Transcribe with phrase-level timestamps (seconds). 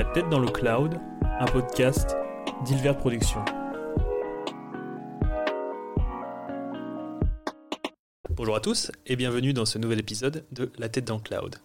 [0.00, 0.98] La tête dans le cloud,
[1.40, 2.16] un podcast
[2.64, 3.44] d'Ilver Productions.
[8.30, 11.56] Bonjour à tous et bienvenue dans ce nouvel épisode de La tête dans le cloud.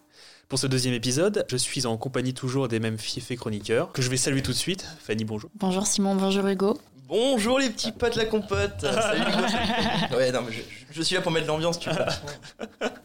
[0.50, 4.10] Pour ce deuxième épisode, je suis en compagnie toujours des mêmes fiefs chroniqueurs que je
[4.10, 4.86] vais saluer tout de suite.
[5.00, 5.48] Fanny, bonjour.
[5.54, 6.78] Bonjour Simon, bonjour Hugo.
[7.08, 8.80] Bonjour les petits potes, la compote.
[8.82, 10.14] Salut Hugo, salut.
[10.14, 10.60] Ouais, non, mais je,
[10.90, 12.08] je suis là pour mettre l'ambiance, tu vois.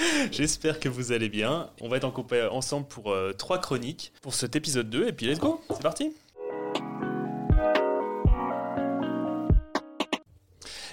[0.32, 1.70] J'espère que vous allez bien.
[1.80, 5.12] On va être en compa- ensemble pour euh, trois chroniques pour cet épisode 2 et
[5.12, 6.12] puis let's go, c'est parti.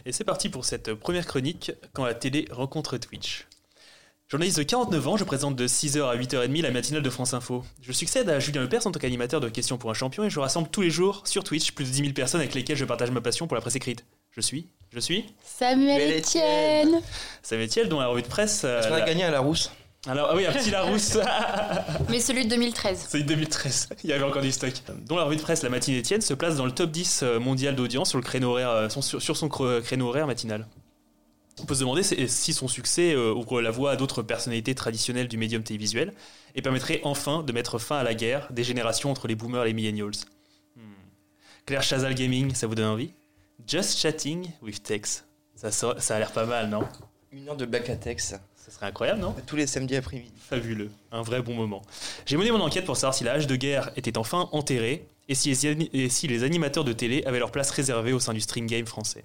[0.05, 3.45] Et c'est parti pour cette première chronique quand la télé rencontre Twitch.
[4.29, 7.63] Journaliste de 49 ans, je présente de 6h à 8h30 la matinale de France Info.
[7.81, 10.39] Je succède à Julien Lepers en tant qu'animateur de Questions pour un champion et je
[10.39, 13.11] rassemble tous les jours sur Twitch plus de 10 000 personnes avec lesquelles je partage
[13.11, 14.05] ma passion pour la presse écrite.
[14.31, 17.01] Je suis, je suis Samuel Samuel Etienne.
[17.43, 18.63] Samuel Etienne, dont la revue de presse.
[18.63, 19.71] euh, Est-ce qu'on a la- gagné à la rousse
[20.07, 21.17] Alors, ah oui, un petit Larousse.
[22.09, 23.07] Mais celui de 2013.
[23.09, 24.71] C'est 2013, il y avait encore du stock.
[25.05, 27.39] Dont la revue de presse La Matinée Étienne se place dans le top 10 euh,
[27.39, 30.67] mondial d'audience sur, le créneau horaire, euh, son- sur, sur son créneau horaire matinal.
[31.59, 35.27] On peut se demander si son succès euh, ouvre la voie à d'autres personnalités traditionnelles
[35.27, 36.13] du médium télévisuel
[36.53, 39.67] et permettrait enfin de mettre fin à la guerre des générations entre les boomers et
[39.69, 40.11] les millennials.
[40.75, 40.81] Hmm.
[41.65, 43.11] Claire Chazal Gaming, ça vous donne envie?
[43.65, 45.25] Just Chatting with Tex.
[45.55, 45.69] Ça,
[46.15, 46.83] a l'air pas mal, non?
[47.31, 48.39] Une heure de bac à texte.
[48.55, 49.33] Ça serait incroyable, non?
[49.45, 50.31] Tous les samedis après-midi.
[50.37, 51.81] Fabuleux, un vrai bon moment.
[52.25, 55.35] J'ai mené mon enquête pour savoir si la hache de guerre était enfin enterrée et
[55.35, 58.33] si, les, ani- et si les animateurs de télé avaient leur place réservée au sein
[58.33, 59.23] du stream game français.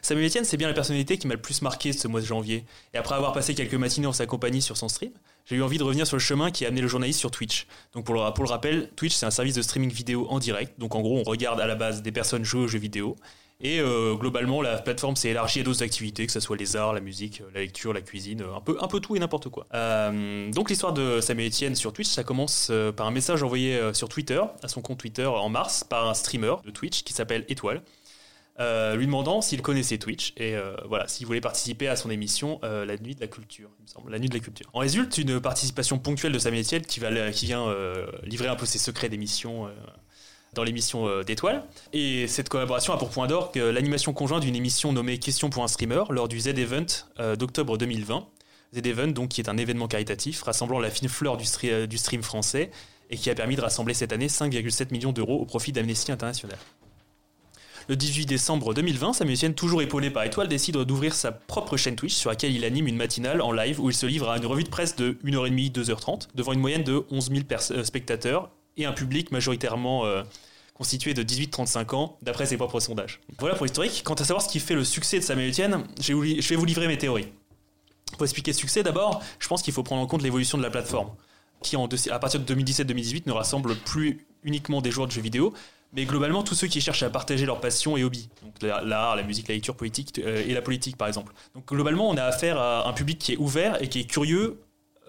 [0.00, 2.64] Samuel Etienne, c'est bien la personnalité qui m'a le plus marqué ce mois de janvier.
[2.94, 5.10] Et après avoir passé quelques matinées en sa compagnie sur son stream,
[5.44, 7.66] j'ai eu envie de revenir sur le chemin qui a amené le journaliste sur Twitch.
[7.92, 10.78] Donc pour le, pour le rappel, Twitch c'est un service de streaming vidéo en direct.
[10.78, 13.16] Donc en gros, on regarde à la base des personnes jouer aux jeux vidéo.
[13.60, 16.92] Et euh, globalement, la plateforme s'est élargie à d'autres activités, que ce soit les arts,
[16.92, 19.66] la musique, la lecture, la cuisine, un peu, un peu tout et n'importe quoi.
[19.72, 23.80] Euh, donc l'histoire de Samuel Etienne sur Twitch, ça commence euh, par un message envoyé
[23.94, 27.46] sur Twitter, à son compte Twitter en mars, par un streamer de Twitch qui s'appelle
[27.48, 27.82] Étoile.
[28.58, 30.54] lui demandant s'il connaissait Twitch et
[30.88, 33.70] voilà s'il voulait participer à son émission la nuit de la culture
[34.08, 37.30] la nuit de la culture en résulte une participation ponctuelle de Samuel Etienne qui va
[37.32, 37.74] qui vient
[38.22, 39.68] livrer un peu ses secrets d'émission
[40.56, 41.62] dans l'émission euh, d'Étoile.
[41.92, 45.62] Et cette collaboration a pour point d'or que l'animation conjointe d'une émission nommée Question pour
[45.62, 46.86] un streamer lors du Z-Event
[47.20, 48.26] euh, d'octobre 2020.
[48.74, 51.98] Z-Event, donc, qui est un événement caritatif rassemblant la fine fleur du, stre- euh, du
[51.98, 52.70] stream français
[53.10, 56.58] et qui a permis de rassembler cette année 5,7 millions d'euros au profit d'Amnesty International.
[57.88, 61.94] Le 18 décembre 2020, Samuel Etienne, toujours épaulé par Étoile, décide d'ouvrir sa propre chaîne
[61.94, 64.46] Twitch sur laquelle il anime une matinale en live où il se livre à une
[64.46, 68.50] revue de presse de 1h30, 2h30 devant une moyenne de 11 000 pers- euh, spectateurs
[68.76, 70.22] et un public majoritairement euh,
[70.74, 73.20] constitué de 18-35 ans, d'après ses propres sondages.
[73.38, 74.02] Voilà pour l'historique.
[74.04, 76.86] Quant à savoir ce qui fait le succès de Samuel Etienne, je vais vous livrer
[76.86, 77.28] mes théories.
[78.12, 80.70] Pour expliquer ce succès, d'abord, je pense qu'il faut prendre en compte l'évolution de la
[80.70, 81.10] plateforme,
[81.62, 81.76] qui
[82.10, 85.52] à partir de 2017-2018 ne rassemble plus uniquement des joueurs de jeux vidéo,
[85.92, 88.28] mais globalement tous ceux qui cherchent à partager leur passion et hobby.
[88.42, 91.32] Donc la- l'art, la musique, la lecture politique euh, et la politique par exemple.
[91.54, 94.60] Donc globalement, on a affaire à un public qui est ouvert et qui est curieux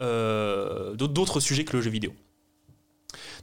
[0.01, 2.13] euh, d'autres sujets que le jeu vidéo.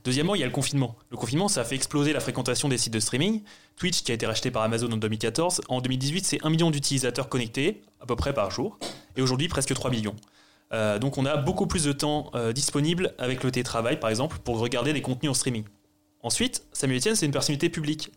[0.05, 0.97] Deuxièmement, il y a le confinement.
[1.11, 3.43] Le confinement, ça a fait exploser la fréquentation des sites de streaming.
[3.77, 7.31] Twitch, qui a été racheté par Amazon en 2014, en 2018, c'est 1 million d'utilisateurs
[7.31, 8.79] connectés, à peu près par jour,
[9.17, 10.15] et aujourd'hui presque 3 millions.
[10.73, 14.39] Euh, donc on a beaucoup plus de temps euh, disponible avec le télétravail, par exemple,
[14.45, 15.65] pour regarder des contenus en streaming.
[16.23, 18.13] Ensuite, Samuel Etienne, c'est une personnalité publique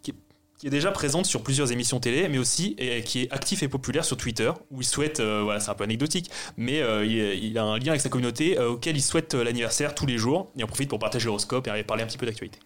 [0.58, 3.68] qui est déjà présente sur plusieurs émissions télé, mais aussi et, qui est actif et
[3.68, 7.58] populaire sur Twitter, où il souhaite, euh, voilà, c'est un peu anecdotique, mais euh, il,
[7.58, 10.64] a un lien avec sa communauté euh, auquel il souhaite l'anniversaire tous les jours, et
[10.64, 12.60] en profite pour partager l'horoscope et parler un petit peu d'actualité.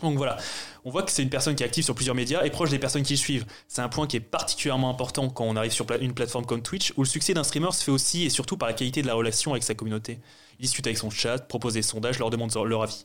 [0.00, 0.36] Donc voilà,
[0.84, 2.80] on voit que c'est une personne qui est active sur plusieurs médias et proche des
[2.80, 3.46] personnes qui le suivent.
[3.68, 6.92] C'est un point qui est particulièrement important quand on arrive sur une plateforme comme Twitch,
[6.96, 9.14] où le succès d'un streamer se fait aussi et surtout par la qualité de la
[9.14, 10.18] relation avec sa communauté.
[10.58, 13.04] Il discute avec son chat, propose des sondages, leur demande leur avis.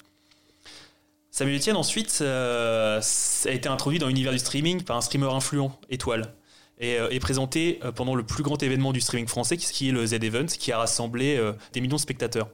[1.31, 3.01] Samuel Etienne, ensuite, euh,
[3.45, 6.33] a été introduit dans l'univers du streaming par un streamer influent, Étoile,
[6.79, 9.91] et euh, est présenté euh, pendant le plus grand événement du streaming français, qui est
[9.91, 11.39] le Z-Event, qui a rassemblé
[11.73, 12.49] des millions de spectateurs.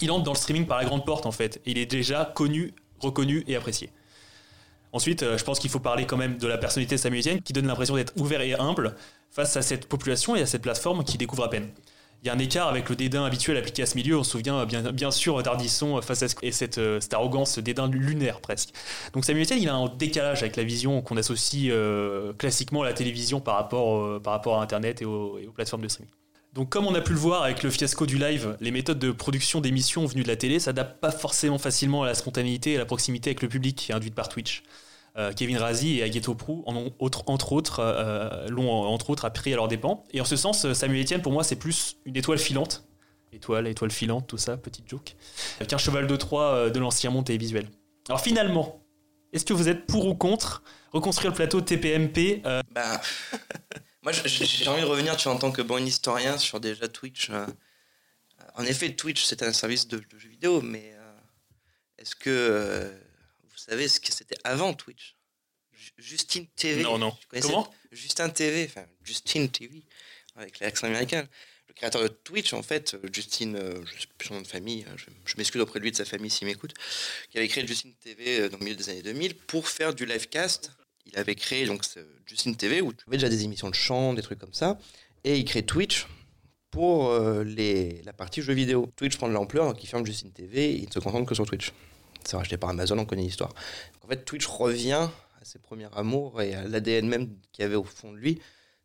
[0.00, 2.24] Il entre dans le streaming par la grande porte, en fait, et il est déjà
[2.24, 3.90] connu, reconnu et apprécié.
[4.92, 7.52] Ensuite, je pense qu'il faut parler quand même de la personnalité de Samuel Etienne, qui
[7.52, 8.96] donne l'impression d'être ouvert et humble
[9.30, 11.70] face à cette population et à cette plateforme qui découvre à peine.
[12.22, 14.18] Il y a un écart avec le dédain habituel appliqué à ce milieu.
[14.18, 17.54] On se souvient euh, bien, sûr d'Ardisson face à ce- et cette, euh, cette arrogance,
[17.54, 18.70] ce dédain lunaire presque.
[19.14, 22.84] Donc Samuel Etienne, il a un décalage avec la vision qu'on associe euh, classiquement à
[22.84, 25.88] la télévision par rapport, euh, par rapport à Internet et aux, et aux plateformes de
[25.88, 26.12] streaming.
[26.52, 29.12] Donc comme on a pu le voir avec le fiasco du live, les méthodes de
[29.12, 32.80] production d'émissions venues de la télé s'adaptent pas forcément facilement à la spontanéité et à
[32.80, 34.62] la proximité avec le public induite par Twitch.
[35.16, 39.68] Euh, Kevin Razi et Agueto Prou, entre autres, euh, l'ont entre autres appris à leurs
[39.68, 40.04] dépens.
[40.12, 42.84] Et en ce sens, Samuel Etienne, pour moi, c'est plus une étoile filante
[43.32, 45.14] étoile, étoile filante, tout ça, petite joke.
[45.56, 47.68] Avec un cheval de Troie euh, de l'ancien monde télévisuel.
[48.08, 48.84] Alors finalement,
[49.32, 50.62] est-ce que vous êtes pour ou contre
[50.92, 53.00] reconstruire le plateau TPMP euh, Bah,
[54.02, 57.30] moi j'ai envie de revenir, en tant que bon historien sur déjà Twitch.
[57.30, 57.46] euh,
[58.56, 61.18] en effet, Twitch c'est un service de, de jeux vidéo, mais euh,
[61.98, 62.99] est-ce que euh,
[63.70, 65.16] savez ce que c'était avant Twitch?
[65.72, 66.82] Ju- Justine TV.
[66.82, 67.12] Non, non.
[67.40, 67.72] Comment?
[67.92, 69.82] Justin TV, enfin Justine TV,
[70.36, 71.26] avec l'accent américain.
[71.68, 74.46] Le créateur de Twitch, en fait, euh, Justine, euh, je sais plus son nom de
[74.46, 76.74] famille, hein, je, je m'excuse auprès de lui, de sa famille s'il m'écoute,
[77.30, 80.04] qui avait créé Justine TV euh, dans le milieu des années 2000 pour faire du
[80.04, 80.72] livecast.
[81.06, 84.14] Il avait créé donc ce Justine TV où tu avais déjà des émissions de chant,
[84.14, 84.78] des trucs comme ça,
[85.24, 86.06] et il crée Twitch
[86.70, 88.92] pour euh, les, la partie jeux vidéo.
[88.96, 91.34] Twitch prend de l'ampleur, donc il ferme Justine TV et il ne se concentre que
[91.36, 91.72] sur Twitch.
[92.24, 93.52] C'est racheté par Amazon, on connaît l'histoire.
[94.02, 95.08] En fait, Twitch revient
[95.40, 98.40] à ses premiers amours et à l'ADN même qu'il y avait au fond de lui,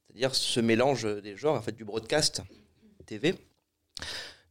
[0.07, 2.41] c'est-à-dire ce mélange des genres, en fait, du broadcast
[3.05, 3.35] TV.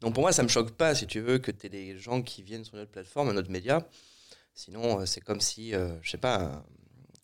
[0.00, 2.22] Donc pour moi, ça me choque pas, si tu veux, que tu aies des gens
[2.22, 3.88] qui viennent sur notre plateforme, notre média.
[4.54, 6.64] Sinon, euh, c'est comme si, euh, je sais pas,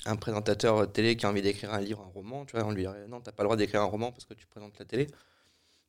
[0.06, 2.82] un, présentateur télé qui a envie d'écrire un livre, un roman, tu vois, on lui
[2.82, 5.06] dirait non, t'as pas le droit d'écrire un roman parce que tu présentes la télé.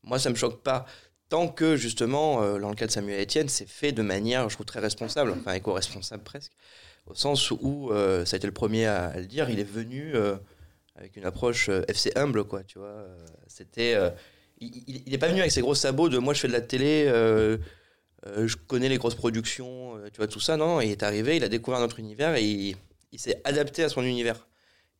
[0.03, 0.85] Moi, ça me choque pas.
[1.31, 4.55] Tant que, justement, euh, dans le cas de Samuel Etienne, c'est fait de manière, je
[4.55, 6.51] trouve, très responsable, enfin éco-responsable presque,
[7.07, 10.11] au sens où, euh, ça a été le premier à, le dire, il est venu
[10.13, 10.35] euh,
[10.97, 13.05] avec une approche euh, FC humble, quoi, tu vois.
[13.47, 13.97] C'était.
[14.59, 16.53] il- il il est pas venu avec ses gros sabots de moi je fais de
[16.53, 17.05] la télé,
[18.25, 20.81] je connais les grosses productions, tu vois, tout ça, non.
[20.81, 24.49] Il est arrivé, il a découvert notre univers et il, s'est adapté à son univers.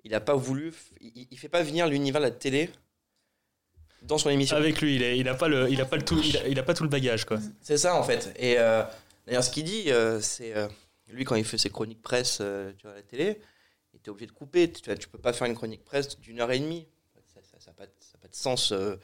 [0.05, 2.69] Il n'a pas voulu, il, il fait pas venir l'univers de la télé
[4.01, 4.55] dans son émission.
[4.57, 6.47] Avec lui, il a, il a pas le, il a pas le tout, il a,
[6.47, 7.39] il a pas tout le bagage quoi.
[7.61, 8.33] C'est ça en fait.
[8.37, 8.83] Et euh,
[9.25, 10.67] d'ailleurs, ce qu'il dit, euh, c'est euh,
[11.09, 13.39] lui quand il fait ses chroniques presse euh, tu vois, à la télé,
[13.93, 14.71] il était obligé de couper.
[14.71, 16.87] Tu, vois, tu peux pas faire une chronique presse d'une heure et demie.
[17.59, 18.95] Ça n'a pas, de- ça a pas de sens euh,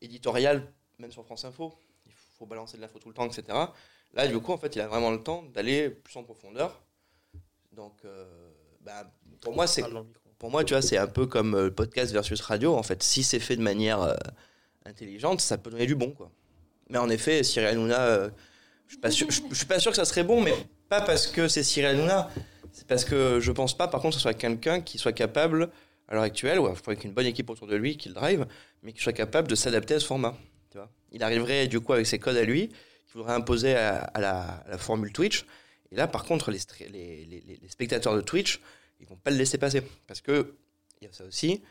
[0.00, 1.74] éditorial, même sur France Info.
[2.06, 3.42] Il faut balancer de l'info tout le temps, etc.
[4.14, 6.82] Là, du coup, en fait, il a vraiment le temps d'aller plus en profondeur.
[7.72, 8.24] Donc, euh,
[8.80, 9.82] bah, pour moi, c'est
[10.40, 12.74] pour moi, tu vois, c'est un peu comme euh, podcast versus radio.
[12.74, 14.14] En fait, si c'est fait de manière euh,
[14.86, 16.30] intelligente, ça peut donner du bon, quoi.
[16.88, 18.30] Mais en effet, Cyril Hanouna, euh,
[18.86, 20.54] je suis pas sûr, suis pas sûr que ça serait bon, mais
[20.88, 22.30] pas parce que c'est Cyril Hanouna.
[22.72, 25.68] C'est parce que je pense pas, par contre, que ce soit quelqu'un qui soit capable,
[26.08, 28.46] à l'heure actuelle, ou avec une bonne équipe autour de lui qui le drive,
[28.82, 30.34] mais qui soit capable de s'adapter à ce format.
[30.70, 30.88] Tu vois.
[31.12, 35.12] Il arriverait du coup avec ses codes à lui, qu'il voudrait imposer à, la, formule
[35.12, 35.44] Twitch.
[35.92, 36.58] Et là, par contre, les
[37.68, 38.60] spectateurs de Twitch,
[39.00, 39.82] ils vont pas le laisser passer.
[40.06, 40.54] Parce que,
[41.00, 41.62] il y a ça aussi,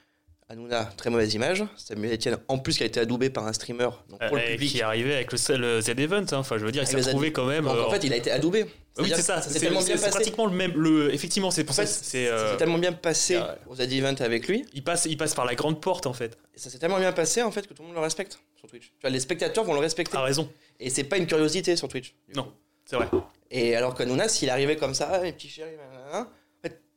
[0.52, 1.64] Hanouna, très mauvaise image.
[1.78, 3.90] Samuel Etienne, en plus, qui a été adoubé par un streamer.
[4.10, 6.38] Donc pour Euh, le et public, qui est arrivé avec le, le Z-Event, hein.
[6.38, 7.66] enfin je veux dire, il Avec s'est retrouvé quand même.
[7.66, 8.66] donc, euh, en fait, il a été adoubé.
[8.98, 10.10] oui, c'est ça, Ça c'est tellement bien passé.
[10.10, 10.74] pratiquement le même.
[10.76, 12.28] Le, effectivement, c'est pour En ça fait, que c'est.
[12.28, 14.66] euh, Ça s'est tellement bien passé euh, aux Z-Event avec lui.
[14.74, 16.36] il, passe, il passe par la grande porte en fait.
[16.56, 18.68] Et ça s'est tellement bien passé en fait que tout le monde le respecte sur
[18.68, 18.86] Twitch.
[18.88, 20.14] Tu vois, les spectateurs vont le respecter.
[20.14, 20.50] T'as raison,
[20.80, 22.16] Et c'est pas une curiosité sur Twitch.
[22.36, 22.52] Non.
[22.86, 23.08] c'est vrai.
[23.52, 25.76] Et alors que Hanouna, s'il arrivait comme ça, ah, mes petits chéris,
[26.12, 26.26] en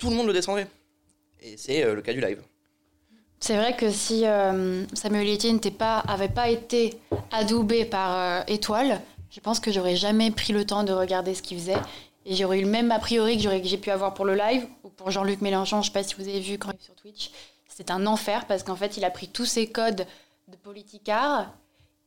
[0.03, 0.67] tout le monde le descendrait.
[1.41, 2.43] Et c'est euh, le cas du live.
[3.39, 6.03] C'est vrai que si euh, Samuel Etienne n'était pas,
[6.35, 6.99] pas été
[7.31, 9.01] adoubé par euh, Étoile,
[9.31, 11.79] je pense que j'aurais jamais pris le temps de regarder ce qu'il faisait.
[12.27, 14.67] Et j'aurais eu le même a priori que que j'ai pu avoir pour le live
[14.83, 15.83] ou pour Jean-Luc Mélenchon.
[15.83, 17.31] Je sais pas si vous avez vu quand il est sur Twitch.
[17.69, 20.05] C'est un enfer parce qu'en fait, il a pris tous ses codes
[20.49, 21.53] de politicard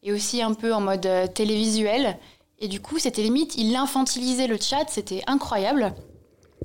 [0.04, 2.18] et aussi un peu en mode télévisuel.
[2.60, 5.94] Et du coup, c'était limite, il infantilisait le chat, c'était incroyable.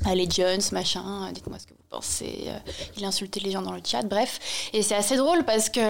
[0.06, 2.44] Allez, Jones, machin, euh, dites-moi ce que vous pensez.
[2.47, 2.59] euh,
[2.97, 4.38] Il insultait les gens dans le chat, bref.
[4.73, 5.80] Et c'est assez drôle parce que,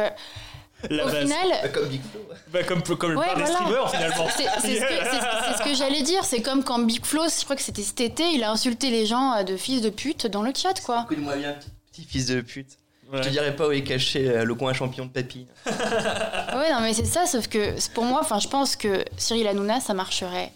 [0.89, 1.21] La au base.
[1.23, 2.21] final, Comme Big Flo.
[2.53, 3.55] Bah, comme comme Ouais, le des voilà.
[3.59, 4.27] streamers finalement.
[4.37, 5.21] c'est c'est ce que, c'est-
[5.53, 6.25] c'est ce que j'allais dire.
[6.25, 9.07] C'est comme quand Big Flo, je crois que c'était cet été, il a insulté les
[9.07, 11.03] gens euh, de fils de pute dans le chat, quoi.
[11.05, 12.79] Écoute-moi bien, petit, petit fils de pute.
[13.13, 13.19] Ouais.
[13.19, 15.47] Je te dirais pas où est caché le coin champion de papy.
[15.67, 19.81] Ouais, non, mais c'est ça, sauf que pour moi, enfin, je pense que Cyril Hanouna,
[19.81, 20.53] ça marcherait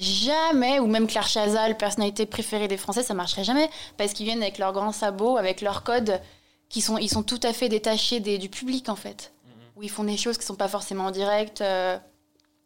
[0.00, 4.42] jamais, ou même Claire Chazal, personnalité préférée des Français, ça marcherait jamais, parce qu'ils viennent
[4.42, 6.20] avec leurs grands sabots, avec leurs codes,
[6.68, 9.32] qui sont, ils sont tout à fait détachés des- du public, en fait.
[9.76, 11.98] Où ils font des choses qui sont pas forcément en direct, euh,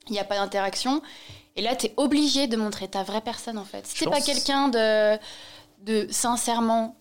[0.09, 1.03] il n'y a pas d'interaction.
[1.57, 3.87] Et là, tu es obligé de montrer ta vraie personne, en fait.
[3.87, 5.19] Si t'es pas quelqu'un de,
[5.81, 6.97] de sincèrement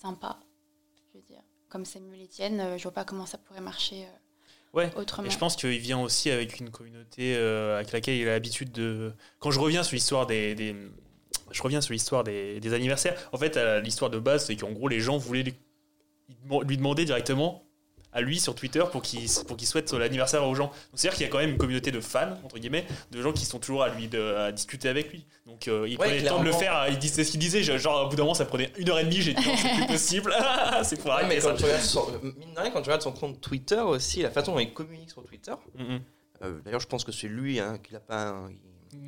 [0.00, 0.38] sympa,
[1.12, 4.16] je veux dire, comme Samuel Etienne, euh, je vois pas comment ça pourrait marcher euh,
[4.74, 4.90] Ouais.
[4.96, 5.26] autrement.
[5.26, 8.70] Et je pense qu'il vient aussi avec une communauté euh, avec laquelle il a l'habitude
[8.72, 9.12] de.
[9.38, 10.76] Quand je reviens sur l'histoire des, des-
[11.50, 13.16] je reviens sur l'histoire des, des anniversaires.
[13.32, 17.67] En fait, euh, l'histoire de base, c'est qu'en gros, les gens voulaient lui demander directement
[18.12, 20.72] à lui sur Twitter pour qu'il pour qu'il souhaite l'anniversaire aux gens.
[20.94, 23.44] C'est-à-dire qu'il y a quand même une communauté de fans entre guillemets, de gens qui
[23.44, 25.24] sont toujours à lui de, à discuter avec lui.
[25.46, 26.86] Donc euh, il Ouais, prenait le temps de le faire.
[26.88, 27.62] Il disait c'est ce qu'il disait.
[27.62, 29.20] Genre au bout d'un moment, ça prenait une heure et demie.
[29.20, 30.34] J'ai dit c'est plus possible.
[30.84, 31.50] c'est pour Ouais, arrêter mais ça.
[31.50, 34.30] quand tu regardes son, mine de rien, quand tu regardes son compte Twitter aussi, la
[34.30, 36.00] façon dont il communique sur Twitter, Mhm.
[36.42, 38.28] Euh, D'ailleurs, je pense que c'est lui hein, qui l'a pas.
[38.28, 38.56] un- il-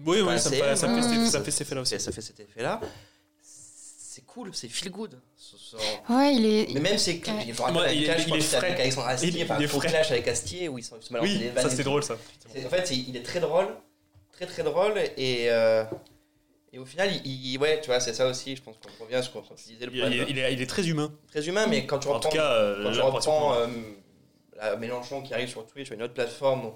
[0.05, 1.27] Oui, oui, ça, me fait, ça, me fait, ouais.
[1.27, 2.01] ça fait cet effet-là aussi.
[2.01, 2.81] ça fait cet effet-là.
[4.21, 5.19] C'est cool, c'est feel good.
[6.11, 6.75] Ouais, il est.
[6.75, 7.21] Mais même c'est
[7.81, 7.97] Ouais.
[7.97, 8.67] il est- clash, il est frais.
[8.67, 9.89] avec Alexandre Astier, Il- enfin, il est frais.
[9.89, 11.89] clash avec Astier où ils sont ils Oui, des ça tout.
[11.89, 12.19] drôle ça.
[12.53, 13.69] C'est- En fait, c'est- il est très drôle,
[14.33, 15.85] très très drôle, et, euh,
[16.75, 19.15] et au final, il, il- ouais, tu vois, c'est ça aussi, je pense qu'on revient
[19.17, 19.31] à ce
[19.73, 21.11] disais, le Il, problème, il- il est, il est très humain.
[21.31, 23.67] très humain, mais quand tu En reprends, tout cas, euh, quand tu reprends euh,
[24.59, 26.73] la Mélenchon qui arrive sur Twitch ou une autre plateforme,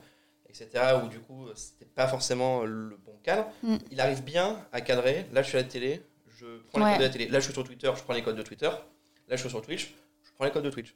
[0.49, 0.69] etc.,
[1.05, 3.77] où du coup, c'était pas forcément le bon cadre, Mm.
[3.91, 6.01] il arrive bien à cadrer, là je suis à la télé,
[6.45, 6.91] je prends les Ouais.
[6.93, 8.67] codes de la télé, là je suis sur Twitter, je prends les codes de Twitter,
[8.69, 10.95] là je suis sur Twitch, je prends les codes de Twitch.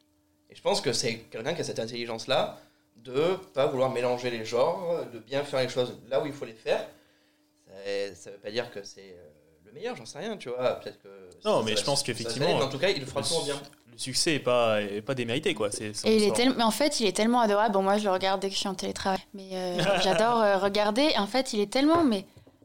[0.51, 2.59] Et je pense que c'est quelqu'un qui a cette intelligence-là
[2.97, 6.45] de pas vouloir mélanger les genres, de bien faire les choses là où il faut
[6.47, 6.87] les faire.
[7.67, 9.29] Ça, ça veut pas dire que c'est euh,
[9.67, 10.75] le meilleur, j'en sais rien, tu vois.
[10.81, 11.09] Peut-être que.
[11.45, 13.61] Non, ça mais je pense qu'effectivement, en tout cas, il le fera toujours bien.
[13.93, 15.71] le succès est pas, est pas démérité quoi.
[15.71, 17.75] C'est, Et il est tel- mais en fait, il est tellement adorable.
[17.75, 19.21] Bon, moi, je le regarde dès que je suis en télétravail.
[19.35, 21.11] Mais euh, j'adore euh, regarder.
[21.19, 22.25] En fait, il est tellement mais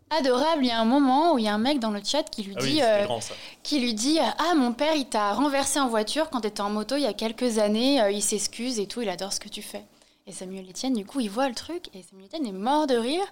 [0.09, 0.63] adorable.
[0.63, 2.43] Il y a un moment où il y a un mec dans le chat qui
[2.43, 3.19] lui Ah dit, euh, grand
[3.63, 6.95] qui lui dit, ah mon père, il t'a renversé en voiture quand t'étais en moto
[6.95, 8.01] il y a quelques années.
[8.01, 9.01] euh, il s'excuse et tout.
[9.01, 9.83] Il adore ce que tu fais.
[10.27, 12.95] Et Samuel Etienne, du coup, il voit le truc et Samuel Etienne est mort de
[12.95, 13.25] rire.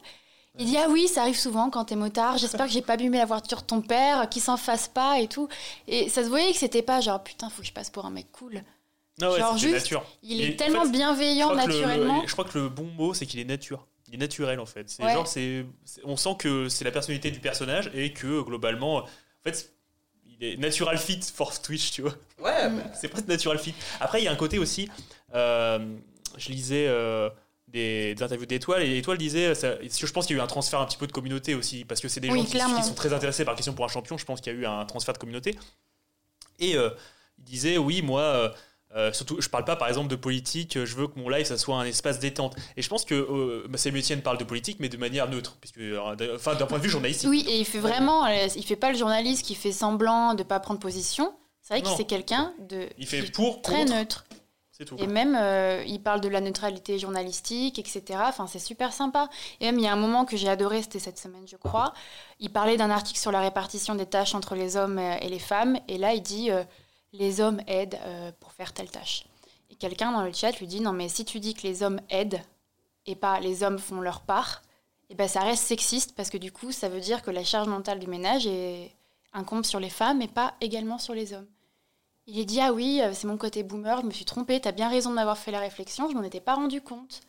[0.60, 2.38] Il dit ah oui, ça arrive souvent quand t'es motard.
[2.38, 5.28] J'espère que j'ai pas abîmé la voiture de ton père, qu'il s'en fasse pas et
[5.30, 5.48] tout.
[5.88, 8.10] Et ça se voyait que c'était pas genre putain, faut que je passe pour un
[8.10, 8.62] mec cool.
[9.22, 10.04] Non, ouais, genre c'est juste, nature.
[10.24, 12.22] Il Et est en tellement fait, Je bienveillant le- naturellement.
[12.24, 13.88] le, je crois que le bon mot, c'est qu'il est nature.
[14.12, 14.90] Il est naturel en fait.
[14.90, 15.14] C'est Ouais.
[15.14, 19.08] genre, c'est, c'est- on sent que c'est la personnalité du personnage et que globalement, en
[19.44, 19.72] fait,
[20.26, 22.14] il est natural fit for Twitch, tu vois.
[22.40, 22.78] Ouais, Mm.
[22.78, 23.74] bah, C'est presque natural fit.
[24.02, 24.90] Après, il y a un côté aussi.
[25.34, 25.80] euh,
[26.38, 27.30] je lisais euh,
[27.70, 29.56] des, des interviews d'Étoile et Étoile disait.
[29.56, 31.86] Ça, je pense qu'il y a eu un transfert un petit peu de communauté aussi
[31.86, 33.88] parce que c'est des Oui, gens qui, sont très intéressés par la question pour un
[33.88, 34.18] champion.
[34.18, 35.58] Je pense qu'il y a eu un transfert de communauté.
[36.60, 36.90] Et euh,
[37.38, 38.54] il disait oui, moi.
[38.96, 41.46] Euh, euh, surtout, je parle pas par exemple de politique, je veux que mon live
[41.46, 42.56] ça soit un espace détente.
[42.78, 45.58] Et je pense que euh, bah, Samuel Etienne parle de politique, mais de manière neutre,
[45.62, 47.30] puisque, euh, d'un- enfin, d'un point de vue journalistique.
[47.30, 50.44] Oui, et il fait vraiment, euh, il fait pas le journaliste qui fait semblant de
[50.44, 51.34] pas prendre position.
[51.62, 54.26] C'est vrai que c'est quelqu'un de Il fait pour, très contre, neutre.
[54.72, 54.96] c'est tout.
[54.98, 58.20] Et même, euh, il parle de la neutralité journalistique, etc.
[58.28, 59.30] Enfin, c'est super sympa.
[59.62, 61.94] Et même, il y a un moment que j'ai adoré, c'était cette semaine, je crois.
[62.40, 65.40] Il parlait d'un article sur la répartition des tâches entre les hommes euh, et les
[65.40, 65.78] femmes.
[65.88, 66.64] Et là, il dit euh,
[67.14, 69.26] les hommes aident euh, pour faire telle tâche.
[69.70, 72.02] Et quelqu'un dans le chat lui dit non, mais si tu dis que les hommes
[72.10, 72.42] aident
[73.06, 74.62] et pas les hommes font leur part,
[75.10, 77.68] et ben ça reste sexiste parce que du coup, ça veut dire que la charge
[77.68, 78.96] mentale du ménage est
[79.34, 81.48] incombe sur les femmes et pas également sur les hommes.
[82.28, 84.72] Il est dit ah oui, euh, c'est mon côté boomer, je me suis trompée, t'as
[84.72, 87.22] bien raison de m'avoir fait la réflexion, je m'en étais pas rendu compte.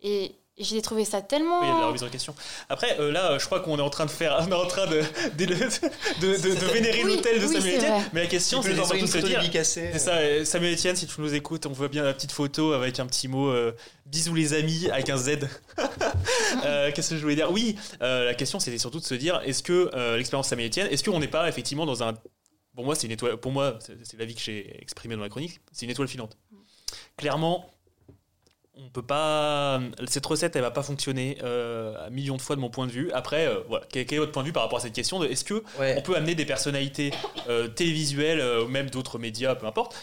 [0.00, 1.60] Et j'ai trouvé ça tellement.
[1.60, 2.34] Oui, il y a de la remise en question.
[2.68, 4.66] Après, euh, là, euh, je crois qu'on est en train de faire, on est en
[4.66, 5.00] train de,
[5.36, 8.02] de, de, de- de vénérer Oui, l'hôtel de oui, Samuel Etienne.
[8.12, 9.40] Mais la question, c'est surtout de se dire.
[9.40, 9.90] dédicacée.
[9.92, 12.72] C'est ça, euh, Samuel Etienne, si tu nous écoutes, on voit bien la petite photo
[12.72, 13.72] avec un petit mot euh,
[14.06, 15.38] bisous les amis avec un Z.
[16.64, 17.50] Euh, Qu'est-ce que je voulais dire?
[17.50, 20.86] Oui, euh, la question c'était surtout de se dire est-ce que euh, l'expérience Samuel Etienne,
[20.90, 22.14] est-ce qu'on n'est pas effectivement dans un.
[22.76, 23.36] Pour moi, c'est une étoile.
[23.38, 26.36] Pour moi, c'est c'est l'avis que j'ai exprimé dans la chronique, c'est une étoile filante.
[27.16, 27.73] Clairement,
[28.76, 29.80] on peut pas.
[30.08, 32.92] Cette recette, elle va pas fonctionner euh, un million de fois de mon point de
[32.92, 33.10] vue.
[33.12, 33.86] Après, euh, voilà.
[33.88, 35.62] Quel, quel est votre point de vue par rapport à cette question de est-ce que
[35.78, 35.94] Ouais.
[35.98, 37.12] on peut amener des personnalités
[37.48, 39.94] euh, télévisuelles euh, ou même d'autres médias, peu importe,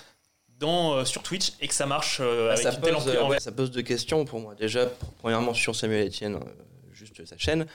[0.60, 3.52] dans, sur Twitch et que ça marche Bah, avec ça, une telle pose, ouais, ça
[3.52, 4.56] pose deux questions pour moi.
[4.56, 4.88] Déjà,
[5.20, 6.40] premièrement, sur Samuel Etienne,
[6.92, 7.66] juste sa chaîne,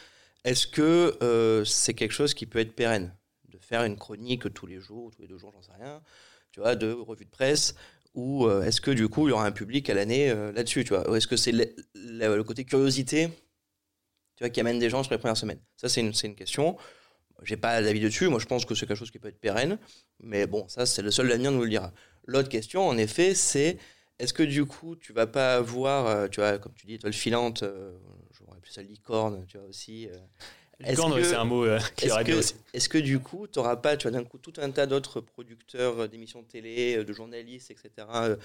[0.44, 3.12] est-ce que c'est quelque chose qui peut être pérenne?
[3.48, 6.00] De faire une chronique tous les jours, ou tous les deux jours, j'en sais rien,
[6.52, 7.74] tu vois, de revue de presse
[8.16, 10.82] ou euh, est-ce que du coup il y aura un public à l'année euh, là-dessus,
[10.84, 11.08] tu vois?
[11.08, 13.28] Ou est-ce que c'est le, côté curiosité,
[14.36, 15.60] tu vois, qui amène des gens sur les premières semaines?
[15.76, 16.76] Ça, c'est une, une question.
[17.42, 18.28] J'ai pas d'avis dessus.
[18.28, 19.78] Moi, je pense que c'est quelque chose qui peut être pérenne.
[20.20, 21.92] Mais bon, ça, c'est le seul l'avenir nous le dira.
[22.24, 23.76] L'autre question, en effet, c'est
[24.18, 27.12] est-ce que du coup, tu vas pas avoir, euh, tu vois, comme tu dis, étoile
[27.12, 27.92] filante, euh,
[28.32, 30.08] j'aurais plus ça licorne, tu vois aussi.
[30.80, 32.54] Licorne, est-ce que- c'est un mot euh, qui aurait bien aussi.
[32.74, 35.20] est-ce que du coup, tu n'auras pas, tu vois, d'un coup, tout un tas d'autres
[35.20, 38.36] producteurs euh, d'émissions de télé, euh, de journalistes, etc.,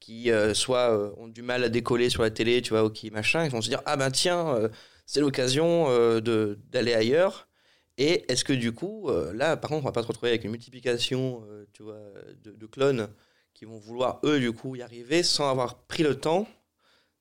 [0.00, 3.10] qui euh, soit ont du mal à décoller sur la télé, tu vois, ou qui
[3.10, 4.70] machin, ils vont se dire ah ben tiens,
[5.06, 5.88] c'est l'occasion
[6.20, 7.48] de d'aller ailleurs.
[7.96, 10.50] Et est-ce que du coup, là, par contre, on va pas se retrouver avec une
[10.50, 12.00] multiplication, tu vois,
[12.42, 13.08] de, de clones
[13.54, 16.46] qui vont vouloir eux du coup y arriver sans avoir pris le temps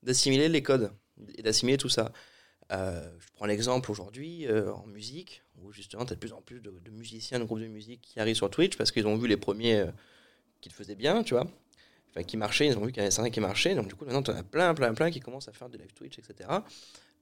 [0.01, 0.91] d'assimiler les codes
[1.38, 2.12] et d'assimiler tout ça.
[2.73, 6.41] Euh, je prends l'exemple aujourd'hui euh, en musique, où justement, tu as de plus en
[6.41, 9.27] plus de, musiciens, de groupes de musique qui arrivent sur Twitch parce qu'ils ont vu
[9.27, 9.91] les premiers euh,
[10.61, 11.47] qui le faisaient bien, tu vois.
[12.27, 13.73] Qui marchaient, ils ont vu qu'il y en avait certains qui marchaient.
[13.73, 15.79] Donc, du coup, maintenant, tu en as plein, plein, plein qui commencent à faire des
[15.79, 16.47] live Twitch, etc.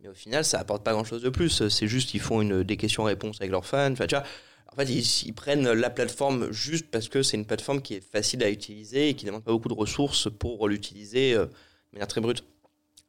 [0.02, 1.70] Mais au final, ça apporte pas grand chose de plus.
[1.70, 3.94] C'est juste qu'ils font des questions-réponses avec leurs fans.
[3.94, 4.26] Enfin, tu vois,
[4.70, 8.02] en fait, ils, ils prennent la plateforme juste parce que c'est une plateforme qui est
[8.02, 11.48] facile à utiliser et qui ne demande pas beaucoup de ressources pour l'utiliser de
[11.94, 12.44] manière très brute.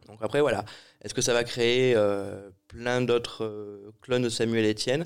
[0.06, 0.64] Donc après, voilà.
[1.02, 5.04] Est-ce que ça va créer euh, plein d'autres euh, clones de Samuel Etienne?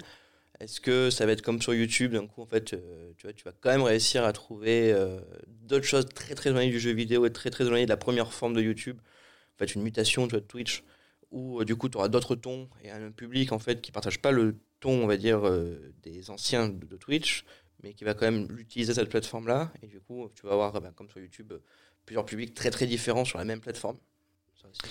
[0.61, 3.33] Est-ce que ça va être comme sur YouTube D'un coup, en fait, euh, tu, vois,
[3.33, 4.95] tu vas quand même réussir à trouver
[5.49, 8.33] d'autres choses très très éloignées du jeu vidéo et très très éloignées de la première
[8.33, 8.99] forme de YouTube?
[9.55, 10.85] En fait, une mutation de Twitch
[11.31, 14.31] où du coup, tu auras d'autres tons et un public en fait qui partage pas
[14.31, 15.43] le ton, on va dire,
[16.03, 17.45] des anciens de, Twitch,
[17.83, 19.73] mais qui va quand même utiliser cette plateforme-là.
[19.83, 21.53] Et du coup, tu vas avoir, ben, comme sur YouTube,
[22.07, 23.99] plusieurs publics très très différents sur la même plateforme.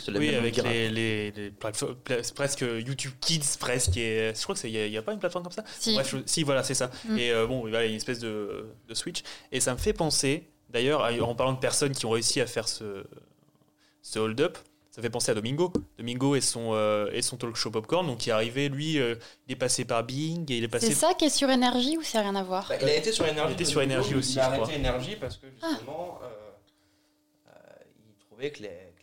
[0.07, 3.97] La Oui, avec les, les, les plateformes, pla- presque YouTube Kids, presque.
[3.97, 5.63] Et, je crois qu'il n'y a, il y a pas une plateforme comme ça.
[5.79, 5.93] Si.
[5.93, 6.89] Bref, je- si, voilà, c'est ça.
[7.05, 7.17] Mm.
[7.17, 9.23] Et euh, bon, voilà, il y a une espèce de, de switch.
[9.51, 12.67] Et ça me fait penser, d'ailleurs, en parlant de personnes qui ont réussi à faire
[12.67, 13.03] ce,
[14.01, 14.57] ce hold-up,
[14.91, 15.73] ça fait penser à Domingo.
[15.97, 19.15] Domingo et son, euh, et son talk show Popcorn, donc qui est arrivé, lui, euh,
[19.45, 20.87] il est passé par Bing et il est passé.
[20.87, 23.11] C'est ça qui est sur énergie ou c'est rien à voir Bah, il a été
[23.11, 23.51] sur énergie.
[23.51, 26.27] Il était sur Énergie il aussi, a je arrêté énergie parce que justement, euh,
[27.49, 27.51] euh,
[28.07, 28.93] il trouvait que, les-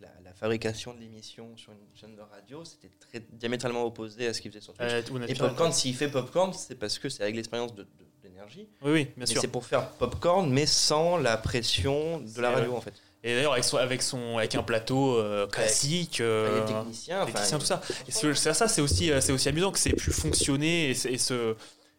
[0.43, 4.51] fabrication de l'émission sur une chaîne de radio, c'était très diamétralement opposé à ce qu'il
[4.51, 4.91] faisait sur Twitch.
[4.93, 5.35] Euh, Et.
[5.35, 7.89] Popcorn, s'il fait Popcorn, c'est parce que c'est avec l'expérience de, de-
[8.23, 8.69] d'énergie.
[8.83, 9.41] Oui, oui, bien sûr.
[9.41, 12.93] c'est pour faire Popcorn, mais sans la pression de la radio en fait.
[13.25, 16.21] Et d'ailleurs, avec, son, avec, son, avec un plateau euh, classique.
[16.21, 17.81] Euh, des techniciens, enfin, technicien, il- tout ça.
[18.09, 20.95] Et c'est c'est ça, c'est aussi, euh, c'est aussi amusant que c'est pu fonctionner et,
[20.95, 21.55] se- et se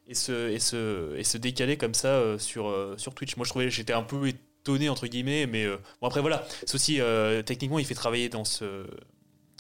[0.05, 3.37] et se et se et se décaler comme ça sur sur Twitch.
[3.37, 4.33] Moi, je trouvais, j'étais un peu
[4.63, 8.29] étonné entre guillemets, mais euh, bon après voilà, c'est aussi euh, techniquement, il fait travailler
[8.29, 8.87] dans ce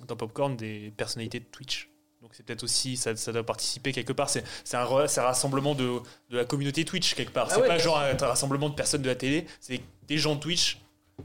[0.07, 1.89] dans Popcorn des personnalités de Twitch.
[2.21, 4.29] Donc c'est peut-être aussi ça, ça doit participer quelque part.
[4.29, 7.47] C'est c'est un, un rassemblement de, de la communauté Twitch quelque part.
[7.49, 9.45] Ah c'est ouais, pas genre un, un rassemblement de personnes de la télé.
[9.59, 10.79] C'est des gens de Twitch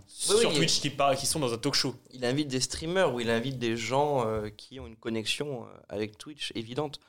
[0.06, 1.94] sur oui, Twitch qui qui sont dans un talk show.
[2.12, 6.18] il invite des streamers ou il invite des gens euh, qui ont une connexion avec
[6.18, 7.00] Twitch évidente.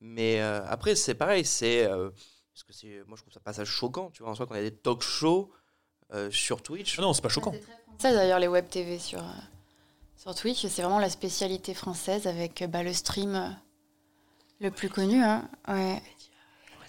[0.00, 1.84] Mais euh, après, c'est pareil, c'est.
[1.86, 2.10] euh,
[2.52, 4.54] parce que c'est, moi, je trouve ça pas ça choquant, tu vois, en soi, quand
[4.54, 5.50] il y a des talk shows
[6.14, 6.96] euh, sur Twitch.
[6.98, 7.52] Ah non, c'est pas choquant.
[7.98, 9.22] Ça d'ailleurs les web TV sur, euh,
[10.16, 13.56] sur Twitch, c'est vraiment la spécialité française avec euh, bah, le stream
[14.60, 15.22] le plus connu.
[15.22, 15.48] hein.
[15.68, 16.00] Ouais.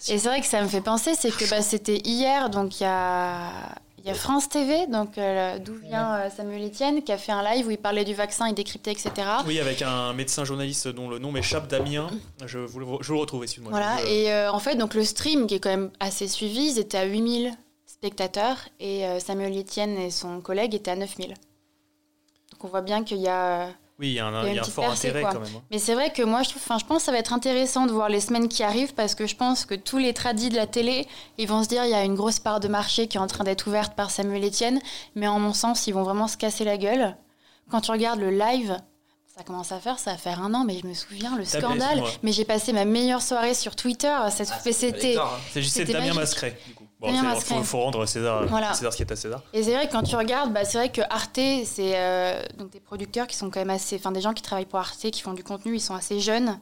[0.08, 2.84] Et c'est vrai que ça me fait penser, c'est que bah, c'était hier, donc il
[2.84, 3.50] y a,
[3.98, 7.32] il y a France TV, donc euh, d'où vient euh, Samuel Etienne, qui a fait
[7.32, 9.12] un live où il parlait du vaccin, il décryptait, etc.
[9.46, 12.08] Oui, avec un médecin journaliste dont le nom m'échappe, Damien.
[12.46, 13.70] Je, vous le, je vous le retrouve, excuse-moi.
[13.70, 16.70] Voilà, Je- et euh, en fait, donc le stream qui est quand même assez suivi,
[16.70, 17.52] ils étaient à 8000
[18.00, 21.28] spectateurs et euh, Samuel Etienne et son collègue étaient à 9000.
[21.28, 23.68] Donc on voit bien qu'il y a.
[23.98, 25.32] Oui, il y a un, y a y un fort percée, intérêt quoi.
[25.34, 25.54] quand même.
[25.56, 25.62] hein.
[25.70, 27.84] Mais c'est vrai que moi, je, trouve, enfin, je pense que ça va être intéressant
[27.84, 30.56] de voir les semaines qui arrivent parce que je pense que tous les tradis de
[30.56, 33.18] la télé, ils vont se dire il y a une grosse part de marché qui
[33.18, 34.80] est en train d'être ouverte par Samuel Etienne,
[35.14, 37.14] mais en mon sens, ils vont vraiment se casser la gueule.
[37.70, 38.78] Quand tu regardes le live,
[39.36, 42.02] ça commence à faire, ça va faire un an, mais je me souviens, le scandale.
[42.22, 44.14] Mais j'ai passé ma meilleure soirée sur Twitter.
[44.30, 45.16] Cette, Ah, c'était.
[45.16, 45.24] hein.
[45.52, 46.14] C'est juste c'est C'était Damien.
[46.14, 46.58] Mascret.
[46.66, 46.84] Du coup.
[46.98, 47.54] Bon, Damien Mascret.
[47.56, 48.74] faut, faut rendre César, Voilà.
[48.74, 49.42] César ce qui est à César.
[49.54, 52.70] Et c'est vrai que quand tu regardes, bah, c'est vrai que Arte, c'est euh, donc
[52.70, 55.22] des producteurs qui sont quand même assez, enfin des gens qui travaillent pour Arte, qui
[55.22, 56.58] font du contenu, ils sont assez jeunes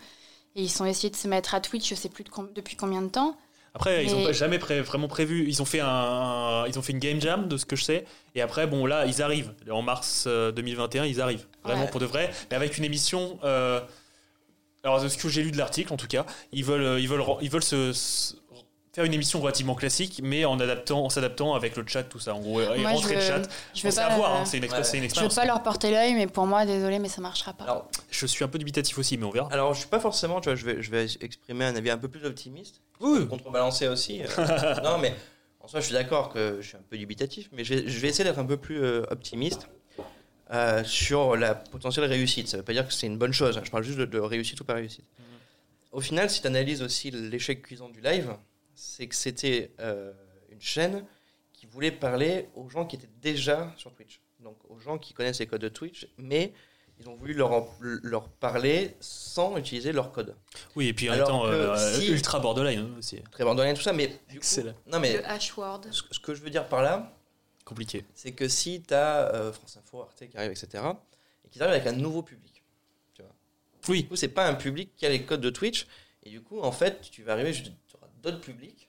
[0.55, 2.77] et ils sont essayés de se mettre à Twitch, je sais plus de com- depuis
[2.77, 3.35] combien de temps.
[3.75, 5.45] Après, ils Mais- ont pas jamais pré- vraiment prévu.
[5.49, 7.85] Ils ont fait un, un- ils ont fait une game jam de ce que je
[7.85, 8.05] sais.
[8.35, 11.05] Et après, bon là, ils arrivent en mars euh, 2021.
[11.05, 11.91] Ils arrivent vraiment Ouais.
[11.91, 13.39] pour de vrai, mais avec une émission.
[13.45, 13.81] euh,
[14.85, 17.09] alors, de ce que j'ai lu de l'article, en tout cas, ils veulent, euh, ils
[17.09, 18.35] veulent, ils veulent se, se-
[18.99, 22.35] faire une émission relativement classique, mais en adaptant, en s'adaptant avec le chat, tout ça.
[22.35, 23.43] En gros, et je le chat.
[23.73, 24.71] je veux pas, à voir, euh, hein, c'est une, ouais.
[24.77, 25.35] une Je veux expérience.
[25.37, 27.63] pas leur porter l'œil, mais pour moi, désolé, mais ça marchera pas.
[27.63, 29.49] Alors, Je suis un peu dubitatif aussi, mais on verra.
[29.53, 31.99] alors, je suis pas forcément, tu vois, je vais, je vais exprimer un avis un
[31.99, 32.81] peu plus optimiste.
[32.99, 33.29] Oui.
[33.29, 34.23] Contrebalancer aussi.
[34.25, 35.15] euh, non, mais
[35.61, 37.99] en soi, je suis d'accord que je suis un peu dubitatif, mais je vais, je
[38.01, 39.69] vais essayer d'être un peu plus euh, optimiste
[40.53, 42.49] euh, sur la potentielle réussite.
[42.49, 44.19] Ça veut pas dire que c'est une bonne chose, hein, je parle juste de, de
[44.19, 45.05] réussite ou pas réussite.
[45.19, 45.25] Mhm.
[45.93, 48.33] Au final, si tu analyses aussi l'échec cuisant du live,
[48.79, 50.12] c'est que c'était euh,
[50.51, 51.05] une chaîne
[51.53, 54.21] qui voulait parler aux gens qui étaient déjà sur Twitch.
[54.41, 56.53] Donc aux gens qui connaissent les codes de Twitch, mais
[57.01, 60.37] ils ont voulu leur, leur parler sans utiliser leur code.
[60.77, 63.21] Oui, et puis en étant euh, si- ultra borderline hein, aussi.
[63.33, 64.75] Très borderline tout ça, mais du coup, Excellent.
[64.87, 65.81] non mais Le H-word.
[65.91, 67.12] ce, ce que je veux dire par là,
[67.64, 68.05] Compliqué.
[68.14, 70.85] c'est que si tu as France Info, Arte qui arrive, etc.,
[71.45, 72.62] et qu'ils arrivent avec un nouveau public,
[73.88, 74.03] Oui.
[74.03, 75.87] du coup, c'est pas un public qui a les codes de Twitch,
[76.25, 77.88] et du coup, en fait, tu vas arriver, tu
[78.23, 78.89] d'autres publics.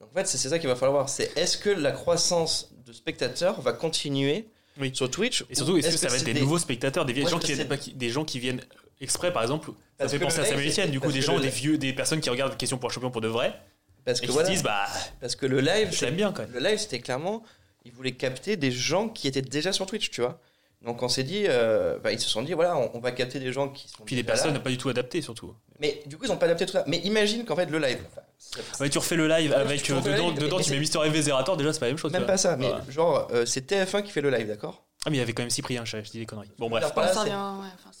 [0.00, 1.08] Donc, en fait, c'est ça qu'il va falloir voir.
[1.08, 4.90] C'est est-ce que la croissance de spectateurs va continuer Oui.
[4.94, 7.38] sur Twitch Et surtout, ou est-ce que ça va être des, nouveaux spectateurs, des, gens
[7.38, 8.62] qui viennent, des gens qui viennent
[9.00, 9.68] exprès, par exemple.
[9.68, 11.92] Ça Parce fait que penser à Samuel Etienne, du coup, des gens, des vieux, des
[11.92, 13.58] personnes qui regardent Question pour un champion pour de vrai,
[14.04, 14.86] Parce et que qui voilà, se disent, bah,
[15.20, 16.52] parce que le live, je bien quand même.
[16.52, 17.42] le live, c'était clairement,
[17.84, 20.40] ils voulaient capter des gens qui étaient déjà sur Twitch, tu vois.
[20.82, 23.40] Donc, on s'est dit, euh, bah, ils se sont dit, voilà, on, on va capter
[23.40, 24.22] des gens qui sont Puis là.
[24.24, 25.54] personnes pas du tout adaptées, surtout.
[25.78, 26.84] Mais du coup, ils n'ont pas adapté tout ça.
[26.86, 29.82] Mais imagine qu'en fait, le live, enfin, c'est- Ouais, tu refais le live Ouais, avec
[29.82, 31.72] tu euh, refais le dedans, live, dedans mais tu c'est- mets Mister MV Zerator, déjà
[31.72, 32.12] c'est pas la même chose.
[32.12, 34.84] même pas ça, mais genre, euh, c'est TF1 qui fait le live, d'accord?
[35.04, 36.50] Ah, mais il y avait quand même Cyprien, je, dis des conneries.
[36.58, 36.84] Bon, bref.
[36.84, 37.30] c'est- Ce que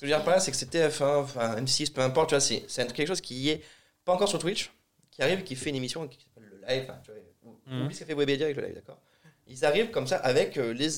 [0.02, 2.64] veux dire par là, c'est que c'était TF1, enfin M6, peu importe, tu vois, c'est
[2.68, 3.62] c'est quelque chose qui est
[4.04, 4.70] pas encore sur Twitch,
[5.10, 7.84] qui arrive, qui fait une émission qui s'appelle le live, tu vois, ou- Mhm.
[7.84, 8.98] oublie ce qu'a fait Webedia avec le live, d'accord?
[9.46, 10.88] Ils arrivent comme ça avec euh, les,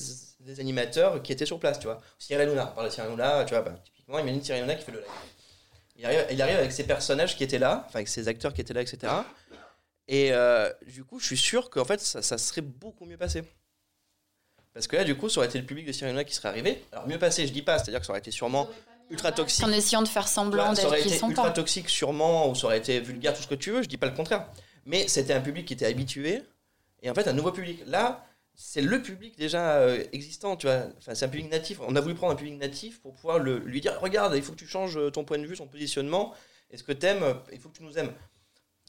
[0.45, 1.99] les animateurs qui étaient sur place, tu vois.
[2.17, 4.85] Cyril Hanouna, on parle de Cyril Hanouna, tu vois, bah, typiquement, imagine Cyril Hanouna qui
[4.85, 5.07] fait le live.
[5.99, 8.61] Il arrive, il arrive avec ses personnages qui étaient là, enfin avec ses acteurs qui
[8.61, 9.11] étaient là, etc.
[10.07, 13.43] Et euh, du coup, je suis sûr qu'en fait, ça, ça serait beaucoup mieux passé.
[14.73, 16.47] Parce que là, du coup, ça aurait été le public de Cyril Hanouna qui serait
[16.47, 16.81] arrivé.
[16.93, 18.69] Alors, mieux passé, je dis pas, c'est-à-dire que ça aurait été sûrement
[19.09, 19.65] ultra toxique.
[19.65, 21.51] En essayant de faire semblant d'être aurait qui sont ultra pas.
[21.51, 24.07] toxique sûrement, ou ça aurait été vulgaire, tout ce que tu veux, je dis pas
[24.07, 24.47] le contraire.
[24.85, 26.43] Mais c'était un public qui était habitué,
[27.03, 27.83] et en fait un nouveau public.
[27.87, 28.25] Là,
[28.61, 30.87] c'est le public déjà euh, existant, tu vois.
[30.97, 31.79] Enfin, c'est un public natif.
[31.79, 34.51] On a voulu prendre un public natif pour pouvoir le, lui dire, regarde, il faut
[34.51, 36.35] que tu changes ton point de vue, ton positionnement,
[36.69, 38.13] et ce que t'aimes, euh, il faut que tu nous aimes.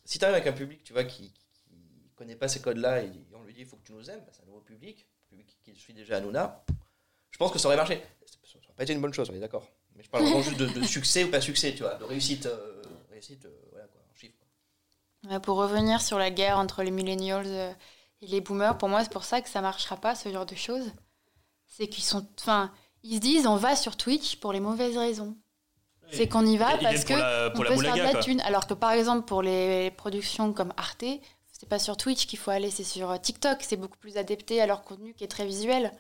[0.05, 3.13] Si tu arrives avec un public, tu vois, qui, qui connaît pas ces codes-là, et
[3.33, 5.37] on lui dit, il faut que tu nous aimes, bah, c'est un nouveau public, un
[5.37, 6.65] public qui suit déjà Hanouna,
[7.31, 8.03] je pense que ça aurait marché.
[8.27, 9.69] Ça n'aurait pas été une bonne chose, on est d'accord.
[9.95, 12.47] Mais je parle vraiment juste de, de succès ou pas succès, tu vois, de réussite,
[12.47, 14.35] euh, réussite, euh, voilà quoi, en chiffres.
[15.31, 17.73] Ouais, pour revenir sur la guerre entre les millennials euh,
[18.23, 20.55] et les boomers, pour moi, c'est pour ça que ça marchera pas, ce genre de
[20.55, 20.93] choses.
[21.67, 22.27] C'est qu'ils sont.
[22.39, 22.71] Enfin,
[23.03, 25.37] ils se disent on va sur Twitch pour les mauvaises raisons.
[26.13, 28.21] C'est qu'on y va parce que la, on peut se faire de la quoi.
[28.21, 28.41] thune.
[28.41, 31.05] Alors que par exemple, pour les productions comme Arte,
[31.53, 33.59] c'est pas sur Twitch qu'il faut aller, c'est sur euh, TikTok.
[33.61, 35.93] C'est beaucoup plus adapté à leur contenu qui est très visuel.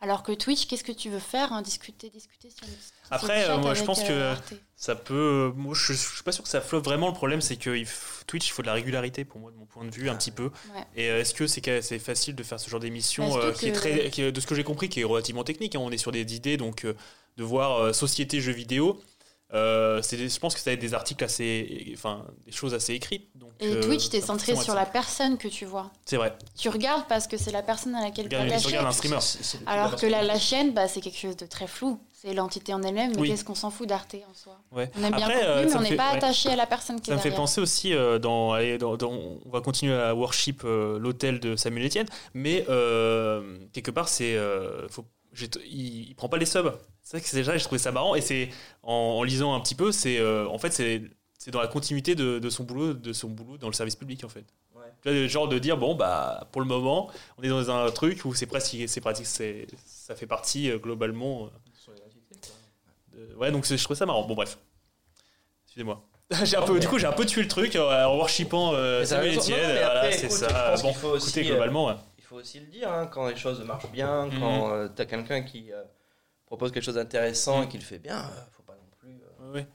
[0.00, 2.76] Alors que Twitch, qu'est-ce que tu veux faire hein, Discuter, discuter sur, sur
[3.10, 4.34] Après, le euh, moi, je pense que- euh.
[4.76, 5.52] Ça peut.
[5.56, 7.08] Moi, je, je suis pas sûr que ça flotte vraiment.
[7.08, 7.70] Le problème, c'est que
[8.28, 10.30] Twitch, il faut de la régularité, pour moi, de mon point de vue, un petit
[10.30, 10.44] peu.
[10.74, 10.84] Ouais.
[10.94, 14.08] Et euh, est-ce que c'est facile de faire ce genre d'émission euh, qui est très,
[14.10, 15.74] qui de ce que j'ai compris, qui est relativement technique.
[15.74, 15.80] hein.
[15.82, 16.94] On est sur des idées, donc euh,
[17.36, 19.00] de voir euh, société jeux vidéo.
[19.54, 22.92] Euh, des- je pense que ça va être des articles assez, enfin, des choses assez
[22.92, 23.30] écrites.
[23.34, 25.90] Donc, Et euh, Twitch, t'es ça centré sur la personne que tu vois.
[26.04, 26.36] C'est vrai.
[26.56, 28.66] Tu regardes parce que c'est la personne à laquelle tu Regarde- attaché.
[28.68, 29.18] regarde un streamer.
[29.66, 31.98] Alors que là, la chaîne, bah, c'est quelque chose de très flou.
[32.12, 33.28] C'est l'entité en elle-même, mais Oui.
[33.28, 34.58] qu'est-ce qu'on s'en fout d'Arte en soi?
[34.72, 34.90] Ouais.
[34.98, 36.16] On aime bien Après, le euh, contenu, mais ça on n'est pas ouais.
[36.16, 38.96] attaché à la personne qui Ça est me fait penser aussi euh, dans, allez, dans,
[38.96, 44.08] dans- on va continuer à worship euh, l'hôtel de Samuel Etienne, mais euh, quelque part
[44.08, 44.88] c'est, euh,
[45.70, 46.72] il, il prend pas les subs.
[47.10, 48.50] C'est vrai que déjà, j'ai trouvé ça marrant et c'est
[48.82, 51.00] en, en lisant un petit peu, c'est euh, en fait c'est
[51.38, 54.24] c'est dans la continuité de, de son boulot, de son boulot dans le service public
[54.24, 54.44] en fait.
[54.76, 54.82] Ouais.
[55.02, 57.90] Tu vois, le genre de dire bon bah pour le moment on est dans un
[57.92, 61.46] truc où c'est presque c'est pratique, c'est ça fait partie euh, globalement.
[61.46, 63.18] euh, Sur les gratuités, quoi.
[63.18, 64.26] de- ouais donc je trouve ça marrant.
[64.26, 64.58] Bon bref,
[65.64, 66.04] excusez-moi.
[66.44, 69.38] J'ai un peu, du coup, j'ai un peu tué le truc en worshipant t'as Samuel
[69.38, 69.58] Etienne.
[69.78, 70.74] Voilà, c'est je ça.
[70.82, 71.94] Bon, faut aussi, écoutez, globalement, ouais.
[72.18, 74.38] Il faut aussi le dire, hein, quand les choses marchent bien, Mhm.
[74.38, 75.70] quand tu as quelqu'un qui
[76.48, 79.10] propose quelque chose d'intéressant et qui le fait bien, euh, faut pas non plus.
[79.10, 79.66] euh, ouais.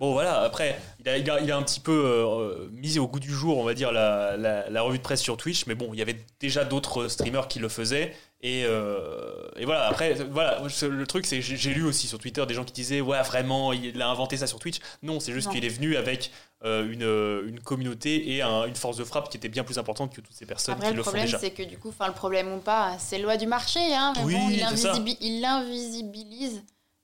[0.00, 3.64] Bon, voilà, après, il a, un petit peu euh, mis au goût du jour, on
[3.64, 7.06] va dire, la revue de presse sur Twitch, mais bon, il y avait déjà d'autres
[7.06, 8.12] streamers qui le faisaient.
[8.44, 12.44] Et, euh, et voilà, après, voilà, le truc, c'est que j'ai lu aussi sur Twitter
[12.44, 14.78] des gens qui disaient, ouais, vraiment, il a inventé ça sur Twitch.
[15.04, 16.32] Non, c'est juste qu'il est venu avec
[16.64, 19.78] euh, une, euh, une communauté et un- une force de frappe qui était bien plus
[19.78, 21.38] importante que toutes ces personnes Après, qui le le font problème, déjà.
[21.38, 24.34] c'est que du coup, enfin, le problème ou pas, c'est loi du marché, hein, Oui,
[24.34, 24.92] bon, il, c'est ça.
[24.92, 26.62] invisibi- il invisibilise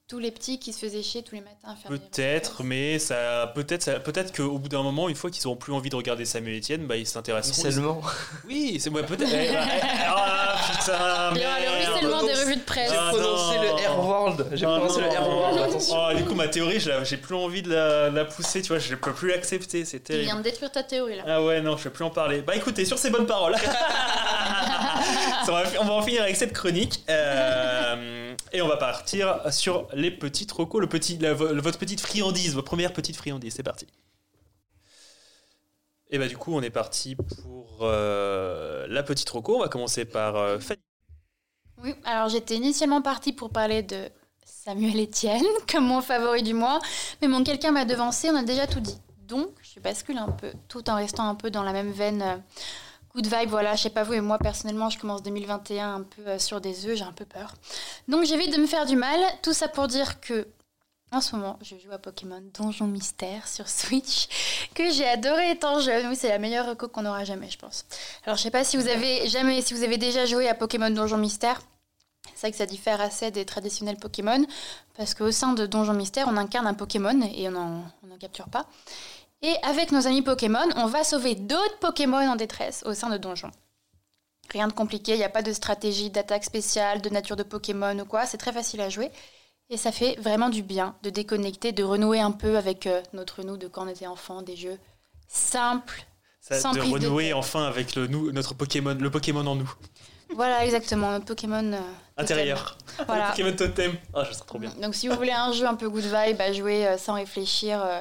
[0.09, 2.99] tous les petits qui se faisaient chier tous les matins à faire des Peut-être, mais
[2.99, 5.97] ça, peut-être, ça- peut-être qu'au bout d'un moment, une fois qu'ils auront plus envie de
[5.97, 7.62] regarder Samuel Etienne, bah, ils s'intéresseront.
[7.62, 8.01] Ruissellement.
[8.47, 9.29] Oui, c'est moi peut-être.
[9.31, 12.90] Ah putain, Il y aura le ruissellement des revues de presse.
[12.90, 13.62] J'ai Ah, prononcé non.
[13.62, 14.47] le R World.
[14.55, 15.12] J'ai Ah, prononcé le non.
[15.14, 15.59] R World.
[15.68, 15.97] Attention.
[15.99, 18.62] Oh, du coup, ma théorie, je la- j'ai plus envie de la, de la pousser,
[18.62, 20.25] tu vois, je peux plus l'accepter, c'est Il terrible.
[20.25, 21.23] vient de détruire ta théorie là.
[21.27, 22.40] Ah ouais, non, je vais plus en parler.
[22.40, 23.57] Bah écoutez, sur ces bonnes paroles,
[25.44, 27.05] Ça, on, va, on va en finir avec cette chronique.
[27.11, 32.66] Euh, et on va partir sur les petites recos, le petit, votre petite friandise, votre
[32.66, 33.55] première petite friandise.
[33.55, 33.87] C'est parti.
[36.11, 39.57] Et bah du coup, on est parti pour euh, la petite reco.
[39.57, 40.81] On va commencer par euh, Fanny.
[41.83, 44.09] Oui, alors j'étais initialement partie pour parler de
[44.44, 46.81] Samuel Etienne comme mon favori du mois,
[47.20, 48.98] mais bon, quelqu'un m'a devancé, on a déjà tout dit.
[49.27, 52.22] Donc, je bascule un peu, tout en restant un peu dans la même veine.
[52.22, 52.37] euh,
[53.18, 56.22] Good vibe, voilà, je sais pas vous, et moi personnellement, je commence 2021 un peu
[56.24, 57.52] euh, sur des œufs, j'ai un peu peur.
[58.07, 60.46] Donc j'évite de me faire du mal, tout ça pour dire que
[61.11, 64.28] en ce moment, je joue à Pokémon Donjon Mystère sur Switch,
[64.72, 66.07] que j'ai adoré étant jeune.
[66.07, 67.87] Oui, c'est la meilleure reco qu'on aura jamais, je pense.
[68.24, 70.90] Alors, je sais pas si vous avez jamais, si vous avez déjà joué à Pokémon
[70.90, 71.61] Donjon Mystère.
[72.37, 74.46] C'est vrai que ça diffère assez des traditionnels Pokémon,
[74.96, 78.18] parce qu'au sein de Donjon Mystère, on incarne un Pokémon et on n'en on en
[78.18, 78.66] capture pas.
[79.42, 83.18] Et avec nos amis Pokémon, on va sauver d'autres Pokémon en détresse au sein de
[83.18, 83.51] Donjon.
[84.51, 87.98] Rien de compliqué, il n'y a pas de stratégie d'attaque spéciale, de nature de Pokémon
[87.98, 89.11] ou quoi, c'est très facile à jouer.
[89.70, 93.42] Et ça fait vraiment du bien de déconnecter, de renouer un peu avec euh, notre
[93.42, 94.79] nous de quand on était enfant, des jeux
[95.29, 96.05] simples.
[96.40, 99.70] Ça, Sans de prise renouer enfin avec le, nous, notre Pokémon, le Pokémon en nous.
[100.35, 101.81] Voilà, exactement, notre Pokémon euh,
[102.16, 102.77] Intérieur.
[103.07, 103.29] Voilà.
[103.31, 103.96] Pokémon Totem.
[104.14, 104.70] Ah, je serais trop bien.
[104.81, 107.83] Donc si vous voulez un jeu un peu good vibe à jouer euh, sans réfléchir,
[107.83, 108.01] euh,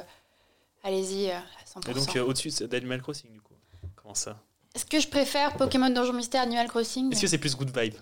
[0.82, 1.90] allez-y euh, à 100%.
[1.90, 3.54] Et donc, euh, au-dessus, d'Animal Crossing, du coup.
[3.96, 4.38] Comment ça?
[4.74, 7.94] Est-ce que je préfère Pokémon Donjon Mystère Animal Crossing Est-ce que c'est plus good vibe?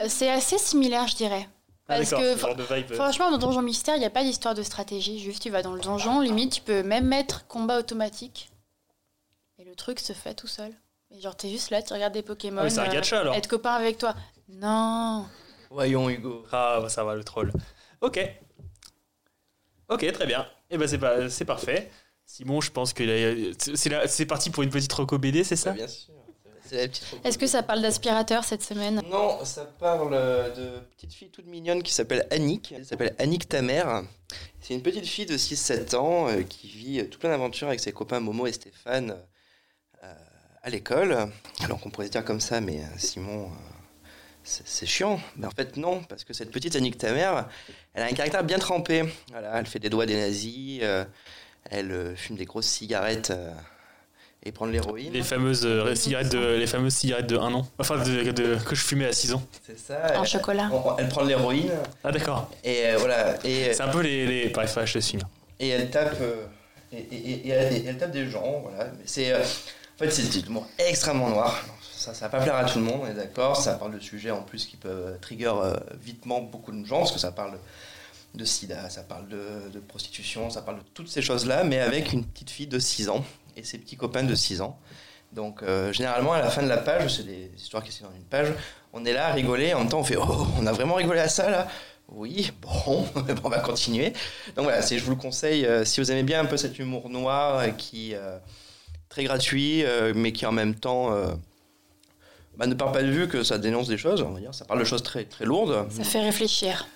[0.00, 1.48] Euh, C'est assez similaire, je dirais.
[1.88, 2.92] Ah, Parce que ce genre de vibe.
[2.92, 5.18] euh, Franchement, dans Donjon Mystère, il n'y a pas d'histoire de stratégie.
[5.18, 8.50] Juste, tu vas dans le donjon, limite, tu peux même mettre combat automatique.
[9.58, 10.72] Et le truc se fait tout seul.
[11.10, 12.60] Et genre, t'es juste là, tu regardes des Pokémon.
[12.60, 13.34] Ah oui, c'est un euh, gacha, alors.
[13.34, 14.14] Être copain avec toi.
[14.48, 15.26] Non.
[15.70, 16.44] Voyons, Hugo.
[16.52, 17.52] Ah, bah, ça va, le troll.
[18.00, 18.18] Ok.
[19.88, 20.46] Ok, très bien.
[20.72, 21.90] Et ben c'est pas, c'est parfait.
[22.24, 25.70] Simon, je pense que c'est là- c'est parti pour une petite reco BD, c'est ça?
[25.70, 26.14] Bah, bien sûr.
[26.64, 29.02] C'est la petite Est-ce que ça parle d'aspirateur cette semaine?
[29.10, 32.72] Non, ça parle euh, de petite fille toute mignonne qui s'appelle Annick.
[32.74, 34.02] Elle s'appelle Annick ta mère.
[34.60, 37.80] C'est une petite fille de 6-7 ans euh, qui vit euh, tout plein d'aventures avec
[37.80, 39.16] ses copains Momo et Stéphane
[40.02, 40.14] euh,
[40.62, 41.28] à l'école.
[41.62, 43.48] Alors qu'on pourrait se dire comme ça, mais euh, Simon, euh,
[44.44, 45.20] c'est chiant.
[45.36, 47.48] Mais en fait, non, parce que cette petite Annick ta mère,
[47.94, 49.04] elle a un caractère bien trempé.
[49.30, 51.04] Voilà, elle fait des doigts des nazis, euh,
[51.70, 53.52] elle euh, fume des grosses cigarettes euh,
[54.44, 55.12] et prend de l'héroïne.
[55.12, 57.66] Les fameuses euh, cigarettes de, les fameuses cigarettes de 1 an.
[57.78, 59.42] Enfin, de, de- que je fumais à 6 ans.
[59.64, 60.18] C'est ça.
[60.18, 60.68] En Elle, chocolat.
[60.72, 61.70] on- elle prend de l'héroïne
[62.02, 62.50] Ah, d'accord.
[62.64, 63.36] et euh, voilà.
[63.44, 64.26] Et, C'est un peu les.
[64.26, 64.48] les...
[64.48, 65.18] Bref, je te suis.
[65.60, 66.44] et elle tape euh,
[66.92, 70.44] et, et- et- et elle, tape des gens voilà mais c'est euh, en fait c'est
[70.44, 71.64] l'humour extrêmement noir
[72.02, 73.56] ça ça va pas plaire à tout le monde on est d'accord.
[73.56, 77.12] Ça parle de sujets en plus qui peuvent trigger euh, vitement beaucoup de gens parce
[77.12, 77.58] que ça parle
[78.34, 82.12] de sida ça parle de, prostitution ça parle de toutes ces choses là mais avec
[82.12, 83.24] une petite fille de 6 ans
[83.56, 84.78] et ses petits copains de 6 ans.
[85.32, 88.14] Donc euh, généralement à la fin de la page c'est des histoires qui sont dans
[88.16, 88.48] une page
[88.92, 91.20] on est là à rigoler en même temps on fait oh on a vraiment rigolé
[91.20, 91.68] à ça là?
[92.08, 93.06] Oui, bon,
[93.44, 94.12] on va continuer.
[94.54, 97.08] Donc voilà, je vous le conseille, euh, si vous aimez bien un peu cet humour
[97.08, 98.36] noir qui euh,
[99.08, 99.82] très gratuit,
[100.14, 101.10] mais qui en même temps
[102.56, 104.64] bah, ne parle pas de vue que ça dénonce des choses, on va dire, ça
[104.64, 105.86] parle de choses très, très lourdes.
[105.90, 106.86] Ça fait réfléchir.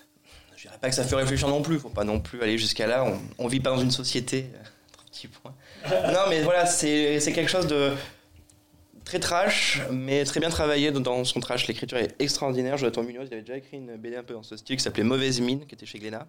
[0.56, 2.86] Je dirais pas que ça fait réfléchir non plus, faut pas non plus aller jusqu'à
[2.86, 4.46] là, on, on vit pas dans une société.
[4.54, 4.58] euh,
[5.10, 5.54] petit point.
[6.12, 7.92] non, mais voilà, c'est, quelque chose de
[9.04, 11.66] très trash, mais très bien travaillé dans son trash.
[11.68, 12.76] L'écriture est extraordinaire.
[12.76, 15.04] Jonathan Munoz, il avait déjà écrit une BD un peu dans ce style qui s'appelait
[15.04, 16.26] Mauvaise Mine, qui était chez Glénat.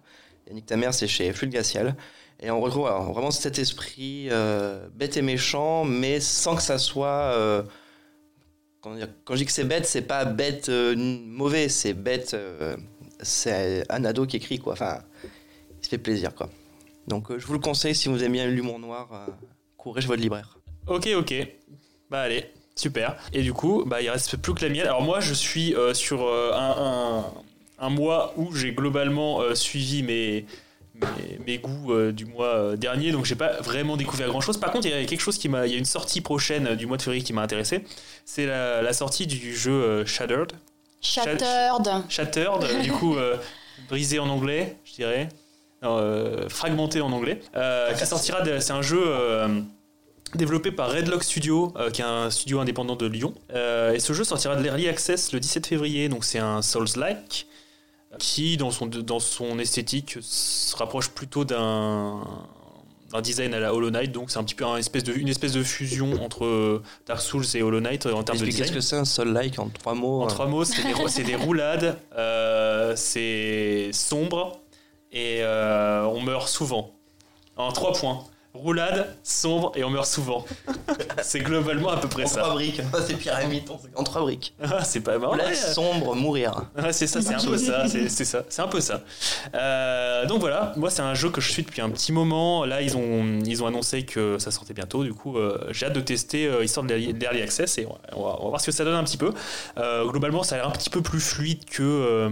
[0.48, 1.96] Yannick Tamer, c'est chez Flux Glacial.
[2.40, 6.78] Et on retrouve alors, vraiment cet esprit euh, bête et méchant, mais sans que ça
[6.78, 7.32] soit.
[7.34, 7.62] euh,
[8.80, 8.94] quand
[9.34, 12.34] je dis que c'est bête, c'est pas bête euh, mauvais, c'est bête.
[12.34, 12.76] euh,
[13.20, 14.74] c'est un ado qui écrit, quoi.
[14.74, 16.48] Enfin, il se fait plaisir, quoi.
[17.08, 19.08] Donc, euh, je vous le conseille si vous aimez bien l'humour noir,
[19.76, 20.58] courez chez votre libraire.
[20.86, 21.34] Ok, ok.
[22.10, 23.16] Bah allez, super.
[23.32, 24.86] Et du coup, bah il reste plus que la mienne.
[24.86, 27.24] Alors moi, je suis sur un,
[27.78, 30.46] un- mois où j'ai globalement suivi mes,
[31.00, 34.58] mes, mes goûts euh, du mois euh, dernier, donc j'ai pas vraiment découvert grand chose.
[34.58, 36.68] Par contre, il y a quelque chose qui m'a, il y a une sortie prochaine
[36.68, 37.84] euh, du mois de février qui m'a intéressé.
[38.24, 40.52] C'est la, la sortie du jeu Shattered.
[41.00, 41.42] Shattered.
[42.08, 43.16] Shattered, du coup
[43.88, 45.28] brisé en anglais, je dirais.
[45.82, 47.40] Non, fragmenté en anglais.
[47.96, 49.04] Qui sortira, c'est un jeu
[50.34, 53.34] développé par Redlock Studio, euh, qui est un studio indépendant de Lyon.
[53.54, 57.46] Euh, et ce jeu sortira de l'Early Access le 17 février, donc c'est un Souls-like
[58.18, 62.22] qui, dans son, dans son esthétique, se rapproche plutôt d'un
[63.12, 65.28] d'un design à la Hollow Knight, donc c'est un petit peu un espèce de, une
[65.28, 68.68] espèce de fusion entre euh, Dark Souls et Hollow Knight euh, en termes de design.
[68.68, 70.22] ce que c'est un sol-like en trois mots.
[70.22, 70.28] En euh.
[70.28, 74.60] trois mots, c'est des, roulades, euh, c'est sombre
[75.10, 76.92] et euh, on meurt souvent.
[77.56, 78.24] En trois points.
[78.62, 80.44] Roulade, sombre et on meurt souvent.
[81.22, 82.50] c'est globalement à peu près En trois ça.
[82.50, 83.62] briques, c'est pyramide,
[83.94, 84.54] en trois briques.
[84.62, 85.34] Ah, c'est pas marrant.
[85.36, 86.62] Laisse sombre, mourir.
[86.90, 89.02] C'est ça, c'est un peu ça, c'est ça, un peu ça.
[89.54, 92.64] Euh, donc voilà, moi c'est un jeu que je suis depuis un petit moment.
[92.64, 95.04] Là ils ont ils ont annoncé que ça sortait bientôt.
[95.04, 97.86] Du coup euh, j'ai hâte de tester euh, histoire de l'early de l'early access et
[98.14, 99.32] on va, on va voir ce que ça donne un petit peu.
[99.78, 102.30] Euh, globalement ça a l'air un petit peu plus fluide que euh,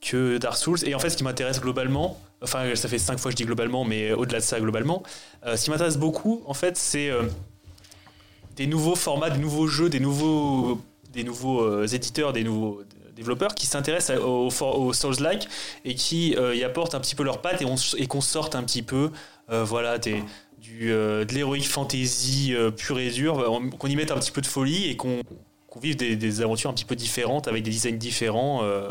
[0.00, 0.78] que Dark Souls.
[0.86, 3.44] Et en fait ce qui m'intéresse globalement, enfin ça fait cinq fois que je dis
[3.46, 5.02] globalement, mais au-delà de ça globalement,
[5.44, 7.22] euh, ce qui m'intéresse beaucoup en fait c'est euh,
[8.56, 10.80] des nouveaux formats, des nouveaux jeux, des nouveaux,
[11.12, 15.48] des nouveaux euh, éditeurs, des nouveaux euh, développeurs qui s'intéressent à- au, for- au Souls-like
[15.84, 18.82] et qui euh, y apportent un petit peu leurs pattes et, qu'on sorte un petit
[18.82, 19.10] peu
[19.50, 20.22] euh, voilà, du,
[20.92, 24.46] euh, de l'heroic fantasy euh, pure et euh, qu'on y mette un petit peu de
[24.46, 25.20] folie et qu'on
[25.82, 28.88] vive des, aventures un petit peu différentes avec des designs différents, euh,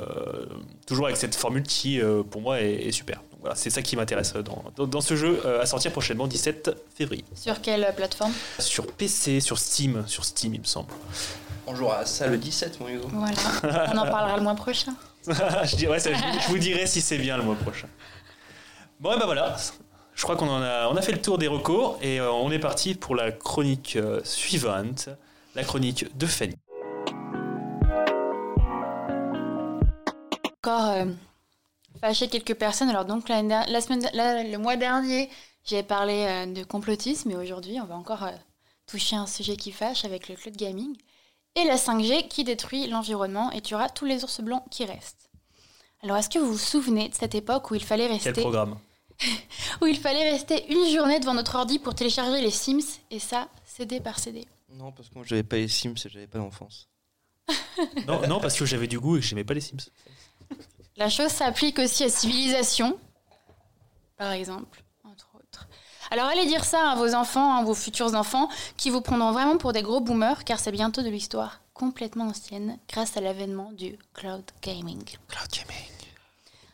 [0.86, 3.22] toujours avec cette formule qui, euh, pour moi, est super.
[3.44, 6.72] Voilà, c'est ça qui m'intéresse dans, dans, dans ce jeu euh, à sortir prochainement, 17
[6.96, 7.26] février.
[7.36, 8.32] Sur quelle plateforme?
[8.58, 10.94] Sur PC, sur Steam, sur Steam, il me semble.
[11.68, 13.08] On jouera à ça le 17, mon Hugo.
[13.12, 13.92] Voilà.
[13.94, 14.96] On en parlera le mois prochain.
[15.28, 17.88] je, dirais, ça, je, je vous dirai si c'est bien le mois prochain.
[19.00, 19.56] Bon, et ben voilà.
[20.16, 22.52] Je crois qu'on en a, on a fait le tour des recours et euh, on
[22.52, 25.10] est parti pour la chronique euh, suivante,
[25.56, 26.56] la chronique de Fanny.
[30.64, 31.06] encore euh,
[32.04, 32.90] fâché quelques personnes.
[32.90, 35.30] Alors donc la, la semaine, la- le mois dernier,
[35.64, 38.32] j'ai parlé euh, de complotisme et aujourd'hui, on va encore euh,
[38.88, 40.96] toucher un sujet qui fâche avec le cloud gaming
[41.56, 45.30] et la 5G qui détruit l'environnement et tuera tous les ours blancs qui restent.
[46.02, 48.78] Alors est-ce que vous vous souvenez de cette époque où il fallait Quel rester programme?
[49.82, 53.48] Où il fallait rester une journée devant notre ordi pour télécharger les Sims et ça
[53.64, 54.46] CD par CD.
[54.70, 56.90] Non, parce que moi, j'avais pas les Sims et j'avais pas d'enfance.
[58.08, 59.78] non, non, parce que j'avais du goût et que j'aimais pas les Sims.
[60.98, 63.00] La chose s'applique aussi à civilisation,
[64.18, 65.68] par exemple, entre autres.
[66.12, 69.58] Alors allez dire ça à vos enfants, à vos futurs enfants, qui vous prendront vraiment
[69.58, 73.98] pour des gros boomers, car c'est bientôt de l'histoire complètement ancienne, grâce à l'avènement du
[74.14, 75.04] cloud gaming.
[75.28, 75.90] Cloud gaming.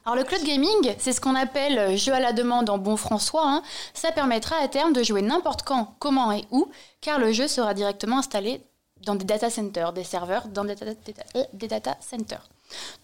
[0.06, 2.98] Alors le cloud gaming, c'est ce qu'on appelle euh, jeu à la demande en bon
[2.98, 3.44] François.
[3.46, 3.64] hein.
[3.94, 7.74] Ça permettra à terme de jouer n'importe quand, comment et où, car le jeu sera
[7.74, 8.62] directement installé
[9.06, 10.92] dans des data centers, des serveurs dans des data,
[11.36, 12.50] euh, des data centers.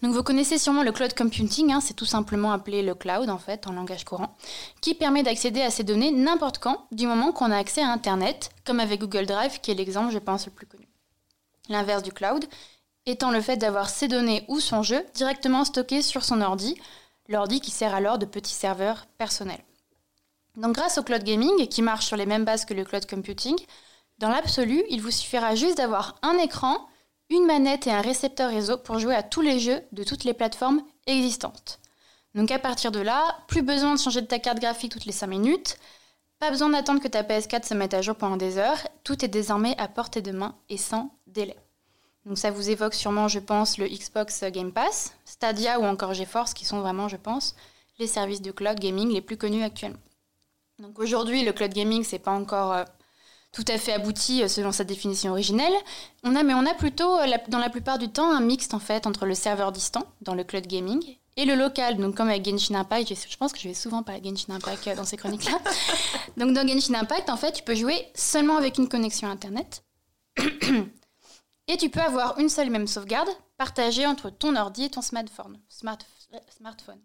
[0.02, 3.38] Donc vous connaissez sûrement le cloud computing, hein, c'est tout simplement appelé le cloud en
[3.38, 4.36] fait en langage courant,
[4.80, 8.50] qui permet d'accéder à ces données n'importe quand, du moment qu'on a accès à Internet,
[8.64, 10.88] comme avec Google Drive, qui est l'exemple je pense le plus connu.
[11.68, 12.44] L'inverse du cloud
[13.06, 16.76] étant le fait d'avoir ses données ou son jeu directement stockées sur son ordi,
[17.28, 19.58] l'ordi qui sert alors de petit serveur personnel.
[20.56, 23.56] Donc grâce au cloud gaming, qui marche sur les mêmes bases que le cloud computing,
[24.18, 26.88] dans l'absolu, il vous suffira juste d'avoir un écran,
[27.30, 30.34] une manette et un récepteur réseau pour jouer à tous les jeux de toutes les
[30.34, 31.80] plateformes existantes.
[32.34, 35.12] Donc à partir de là, plus besoin de changer de ta carte graphique toutes les
[35.12, 35.78] 5 minutes,
[36.38, 39.28] pas besoin d'attendre que ta PS4 se mette à jour pendant des heures, tout est
[39.28, 41.56] désormais à portée de main et sans délai.
[42.26, 46.54] Donc ça vous évoque sûrement, je pense, le Xbox Game Pass, Stadia ou encore GeForce,
[46.54, 47.54] qui sont vraiment, je pense,
[47.98, 50.00] les services de cloud gaming les plus connus actuellement.
[50.78, 52.84] Donc aujourd'hui, le cloud gaming, c'est pas encore euh,
[53.56, 55.72] tout à fait abouti euh, selon sa définition originelle.
[56.22, 58.78] On a, mais on a plutôt, euh, dans la plupart du temps, un mixte en
[58.78, 61.96] fait entre le serveur distant dans le cloud gaming et le local.
[61.96, 64.88] Donc comme avec Genshin Impact, je, pense que je vais souvent parler de Genshin Impact
[64.88, 65.58] euh, dans ces chroniques-là.
[66.36, 69.82] Donc dans Genshin Impact, en fait, tu peux jouer seulement avec une connexion Internet.
[71.68, 75.00] Et tu peux avoir une seule et même sauvegarde partagée entre ton ordi et ton
[75.00, 75.58] smartphone.
[75.70, 75.98] Smart-
[76.50, 77.00] smartphone.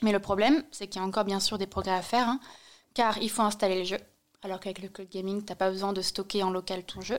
[0.00, 2.38] Mais le problème, c'est qu'il y a encore bien sûr des progrès à faire, hein,
[2.94, 3.98] car il faut installer le jeu,
[4.46, 7.18] alors qu'avec le cloud gaming, tu n'as pas besoin de stocker en local ton jeu.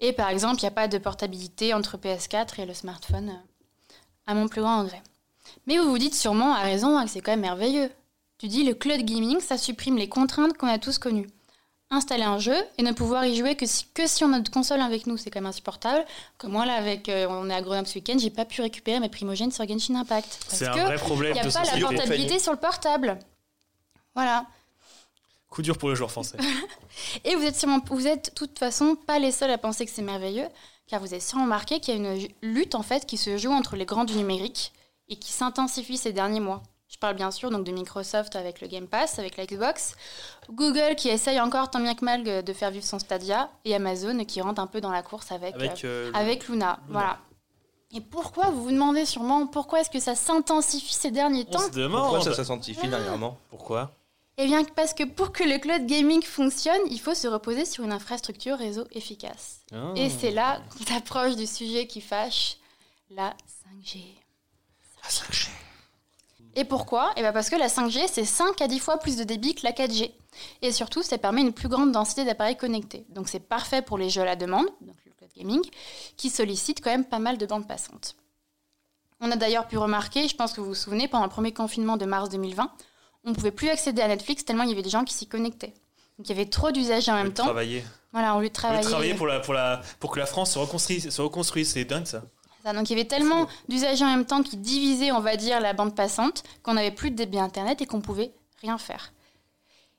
[0.00, 3.94] Et par exemple, il n'y a pas de portabilité entre PS4 et le smartphone, euh,
[4.26, 5.02] à mon plus grand regret.
[5.66, 7.90] Mais vous vous dites sûrement, à raison, hein, que c'est quand même merveilleux.
[8.38, 11.28] Tu dis, le cloud gaming, ça supprime les contraintes qu'on a tous connues
[11.90, 14.50] installer un jeu et ne pouvoir y jouer que si, que si on a notre
[14.50, 16.04] console avec nous, c'est quand même insupportable.
[16.36, 18.98] Comme moi, là, avec, euh, on est à Grenoble ce week-end, j'ai pas pu récupérer
[18.98, 20.38] mes primogènes sur Genshin Impact.
[20.46, 23.18] Parce C'est un que vrai problème il n'y a pas la portabilité sur le portable.
[24.14, 24.46] Voilà.
[25.48, 26.36] Coup dur pour le joueur français.
[27.24, 29.92] Et vous êtes sûrement, vous êtes de toute façon pas les seuls à penser que
[29.92, 30.48] c'est merveilleux,
[30.86, 33.52] car vous avez sûrement remarqué qu'il y a une lutte en fait qui se joue
[33.52, 34.72] entre les grands du numérique
[35.08, 36.62] et qui s'intensifie ces derniers mois.
[36.88, 39.96] Je parle bien sûr donc de Microsoft avec le Game Pass, avec la Xbox,
[40.50, 44.24] Google qui essaye encore tant bien que mal de faire vivre son Stadia, et Amazon
[44.24, 46.78] qui rentre un peu dans la course avec, Avec, euh, euh, Luna.
[46.88, 47.18] Voilà.
[47.92, 51.58] Et pourquoi, vous vous demandez sûrement, pourquoi est-ce que ça s'intensifie ces derniers on temps?
[51.60, 52.02] se demande.
[52.02, 53.38] Pourquoi ça s'intensifie dernièrement?
[53.50, 53.92] Pourquoi?
[54.38, 57.84] Eh bien, parce que pour que le cloud gaming fonctionne, il faut se reposer sur
[57.84, 59.60] une infrastructure réseau efficace.
[59.72, 59.92] Ah.
[59.96, 62.58] Et c'est là qu'on approche du sujet qui fâche,
[63.10, 64.02] la 5G.
[65.02, 65.48] La 5G.
[66.54, 67.12] Et pourquoi?
[67.16, 69.62] Eh bien parce que la 5G, c'est 5 à 10 fois plus de débit que
[69.62, 70.12] la 4G.
[70.60, 73.06] Et surtout, ça permet une plus grande densité d'appareils connectés.
[73.08, 75.62] Donc c'est parfait pour les jeux à la demande, donc le cloud gaming,
[76.18, 78.16] qui sollicitent quand même pas mal de bandes passantes.
[79.20, 81.96] On a d'ailleurs pu remarquer, je pense que vous vous souvenez, pendant le premier confinement
[81.96, 82.70] de mars 2020,
[83.26, 85.26] on ne pouvait plus accéder à Netflix tellement il y avait des gens qui s'y
[85.26, 85.74] connectaient.
[86.16, 87.44] Donc il y avait trop d'usages en même temps.
[87.44, 87.84] Travailler.
[88.12, 88.82] Voilà, lieu de travailler.
[88.82, 91.10] travailler pour, la, pour, la, pour que la France se reconstruise.
[91.10, 91.72] Se reconstruise.
[91.72, 92.22] C'est dingue ça.
[92.64, 95.60] Ça, donc il y avait tellement d'usagers en même temps qui divisaient, on va dire,
[95.60, 99.12] la bande passante qu'on n'avait plus de débit internet et qu'on pouvait rien faire.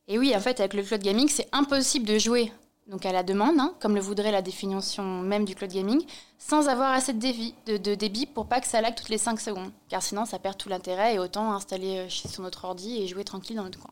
[0.08, 2.52] Et oui, en fait, avec le cloud gaming, c'est impossible de jouer
[2.88, 6.02] donc à la demande, hein, comme le voudrait la définition même du cloud gaming,
[6.38, 9.72] sans avoir assez de, débit- pour pas que ça lag toutes les 5 secondes.
[9.90, 13.08] Car sinon, ça perd tout l'intérêt et autant installer euh, chez- sur notre ordi et
[13.08, 13.92] jouer tranquille dans notre coin.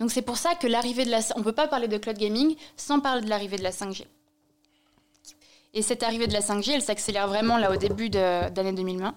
[0.00, 1.20] Donc c'est pour ça que l'arrivée de la...
[1.36, 4.06] On ne peut pas parler de cloud gaming sans parler de l'arrivée de la 5G.
[5.74, 9.14] Et cette arrivée de la 5G, elle s'accélère vraiment là au début d'année 2020.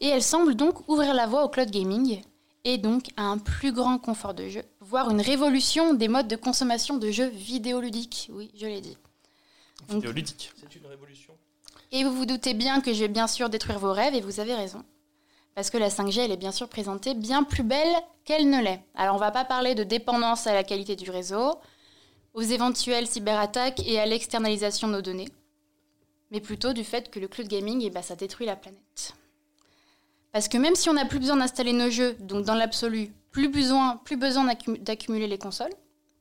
[0.00, 2.20] Et elle semble donc ouvrir la voie au cloud gaming
[2.64, 6.36] et donc à un plus grand confort de jeu, voire une révolution des modes de
[6.36, 8.28] consommation de jeux vidéoludiques.
[8.32, 8.96] Oui, je l'ai dit.
[9.88, 10.52] Donc- Vidéoludique.
[10.60, 11.34] C'est une révolution.
[11.92, 14.40] Et vous vous doutez bien que je vais bien sûr détruire vos rêves et vous
[14.40, 14.84] avez raison.
[15.54, 17.92] Parce que la 5G, elle est bien sûr présentée bien plus belle
[18.24, 18.80] qu'elle ne l'est.
[18.94, 21.56] Alors on va pas parler de dépendance à la qualité du réseau,
[22.34, 25.28] aux éventuelles cyberattaques et à l'externalisation de nos données,
[26.30, 29.14] mais plutôt du fait que le cloud gaming, eh ben, ça détruit la planète.
[30.32, 33.48] Parce que même si on n'a plus besoin d'installer nos jeux, donc dans l'absolu, plus
[33.48, 35.72] besoin, plus besoin d'accum- d'accumuler les consoles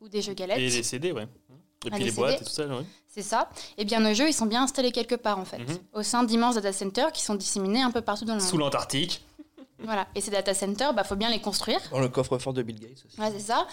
[0.02, 0.58] ou des jeux galettes.
[0.58, 1.24] Et les CD, ouais.
[1.24, 2.84] Et Ah, puis les les boîtes et tout ça, ouais.
[3.08, 3.50] C'est ça.
[3.78, 5.78] Eh bien, nos jeux, ils sont bien installés quelque part, en fait, Mhm.
[5.94, 8.62] au sein d'immenses data centers qui sont disséminés un peu partout dans le Sous monde.
[8.66, 9.24] l'Antarctique.
[9.82, 10.08] Voilà.
[10.14, 11.80] Et ces data centers, bah, faut bien les construire.
[11.92, 13.20] Dans le coffre-fort de Bill Gates aussi.
[13.20, 13.66] Ouais, c'est ça.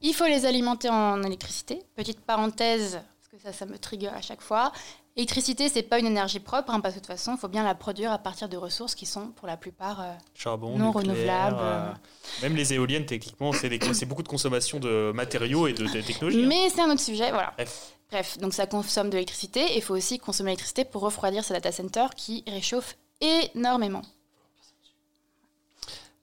[0.00, 1.82] Il faut les alimenter en électricité.
[1.96, 4.70] Petite parenthèse, parce que ça, ça me trigger à chaque fois.
[5.18, 7.64] L'électricité, c'est pas une énergie propre, hein, parce que de toute façon, il faut bien
[7.64, 11.46] la produire à partir de ressources qui sont, pour la plupart, euh, Charbon, Non nucléaire,
[11.48, 11.56] renouvelable.
[11.60, 11.92] euh,
[12.40, 16.44] Même les éoliennes, techniquement, c'est beaucoup de consommation de matériaux et de, de technologies.
[16.44, 16.46] hein.
[16.48, 17.52] Mais c'est un autre sujet, voilà.
[17.56, 17.94] Bref.
[18.12, 21.52] Bref, donc ça consomme de l'électricité et il faut aussi consommer l'électricité pour refroidir ces
[21.52, 24.02] data centers qui réchauffent énormément.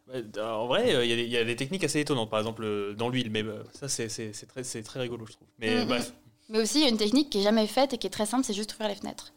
[0.08, 2.30] Ouais, En vrai, euh, il y, a des- il y a des techniques assez étonnantes,
[2.30, 4.08] par exemple euh, dans l'huile, mais euh, ça c'est
[4.48, 5.48] très, rigolo, je trouve.
[5.60, 5.86] Mais Mhm.
[5.86, 6.14] bref,
[6.50, 8.26] Mais aussi, il y a une technique qui est jamais faite et qui est très
[8.26, 9.34] simple, c'est juste ouvrir les fenêtres.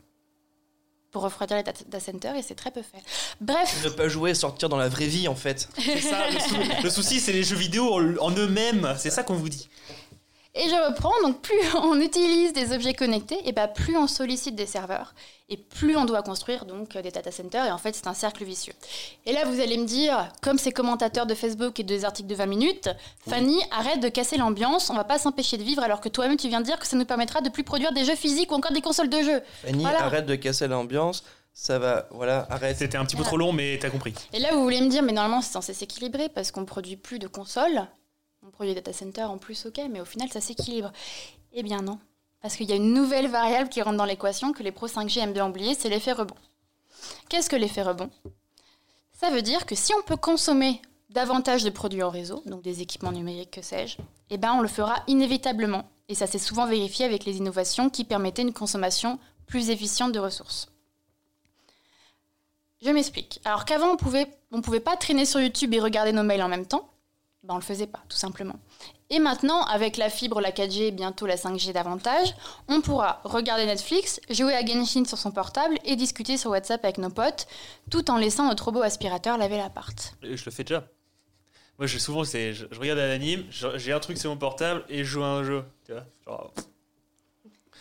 [1.11, 2.99] Pour refroidir les data data centers et c'est très peu fait.
[3.41, 5.69] Bref, Ne pas jouer, sortir dans la vraie vie en fait.
[5.79, 6.31] c'est ça.
[6.31, 8.95] Le, sou- le souci, c'est les jeux vidéo en, en eux-mêmes.
[8.99, 9.69] C'est ça qu'on vous dit.
[10.61, 14.57] Et je reprends, donc plus on utilise des objets connectés, et bah plus on sollicite
[14.57, 15.15] des serveurs,
[15.49, 18.43] et plus on doit construire donc des data centers, et en fait c'est un cercle
[18.45, 18.73] vicieux.
[19.25, 22.35] Et là vous allez me dire, comme ces commentateurs de Facebook et des articles de
[22.35, 22.89] 20 minutes,
[23.29, 26.49] Fanny, arrête de casser l'ambiance, on va pas s'empêcher de vivre alors que toi-même tu
[26.49, 28.73] viens de dire que ça nous permettra de plus produire des jeux physiques ou encore
[28.73, 29.43] des consoles de jeux.
[29.65, 30.03] Fanny, Voilà.
[30.03, 31.23] arrête de casser l'ambiance.
[31.55, 32.77] Ça va, voilà, arrête.
[32.77, 34.15] C'était un petit peu trop long, mais t'as compris.
[34.33, 37.19] Et là vous voulez me dire, mais normalement c'est censé s'équilibrer parce qu'on produit plus
[37.19, 37.83] de consoles,
[38.49, 40.91] on produit data centers en plus, ok, mais au final ça s'équilibre.
[41.53, 41.99] Eh bien non.
[42.41, 45.21] Parce qu'il y a une nouvelle variable qui rentre dans l'équation que les pros 5G
[45.21, 46.37] aiment bien oublier, c'est l'effet rebond.
[47.29, 48.11] Qu'est-ce que l'effet rebond?
[49.13, 50.81] Ça veut dire que si on peut consommer
[51.11, 53.99] davantage de produits en réseau, donc des équipements numériques, que sais-je,
[54.31, 55.91] eh ben on le fera inévitablement.
[56.09, 60.21] Et ça s'est souvent vérifié avec les innovations qui permettaient une consommation plus efficiente de
[60.21, 60.69] ressources.
[62.81, 63.41] Je m'explique.
[63.45, 66.49] Alors qu'avant, on pouvait, on pouvait pas traîner sur YouTube et regarder nos mails en
[66.49, 66.88] même temps.
[67.45, 68.57] Ben, on le faisait pas, tout simplement.
[69.11, 72.35] Et maintenant, avec la fibre, la 4G et bientôt la 5G davantage,
[72.67, 76.99] on pourra regarder Netflix, jouer à Genshin sur son portable et discuter sur WhatsApp avec
[76.99, 77.47] nos potes,
[77.91, 80.15] tout en laissant notre robot aspirateur laver l'appart.
[80.23, 80.85] Je le fais déjà.
[81.79, 84.85] Moi, je souvent, c'est, je, je regarde un anime, j'ai un truc sur mon portable
[84.89, 85.65] et je joue à un jeu.
[85.87, 86.53] Tu vois, genre,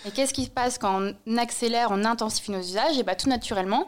[0.06, 3.00] Et qu'est-ce qui se passe quand on accélère, on intensifie nos usages?
[3.00, 3.88] Et bien tout naturellement,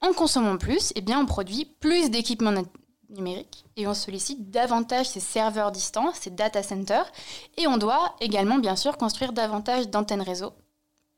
[0.00, 2.64] en consommant plus, et bien on produit plus d'équipements
[3.10, 7.10] numériques et on sollicite davantage ces serveurs distants, ces data centers,
[7.56, 10.52] et on doit également bien sûr construire davantage d'antennes réseau.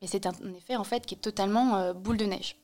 [0.01, 2.57] Et c'est un effet en fait qui est totalement euh, boule de neige.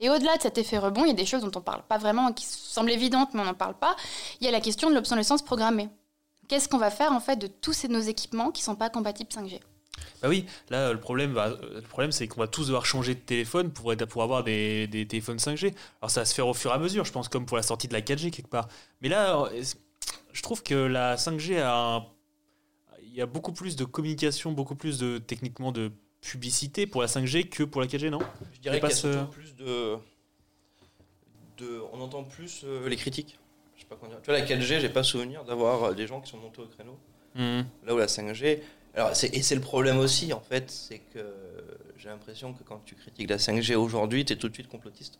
[0.00, 1.84] Et au-delà de cet effet rebond, il y a des choses dont on ne parle
[1.84, 3.94] pas vraiment, qui semblent évidentes, mais on n'en parle pas.
[4.40, 5.88] Il y a la question de l'obsolescence programmée.
[6.48, 8.90] Qu'est-ce qu'on va faire en fait de tous ces, nos équipements qui ne sont pas
[8.90, 9.60] compatibles 5G
[10.22, 13.20] Bah oui, là le problème, va- le problème c'est qu'on va tous devoir changer de
[13.20, 15.72] téléphone pour, être- pour avoir des, des téléphones 5G.
[16.00, 17.62] Alors ça va se faire au fur et à mesure, je pense, comme pour la
[17.62, 18.68] sortie de la 4G quelque part.
[19.00, 19.48] Mais là,
[20.32, 22.06] je trouve que la 5G a, un-
[23.02, 25.90] il y a beaucoup plus de communication, beaucoup plus de techniquement de
[26.20, 28.20] publicité pour la 5G que pour la 4G, non?
[28.54, 29.96] Je dirais qu'il y a ce- plus de,
[31.58, 31.80] de.
[31.92, 33.38] On entend plus euh, les critiques.
[33.76, 34.20] Je sais pas comment dire.
[34.22, 36.66] Tu vois, la 4G, j'ai pas souvenir d'avoir euh, des gens qui sont montés au
[36.66, 36.98] créneau.
[37.86, 38.60] Là où la 5G.
[38.94, 41.24] Alors, c'est- et c'est le problème aussi, en fait, c'est que
[41.96, 45.18] j'ai l'impression que quand tu critiques la 5G aujourd'hui, tu es tout de suite complotiste.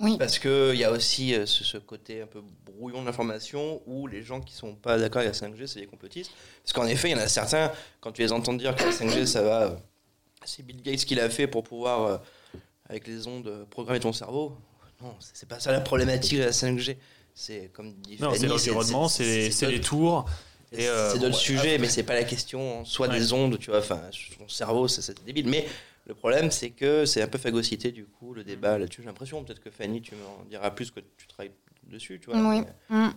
[0.00, 0.16] Oui.
[0.18, 4.08] Parce qu'il y a aussi euh, ce, ce côté un peu brouillon de l'information où
[4.08, 6.32] les gens qui sont pas d'accord avec la 5G, c'est des complotistes.
[6.64, 7.70] Parce qu'en effet, il y en a certains,
[8.00, 9.62] quand tu les entends dire que la 5G, ça va.
[9.62, 9.76] euh,
[10.44, 12.18] c'est Bill Gates qui l'a fait pour pouvoir, euh,
[12.88, 14.56] avec les ondes, programmer ton cerveau.
[15.00, 16.96] Non, c'est c'est pas ça la problématique de la 5G.
[17.32, 20.24] C'est comme dit Non, Fanny, c'est l'environnement, c'est les, c'est les d'autres- tours.
[20.78, 23.18] Euh, c'est de le bon, sujet, mais c'est pas la question soit Ouais.
[23.18, 24.00] des ondes, tu vois, enfin,
[24.38, 25.48] ton cerveau, c'est débile.
[25.48, 25.66] Mais
[26.06, 29.02] le problème, c'est que c'est un peu phagocyté, du coup, le débat là-dessus.
[29.02, 31.52] J'ai l'impression, peut-être que Fanny, tu m'en diras plus que tu travailles
[31.84, 32.38] dessus, tu vois.
[32.40, 32.62] Oui.
[32.90, 33.12] mais- Mm.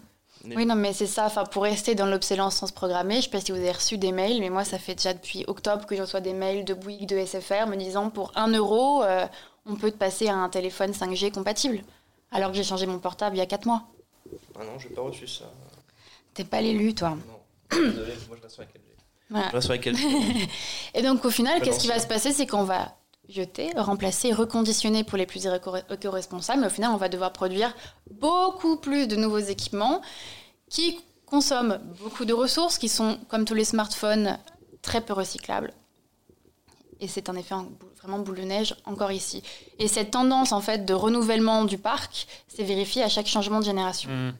[0.45, 1.26] mais- Oui, non, mais c'est ça.
[1.26, 4.39] Enfin, pour rester dans l'obsolescence programmée, je sais pas si vous avez reçu des mails,
[4.39, 7.18] mais moi, ça fait déjà depuis octobre que je reçois des mails de Bouygues, de
[7.18, 9.26] SFR, me disant pour 1 euro, euh,
[9.66, 11.82] on peut te passer à un téléphone 5G compatible.
[12.32, 13.84] Alors que j'ai changé mon portable il y a 4 mois.
[14.60, 15.45] Ah non, j'ai pas reçu ça.
[16.34, 17.12] T'es pas l'élu, toi.
[17.12, 17.36] Non.
[17.72, 18.82] Désolé, moi je reste sur la 4G.
[19.30, 19.47] Voilà.
[19.49, 20.49] Je reste sur la 4G.
[20.95, 22.32] Et donc, au final, qu'est-ce qui va se passer?
[22.32, 22.95] C'est qu'on va
[23.30, 26.61] jeter, remplacer, reconditionner pour les plus éco- éco-responsables.
[26.61, 27.76] Mais au final, on va devoir produire
[28.09, 30.01] beaucoup plus de nouveaux équipements
[30.70, 34.38] qui consomment beaucoup de ressources, qui sont, comme tous les smartphones,
[34.82, 35.74] très peu recyclables.
[37.01, 39.43] Et c'est effet un bou- vraiment boule de neige encore ici.
[39.78, 43.65] Et cette tendance en fait de renouvellement du parc s'est vérifiée à chaque changement de
[43.65, 44.09] génération.
[44.09, 44.32] hmm.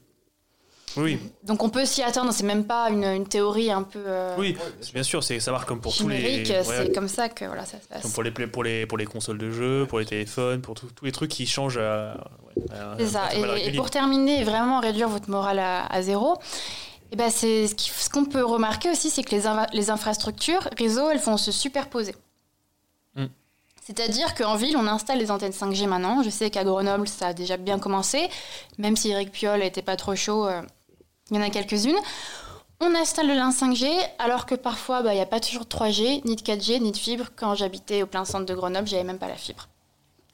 [0.96, 4.36] Oui, Donc on peut s'y attendre, c'est même pas une, une théorie un peu euh,
[4.38, 4.58] oui,
[4.94, 6.44] bien sûr, c'est ça marche comme pour tous les.
[6.50, 8.02] ouais, c'est comme ça que voilà, ça se passe.
[8.02, 10.76] comme pour les pla- pour les pour les consoles de jeux, pour les téléphones, pour
[10.76, 11.78] tous les trucs qui changent.
[11.78, 12.64] À, ouais,
[13.00, 13.30] C'est ça.
[13.36, 16.40] Et, pour terminer, vraiment réduire votre morale à, à zéro,
[17.12, 19.36] et ben c'est ce qu'on peut remarquer aussi, c'est que
[19.74, 22.16] les, infrastructures réseau, elles vont se superposer.
[23.16, 23.26] Mm.
[23.86, 26.24] C'est-à-dire qu'en ville, on installe les antennes 5G maintenant.
[26.24, 28.30] Je sais qu'à Grenoble, ça a déjà bien commencé,
[28.78, 30.48] même si Eric Piolle n'était pas trop chaud.
[31.32, 31.98] Il y en a quelques-unes.
[32.80, 33.88] On installe le lin 5G,
[34.20, 36.92] alors que parfois, bah, il n'y a pas toujours de 3G, ni de 4G, ni
[36.92, 37.26] de fibre.
[37.36, 39.68] Quand j'habitais au plein centre de Grenoble, j'avais même pas la fibre.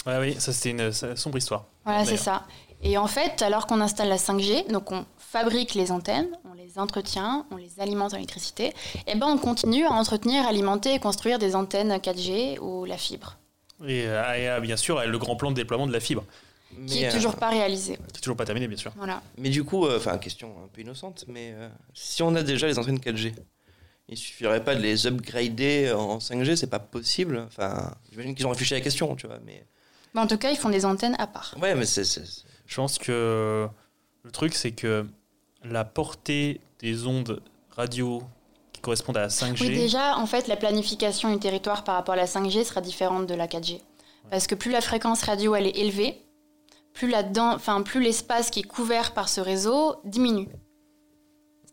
[0.06, 1.64] Ouais, oui, ça c'était une sombre histoire.
[1.86, 2.44] Voilà, c'est ça.
[2.82, 6.78] Et en fait, alors qu'on installe la 5G, donc on fabrique les antennes, on les
[6.78, 8.74] entretient, on les alimente en électricité,
[9.08, 13.38] et ben on continue à entretenir, alimenter et construire des antennes 4G ou la fibre,
[13.88, 16.26] Et, euh, et, euh, bien sûr, le grand plan de déploiement de la fibre,
[16.88, 17.96] qui est euh, toujours pas réalisé.
[17.96, 18.92] qui est toujours pas terminé, bien sûr.
[18.96, 19.22] Voilà.
[19.38, 22.68] Mais du coup, euh, enfin, question un peu innocente, mais euh, si on a déjà
[22.68, 23.34] les antennes 4G,
[24.10, 27.44] il suffirait pas de les upgrader en 5G, c'est pas possible.
[27.48, 29.40] Enfin, j'imagine qu'ils ont réfléchi à la question, tu vois.
[29.46, 29.66] Mais
[30.14, 31.56] Mais en tout cas, ils font des antennes à part.
[31.62, 32.04] ouais, mais c'est
[32.66, 33.68] Je pense que
[34.24, 35.06] le truc, c'est que
[35.64, 38.22] la portée des ondes radio
[38.74, 39.62] qui correspondent à la 5G.
[39.62, 43.28] Oui, déjà, en fait, la planification du territoire par rapport à la 5G sera différente
[43.28, 43.80] de la 4G.
[44.30, 46.22] Parce que plus la fréquence radio elle est élevée,
[46.94, 50.48] plus là-dedans, enfin plus l'espace qui est couvert par ce réseau diminue.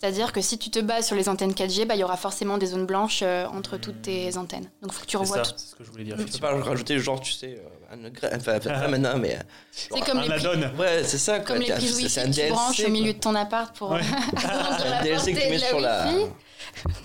[0.01, 2.57] C'est-à-dire que si tu te bases sur les antennes 4G, bah, il y aura forcément
[2.57, 4.71] des zones blanches euh, entre toutes tes antennes.
[4.81, 5.59] Donc il faut que tu c'est revoies ça, tout.
[5.59, 6.14] c'est ce que je voulais dire.
[6.14, 6.59] Tu peux effectivement.
[6.59, 9.41] pas rajouter genre, tu sais, euh, un upgrade- enfin, pas maintenant, mais euh,
[9.73, 11.41] C'est comme un les, ouais, c'est ça.
[11.41, 11.49] quoi.
[11.55, 14.01] comme les prises Wi-Fi que tu branches au milieu de ton appart pour Ouais.
[14.43, 16.05] un DLC que tu mets sur la,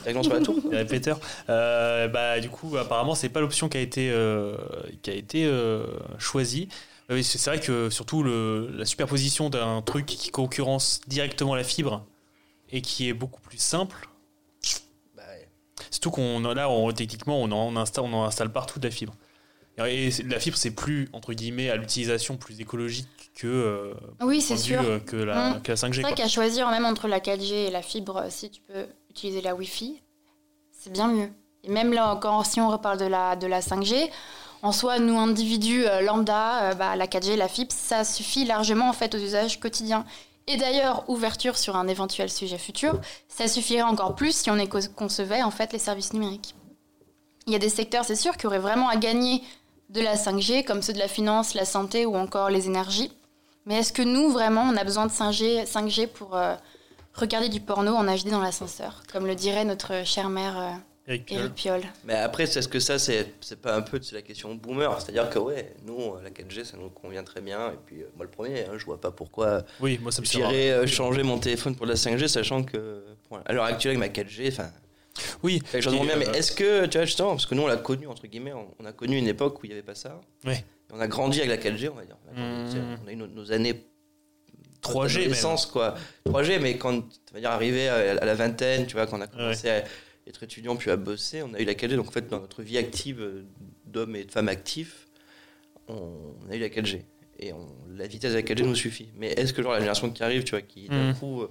[0.03, 0.55] directement sur la tour.
[0.71, 1.19] Les répéteurs.
[1.49, 4.55] Euh, bah, du coup, apparemment, c'est pas l'option qui a été, euh,
[5.01, 5.85] qui a été euh,
[6.17, 6.69] choisie.
[7.09, 12.03] Oui, c'est vrai que surtout le, la superposition d'un truc qui concurrence directement la fibre
[12.71, 14.09] et qui est beaucoup plus simple.
[15.15, 15.47] Bah, ouais.
[15.91, 19.13] Surtout qu'on là, on, techniquement, on en, installe, on en installe partout de la fibre.
[19.77, 24.55] Et la fibre, c'est plus entre guillemets à l'utilisation plus écologique que, euh, Oui, c'est
[24.57, 24.81] sûr.
[24.81, 25.61] vue, euh, que, la, Mm.
[25.61, 25.95] que la 5G.
[25.95, 29.41] C'est vrai qu'à choisir même entre la 4G et la fibre, si tu peux utiliser
[29.41, 30.01] la Wi-Fi,
[30.71, 31.29] c'est bien mieux.
[31.65, 34.09] Et même là encore, si on reparle de la, de la 5G,
[34.65, 38.89] en soi, nous individus euh, lambda, euh, bah, la 4G, la fibre, ça suffit largement
[38.89, 40.05] en fait aux usages quotidiens.
[40.47, 44.57] Et d'ailleurs, ouverture sur un éventuel sujet futur, ça suffirait encore plus si on
[44.95, 46.55] concevait en fait les services numériques.
[47.45, 49.43] Il y a des secteurs, c'est sûr, qui auraient vraiment à gagner
[49.89, 53.11] de la 5G, comme ceux de la finance, la santé ou encore les énergies.
[53.67, 56.55] Mais est-ce que nous, vraiment, on a besoin de 5G, 5G pour euh,
[57.13, 61.39] regarder du porno en HD dans l'ascenseur, comme le dirait notre chère mère Eric Piolle.
[61.39, 64.21] Eric Piolle Mais après, c'est ce que ça, c'est c'est pas un peu c'est la
[64.23, 64.99] question boomer.
[64.99, 67.69] C'est-à-dire que, ouais, nous, la 4G, ça nous convient très bien.
[67.71, 70.25] Et puis, euh, moi, le premier, hein, je vois pas pourquoi Oui, moi ça me
[70.25, 70.49] sert.
[70.49, 74.15] j'irais euh, changer mon téléphone pour la 5G, sachant que, bon, à l'heure actuelle, avec
[74.17, 74.71] ma 4G, enfin,
[75.43, 75.61] Oui.
[75.71, 76.15] quelque chose de Et, bien.
[76.17, 78.53] Mais euh, est-ce que, tu vois, justement, parce que nous, on l'a connu, entre guillemets,
[78.53, 80.19] on, on a connu une époque où il n'y avait pas ça.
[80.43, 80.55] Ouais.
[80.89, 82.17] Et on a grandi avec la 4G, on va dire.
[82.27, 83.85] On a, grandi, tu sais, on a eu nos, nos années
[84.81, 85.17] 3G même.
[85.23, 85.95] d'adolescence, quoi.
[86.27, 89.21] 3G, mais quand, on va dire, arrivé à, à la vingtaine, tu vois, quand on
[89.21, 89.83] a commencé à
[90.27, 91.95] être étudiant puis à bosser, on a eu la 4G.
[91.95, 93.43] Donc, en fait, dans notre vie active euh,
[93.85, 95.07] d'hommes et de femmes actifs,
[95.87, 96.11] on,
[96.49, 97.01] a eu la 4G.
[97.39, 99.09] Et on- la vitesse de la 4G nous suffit.
[99.17, 101.15] Mais est-ce que, genre, la génération qui arrive, tu vois, qui d'un Mhm.
[101.19, 101.49] coup, euh,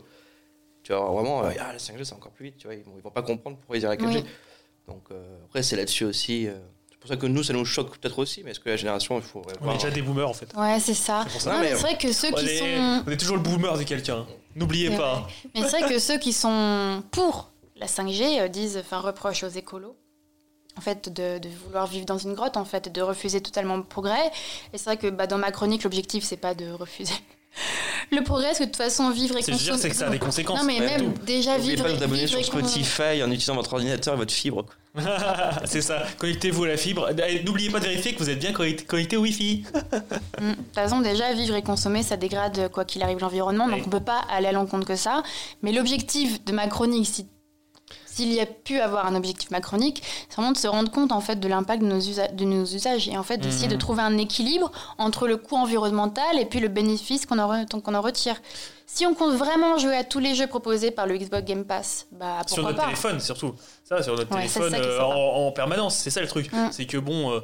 [0.82, 2.94] tu vois, vraiment, euh, ah, la 5G, c'est encore plus vite, tu vois, ils vont,
[2.96, 4.18] ils vont pas comprendre pourquoi ils disent la 4G.
[4.18, 4.24] Oui.
[4.88, 6.46] Donc, euh, après, c'est là-dessus aussi.
[6.48, 6.54] euh,
[6.90, 9.16] c'est pour ça que nous, ça nous choque peut-être aussi, mais est-ce que la génération,
[9.18, 9.42] il faut.
[9.60, 10.52] On est déjà des boomers en fait.
[10.56, 11.22] Ouais, c'est ça.
[11.26, 11.50] C'est pour ça.
[11.50, 13.04] Non, Non, mais c'est vrai que ceux On qui est, sont...
[13.06, 14.26] on est toujours le boomer de quelqu'un.
[14.56, 15.20] N'oubliez C'est pas.
[15.20, 15.32] vrai.
[15.54, 19.48] Mais c'est vrai que ceux qui sont pour la 5G euh, disent, enfin, reprochent aux
[19.48, 19.96] écolos,
[20.76, 23.84] en fait, de, de vouloir vivre dans une grotte, en fait, de refuser totalement le
[23.84, 24.30] progrès.
[24.72, 27.14] Et c'est vrai que bah, dans ma chronique, l'objectif, c'est pas de refuser
[28.12, 30.18] le progrès, parce que de toute façon, vivre et dire, c'est que ça a des
[30.18, 30.58] conséquences.
[30.58, 33.54] Non, mais même déjà N'oubliez vivre pas et de vous abonner sur Spotify en utilisant
[33.54, 34.66] votre ordinateur et votre fibre.
[35.64, 36.02] c'est ça.
[36.18, 37.10] Connectez-vous à la fibre.
[37.10, 39.64] Et N'oubliez pas de vérifier que vous êtes bien connecté, connecté au Wi-Fi.
[40.40, 40.50] Mm.
[40.50, 43.82] De toute façon, déjà, vivre et consommer, ça dégrade quoi qu'il arrive l'environnement, donc Oui.
[43.86, 45.22] on peut pas aller à l'encontre que ça.
[45.62, 47.26] Mais l'objectif de ma chronique, si
[48.14, 51.20] s'il y a pu avoir un objectif macronique, c'est vraiment de se rendre compte en
[51.20, 54.02] fait de l'impact de nos, usa- de nos usages et en fait d'essayer de trouver
[54.02, 58.36] un équilibre entre le coût environnemental et puis le bénéfice qu'on en, retire.
[58.86, 62.06] Si on compte vraiment jouer à tous les jeux proposés par le Xbox Game Pass,
[62.12, 63.54] bah sur pourquoi notre pas téléphone surtout.
[63.82, 65.96] Ça, sur notre Ouais, téléphone ça euh, en, en permanence.
[65.96, 66.52] C'est ça le truc.
[66.52, 66.68] Mm.
[66.70, 67.40] C'est que bon, euh,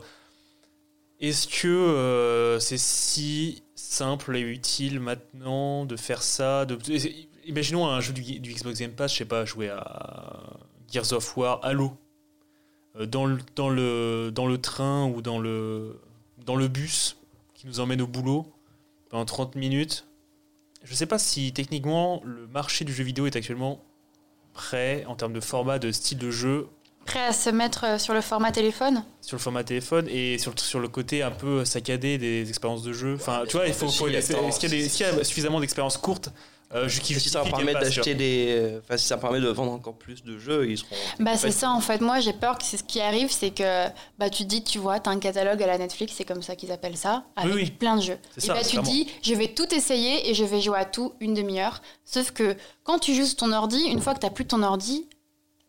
[1.20, 6.78] est-ce que euh, c'est si simple et utile maintenant de faire ça de...
[7.50, 10.40] Imaginons un jeu du, du Xbox Game Pass, je sais pas, jouer à
[10.90, 11.92] Gears of War, Halo,
[12.96, 16.00] euh, dans le, dans le, dans le train ou dans le,
[16.46, 17.16] dans le bus
[17.54, 18.46] qui nous emmène au boulot
[19.08, 20.06] pendant 30 minutes.
[20.84, 23.80] je sais pas si techniquement le marché du jeu vidéo est actuellement
[24.54, 26.68] prêt en termes de format, de style de jeu
[27.06, 29.02] Prêt à se mettre euh, sur le format téléphone?
[29.22, 32.92] Sur le format téléphone et sur, sur le côté un peu saccadé des expériences de
[32.92, 33.14] jeu.
[33.14, 36.30] Enfin, tu vois, il faut, faut- est-ce qu'il y, y a suffisamment d'expériences courtes
[36.72, 38.78] euh, qui si ça permet d'acheter des.
[38.78, 40.94] Enfin, si ça permet de vendre encore plus de jeux, ils seront.
[41.18, 42.00] Bah c'est ça en fait.
[42.00, 44.78] Moi j'ai peur que c'est ce qui arrive, c'est que bah tu te dis, tu
[44.78, 47.70] vois, t'as un catalogue à la Netflix, c'est comme ça qu'ils appellent ça, avec oui.
[47.70, 48.18] plein de jeux.
[48.36, 51.14] Et ça, bah tu dis, je vais tout essayer et je vais jouer à tout
[51.20, 51.82] une demi-heure.
[52.04, 55.06] Sauf que quand tu joues sur ton ordi, une fois que t'as plus ton ordi,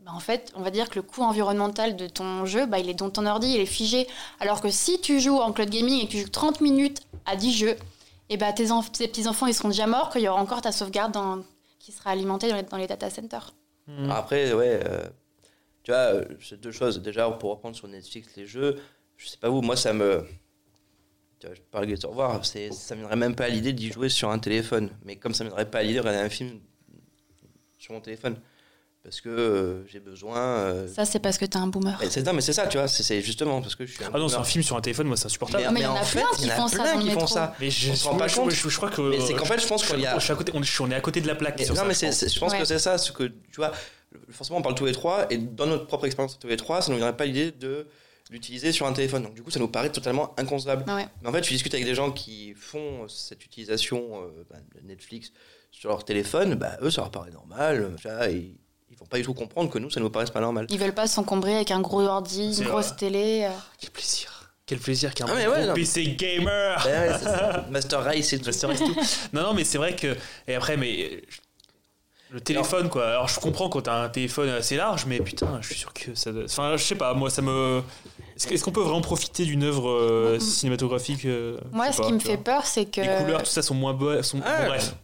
[0.02, 2.90] bah en fait, on va dire que le coût environnemental de ton jeu, bah il
[2.90, 4.08] est dans ton ordi, il est figé.
[4.40, 7.36] Alors que si tu joues en cloud gaming et que tu joues 30 minutes à
[7.36, 7.76] 10 jeux,
[8.32, 11.18] et bah tes, tes petits-enfants ils seront déjà morts, qu'il y aura encore ta sauvegarde
[11.80, 13.54] qui sera alimentée dans les, data centers.
[13.88, 14.10] Hmm.
[14.10, 15.04] Après, ouais, euh,
[15.84, 17.02] tu vois, euh, c'est deux choses.
[17.02, 18.80] Déjà, pour reprendre sur Netflix les jeux,
[19.18, 20.26] je sais pas vous, moi ça me.
[21.40, 21.96] Tu vois, je parle de
[22.44, 24.92] c'est- ça me viendrait même pas à l'idée d'y jouer sur un téléphone.
[25.04, 26.60] Mais comme ça me viendrait pas à l'idée de regarder un film
[27.80, 28.38] sur mon téléphone.
[29.04, 30.38] Parce que euh, j'ai besoin.
[30.38, 31.98] euh, Ça c'est parce que t'es un boomer.
[32.00, 34.04] mais c'est non, mais c'est ça, tu vois, c'est- c'est justement parce que je suis
[34.04, 35.64] un Ah non, c'est un film sur un téléphone, moi c'est insupportable.
[35.74, 37.10] Mais il y en a plein qui il y en a font ça plein qui
[37.10, 37.56] font ça.
[37.60, 38.52] Mais je, On se rend pas je- compte.
[38.52, 39.02] je- je crois que.
[39.02, 40.96] Mais c'est qu'en fait, je pense qu'il y a- je suis à côté, on, est
[40.96, 41.58] à côté de la plaque.
[41.58, 42.16] Mais sur non, ça, mais je c'est- pense.
[42.18, 42.60] c'est- je pense Ouais.
[42.60, 43.72] que c'est ça, ce que tu vois.
[44.30, 46.90] Forcément, on parle tous les trois, et dans notre propre expérience tous les trois, ça
[46.90, 47.88] ne nous viendrait pas l'idée de
[48.30, 49.24] l'utiliser sur un téléphone.
[49.24, 50.84] Donc, du coup, ça nous paraît totalement inconcevable.
[50.92, 51.08] Ouais.
[51.24, 54.88] Mais en fait, tu discutes avec des gens qui font cette utilisation euh, bah, de
[54.88, 55.32] Netflix
[55.72, 57.82] sur leur téléphone, bah, eux, ça leur paraît normal.
[57.82, 58.54] euh, tu vois, et
[58.92, 60.68] ils vont pas du tout comprendre que nous, ça nous paraisse pas normal.
[60.70, 62.74] Ils veulent pas s'encombrer avec un gros ordi, C'est une vrai.
[62.82, 63.46] grosse télé.
[63.46, 63.50] euh.
[63.80, 64.52] Quel plaisir.
[64.66, 65.74] Quel plaisir qu'un Ah, mais gros ouais, non.
[65.74, 66.82] PC gamer.
[66.84, 67.66] Bah ouais, c'est ça.
[67.72, 68.46] Master Race et tout.
[68.46, 68.96] Master Race, tout.
[69.34, 70.16] non, non, mais c'est vrai que.
[70.48, 71.22] Et après, mais.
[72.34, 73.10] Le téléphone, quoi.
[73.10, 76.16] Alors, je comprends quand t'as un téléphone assez large, mais putain, je suis sûr que
[76.16, 76.46] ça doit.
[76.46, 77.82] Enfin, je sais pas, moi, ça me.
[78.50, 82.20] Est-ce qu'on peut vraiment profiter d'une œuvre euh, cinématographique euh, Moi, ce pas, qui me
[82.20, 83.02] fait peur, c'est que.
[83.02, 84.22] Les couleurs, tout ça sont moins beaux.
[84.24, 84.40] Sont...
[84.46, 84.96] Ah, bon, bref.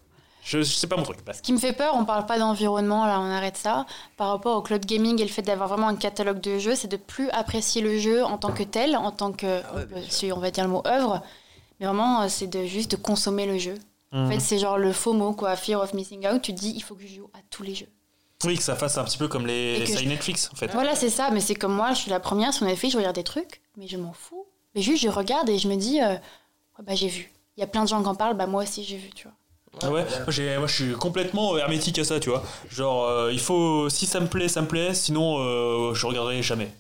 [0.48, 1.18] Je, je sais pas mon truc.
[1.34, 3.86] Ce qui me fait peur, on parle pas d'environnement, là on arrête ça.
[4.16, 6.88] Par rapport au cloud gaming et le fait d'avoir vraiment un catalogue de jeux, c'est
[6.88, 10.32] de plus apprécier le jeu en tant que tel, en tant que, Ah ouais, si
[10.32, 11.22] on va dire le mot œuvre,
[11.80, 13.76] mais vraiment euh, c'est de juste de consommer le jeu.
[14.14, 14.32] En hum.
[14.32, 16.42] fait, c'est genre le faux mot, quoi, fear of missing out.
[16.42, 17.90] Tu te dis, il faut que je joue à tous les jeux.
[18.46, 20.68] Oui, que ça fasse un petit peu comme les que séries je- Netflix, en fait.
[20.72, 23.16] Voilà, c'est ça, mais c'est comme moi, je suis la première sur Netflix, je regarde
[23.16, 24.46] des trucs, mais je m'en fous.
[24.76, 26.16] Mais juste, je regarde et je me dis, euh,
[26.84, 27.34] bah j'ai vu.
[27.58, 29.24] Il y a plein de gens qui en parlent, bah moi aussi j'ai vu, tu
[29.28, 29.34] vois.
[29.84, 32.44] Ah ouais, moi, j'ai- moi, je suis complètement hermétique à ça, tu vois.
[32.70, 36.42] Genre, euh, il faut, si ça me plaît, ça me plaît, sinon euh, je regarderai
[36.42, 36.72] jamais.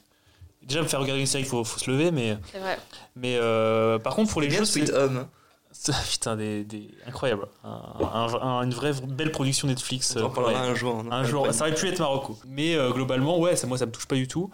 [0.63, 2.77] Déjà, me faire regarder une série, il faut, faut se lever, mais, C'est vrai.
[3.15, 5.25] mais euh, par contre, pour les jeux, Sweet c'est Home.
[6.09, 7.47] putain, des, des- incroyable.
[7.63, 10.15] Un- un- un- une vraie belle production Netflix.
[10.17, 10.69] On en euh, parlera ouais.
[10.69, 11.03] un jour.
[11.11, 12.37] Un jour, ça aurait pu être Marocco.
[12.47, 14.49] Mais euh, globalement, ouais, ça, moi, ça me touche pas du tout.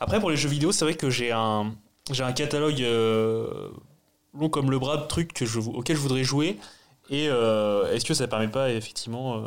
[0.00, 1.72] Après, pour les jeux vidéo, c'est vrai que j'ai un,
[2.10, 3.68] j'ai un catalogue euh,
[4.38, 6.58] long comme le bras de trucs que je, auxquels je voudrais jouer.
[7.10, 9.46] Et euh, est-ce que ça permet pas, effectivement, euh,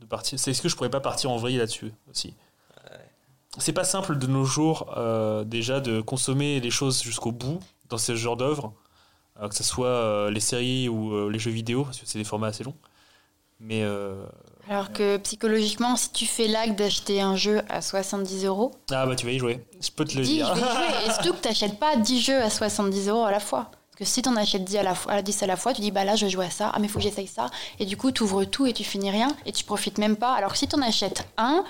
[0.00, 2.34] de partir c'est- Est-ce que je pourrais pas partir en vrille là-dessus aussi?
[3.58, 7.98] C'est pas simple de nos jours, euh, déjà, de consommer les choses jusqu'au bout dans
[7.98, 8.72] ce genre d'œuvre,
[9.40, 12.18] euh, que ce soit euh, les séries ou euh, les jeux vidéo, parce que c'est
[12.18, 12.74] des formats assez longs.
[13.60, 14.24] Mais euh,
[14.68, 19.14] Alors que psychologiquement, si tu fais l'acte d'acheter un jeu à 70 euros, Ah bah
[19.14, 20.52] tu vas y jouer, je peux te le dis je dire.
[20.54, 21.06] vais y jouer.
[21.06, 23.70] Et surtout que tu n'achètes pas 10 jeux à 70 euros à la fois.
[23.96, 25.72] Parce que si tu en achètes 10 à, la fois, à 10 à la fois,
[25.72, 27.46] tu dis bah là je joue à ça, ah mais faut que j'essaye ça.
[27.78, 30.34] Et du coup, tu ouvres tout et tu finis rien et tu profites même pas.
[30.34, 31.64] Alors que si tu en achètes un,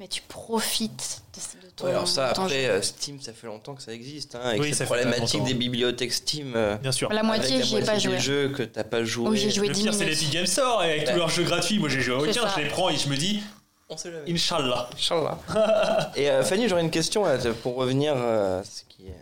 [0.00, 2.70] mais tu profites de, de ton, Ouais, alors ça, ton après, jeu.
[2.70, 4.36] euh, Steam, ça fait longtemps que ça existe.
[4.36, 6.54] Hein, avec Oui, cette ça fait problématique des bibliothèques Steam.
[6.56, 7.12] euh, Bien sûr.
[7.12, 8.16] La moitié, avec la j'y ai pas moitié joué.
[8.16, 9.28] des jeux que t'as pas joué.
[9.28, 10.18] Oui, j'ai joué Le 10 pire, c'est minutes.
[10.18, 11.12] l'Epic Game Store et avec Ouais.
[11.12, 11.78] tous leurs jeux gratuits.
[11.78, 13.42] Moi, j'ai joué aucun, je les prends et je me dis,
[13.90, 14.32] On sait jamais.
[14.32, 14.88] Inch'Allah.
[14.94, 15.38] Inch'Allah.
[16.16, 19.14] Et euh, Fanny, j'aurais une question là, pour revenir euh, ce qui est,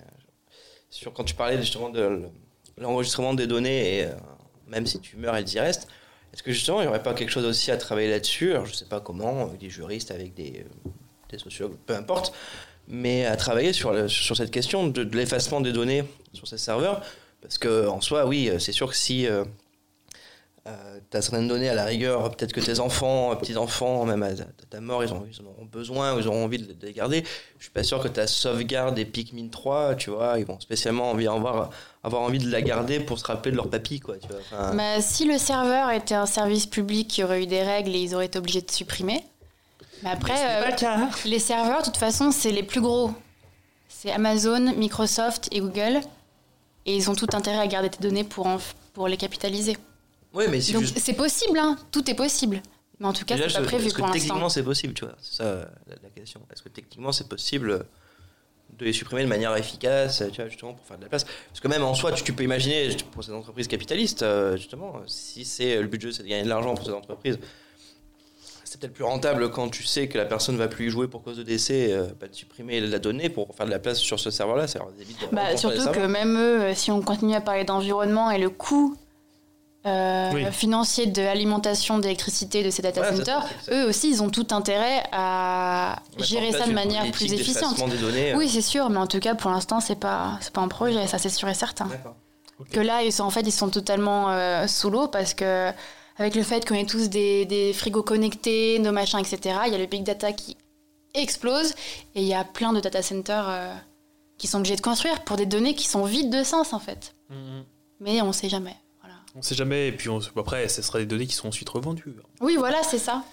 [0.91, 2.21] sur quand tu parlais justement de
[2.79, 4.13] l'enregistrement des données et euh,
[4.69, 5.89] même si tu meurs, elles y restent.
[6.33, 8.55] Est-ce que justement, il n'y aurait pas quelque chose aussi à travailler là-dessus?
[8.65, 10.65] Je sais pas comment, avec des juristes, avec des,
[11.33, 12.33] euh, sociologues, peu importe,
[12.87, 17.03] mais à travailler sur, cette question de, l'effacement des données sur ces serveurs.
[17.43, 19.27] Parce que en soi, oui, euh, c'est sûr que si
[21.11, 24.31] tu as certaines données à la rigueur, peut-être que tes enfants, euh, petits-enfants, même à
[24.71, 26.93] ta, mort, ils, ont, ils en auront besoin, ou ils auront envie de, de les
[26.95, 27.23] garder.
[27.59, 31.11] Je suis pas sûr que ta sauvegarde des Pikmin 3, tu vois, ils vont spécialement
[31.11, 31.71] envie, avoir,
[32.03, 34.39] avoir envie de la garder pour se rappeler de leur papy, quoi, tu vois.
[34.51, 37.95] Enfin, Bah, si le serveur était un service public, il y aurait eu des règles
[37.95, 39.23] et ils auraient été obligés de supprimer.
[40.03, 40.35] Mais après,
[40.67, 41.09] euh, cas.
[41.27, 43.11] les serveurs, de toute façon, c'est les plus gros.
[43.89, 46.01] C'est Amazon, Microsoft et Google.
[46.87, 48.59] Et ils ont tout intérêt à garder tes données pour, en-
[48.93, 49.77] pour les capitaliser.
[50.35, 51.77] Ouais, mais juste- c'est possible, hein.
[51.91, 52.61] tout est possible.
[53.01, 55.15] Mais en tout cas, c'est pas prévu est-ce que pour techniquement c'est possible, tu vois?
[55.21, 55.45] C'est ça
[55.89, 56.41] la, la question.
[56.53, 57.87] Est-ce que techniquement c'est possible
[58.79, 61.25] de les supprimer de manière efficace, tu vois, justement pour faire de la place?
[61.49, 64.95] Parce que même en soi, tu, tu peux imaginer pour ces entreprises capitalistes, euh, justement,
[65.07, 67.39] si c'est le jeu, c'est de gagner de l'argent pour ces entreprises,
[68.65, 71.23] c'est peut-être plus rentable quand tu sais que la personne va plus y jouer pour
[71.23, 74.19] cause de décès, euh, bah, de supprimer la donnée pour faire de la place sur
[74.19, 74.67] ce serveur-là.
[74.67, 77.65] Ça leur évite de Bah, surtout que même eux, euh, si on continue à parler
[77.65, 78.97] d'environnement et le coût
[79.87, 80.45] euh, Oui.
[80.53, 85.03] financier de l'alimentation d'électricité de ces data centers, ça, eux aussi, ils ont tout intérêt
[85.13, 87.77] à gérer ça de manière plus efficiente.
[87.89, 88.33] des données.
[88.33, 88.37] euh.
[88.39, 91.07] Oui, c'est sûr, mais en tout cas, pour l'instant, c'est pas, c'est pas un projet,
[91.07, 91.89] ça c'est sûr et certain.
[92.73, 95.71] Que là, ils sont, en fait, ils sont totalement euh, sous l'eau parce que,
[96.19, 99.75] avec le fait qu'on ait tous des, des frigos connectés, nos machins, etc., il y
[99.75, 100.57] a le big data qui
[101.15, 101.73] explose
[102.15, 103.75] et il y a plein de data centers euh,
[104.39, 107.15] qui sont obligés de construire pour des données qui sont vides de sens, en fait.
[107.31, 107.65] Mhm.
[108.01, 108.77] Mais on sait jamais.
[109.35, 112.15] On sait jamais, et puis on- après, ce sera des données qui seront ensuite revendues.
[112.41, 113.25] Oui, voilà, c'est ça.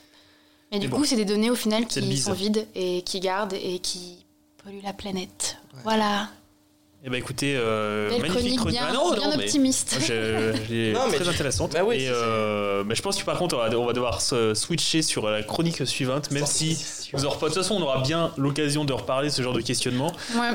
[0.71, 2.25] Et du Mais coup, c'est des données au final qui bise.
[2.25, 4.25] sont vides et qui gardent et qui
[4.63, 5.57] polluent la planète.
[5.73, 5.79] Ouais.
[5.83, 6.29] Voilà.
[7.03, 9.97] Eh ben écoutez, euh, magnifique chronique, bien, Ah non, bien non, mais- optimiste.
[9.99, 11.73] Je, je Non, mais très tu- intéressante.
[11.73, 13.93] Bah oui, et, c'est- euh, mais je pense que par contre, on va, on va
[13.93, 16.77] devoir se switcher sur la chronique suivante, même si
[17.13, 17.49] vous aurez pas.
[17.49, 20.13] De toute façon, on aura bien l'occasion de reparler de ce genre de questionnement.
[20.35, 20.51] Ouais.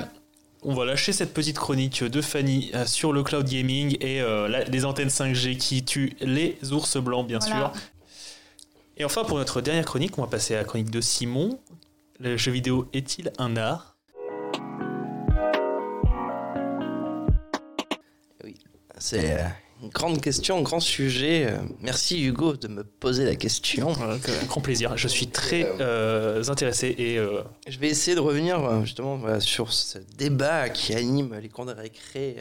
[0.63, 4.49] On va lâcher cette petite chronique de Fanny euh, sur le cloud gaming et euh,
[4.49, 7.73] la- les antennes 5G qui tuent les ours blancs, bien Voilà.
[7.73, 7.83] sûr.
[8.97, 11.61] Et enfin, pour notre dernière chronique, on va passer à la chronique de Simon.
[12.19, 13.97] Le jeu vidéo est-il un art?
[18.99, 19.45] C'est euh,
[19.93, 21.53] grande question, un grand sujet.
[21.81, 23.93] Merci Hugo de me poser la question.
[23.95, 24.97] Que- Grand plaisir.
[24.97, 29.41] Je suis très euh, intéressé et euh, Je vais essayer de revenir euh, justement voilà,
[29.41, 32.37] sur ce débat qui anime les cours de récré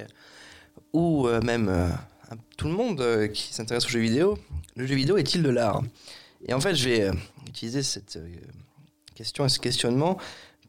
[0.94, 4.38] ou euh, même un- tout le monde qui s'intéresse aux jeux vidéo.
[4.76, 5.82] Le jeu vidéo est-il de l'art?
[6.48, 7.12] Et en fait, je vais
[7.48, 8.20] utiliser cette
[9.16, 10.18] question et ce questionnement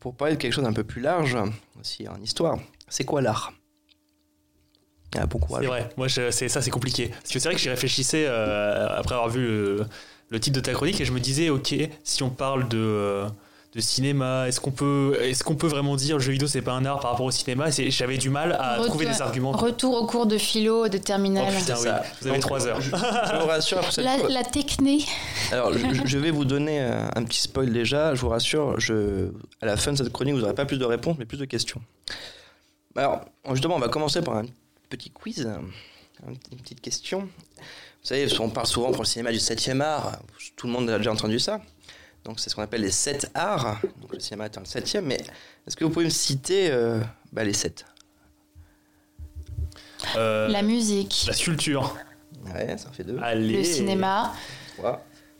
[0.00, 1.36] pour parler de quelque chose d'un peu plus large,
[1.80, 2.58] aussi en histoire.
[2.88, 3.52] C'est quoi l'art?
[5.18, 5.62] Ah, Bon courage.
[5.62, 7.08] C'est vrai, moi je- c'est ça c'est compliqué.
[7.08, 9.86] Parce que c'est vrai que j'y réfléchissais euh, après avoir vu le,
[10.30, 13.26] le titre de ta chronique et je me disais ok si on parle de, euh,
[13.74, 16.72] de cinéma, est-ce qu'on peut est-ce qu'on peut vraiment dire le jeu vidéo c'est pas
[16.72, 17.70] un art par rapport au cinéma?
[17.70, 19.52] C'est- J'avais du mal à Retour- trouver des arguments.
[19.52, 21.44] Retour au cours de philo de terminale.
[21.54, 22.02] Oh putain oui, ça.
[22.22, 22.80] vous avez trois heures.
[22.80, 22.96] Je, je
[23.40, 25.04] vous rassure, cette la, la techné.
[25.52, 28.14] Alors, je, je vais vous donner un petit spoil déjà.
[28.14, 29.28] Je vous rassure, je,
[29.60, 31.44] à la fin de cette chronique, vous n'aurez pas plus de réponses, mais plus de
[31.44, 31.80] questions.
[32.96, 33.20] Alors,
[33.52, 34.44] justement, on va commencer par un
[34.88, 35.62] petit quiz, un-
[36.52, 37.20] une petite question.
[37.20, 40.18] Vous savez, on parle souvent pour le cinéma du 7e art.
[40.56, 41.60] Tout le monde a déjà entendu ça.
[42.24, 43.80] Donc, c'est ce qu'on appelle les 7 arts.
[44.00, 45.04] Donc, le cinéma étant le 7e.
[45.04, 45.16] Mais
[45.66, 47.00] est-ce que vous pouvez me citer euh,
[47.32, 47.84] bah, les 7
[50.16, 51.96] Euh, La musique, la sculpture.
[52.54, 53.18] Ouais, ça en fait deux.
[53.22, 53.56] Allez.
[53.58, 54.32] le cinéma,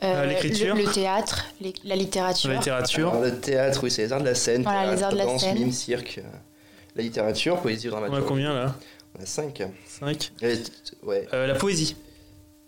[0.02, 0.74] euh, l'écriture.
[0.74, 2.50] le, le théâtre, les- la littérature.
[2.50, 3.10] La littérature.
[3.10, 4.62] Alors, le théâtre, oui, c'est les arts de la scène.
[4.62, 5.58] Voilà, théâtre, les arts de la danse, scène.
[5.58, 6.20] mime, cirque.
[6.96, 8.22] La littérature, poésie, On dramaturgie.
[8.24, 8.74] a combien là?
[8.74, 9.62] On 5.
[9.86, 10.32] 5
[11.02, 11.26] Ouais.
[11.32, 11.96] La poésie.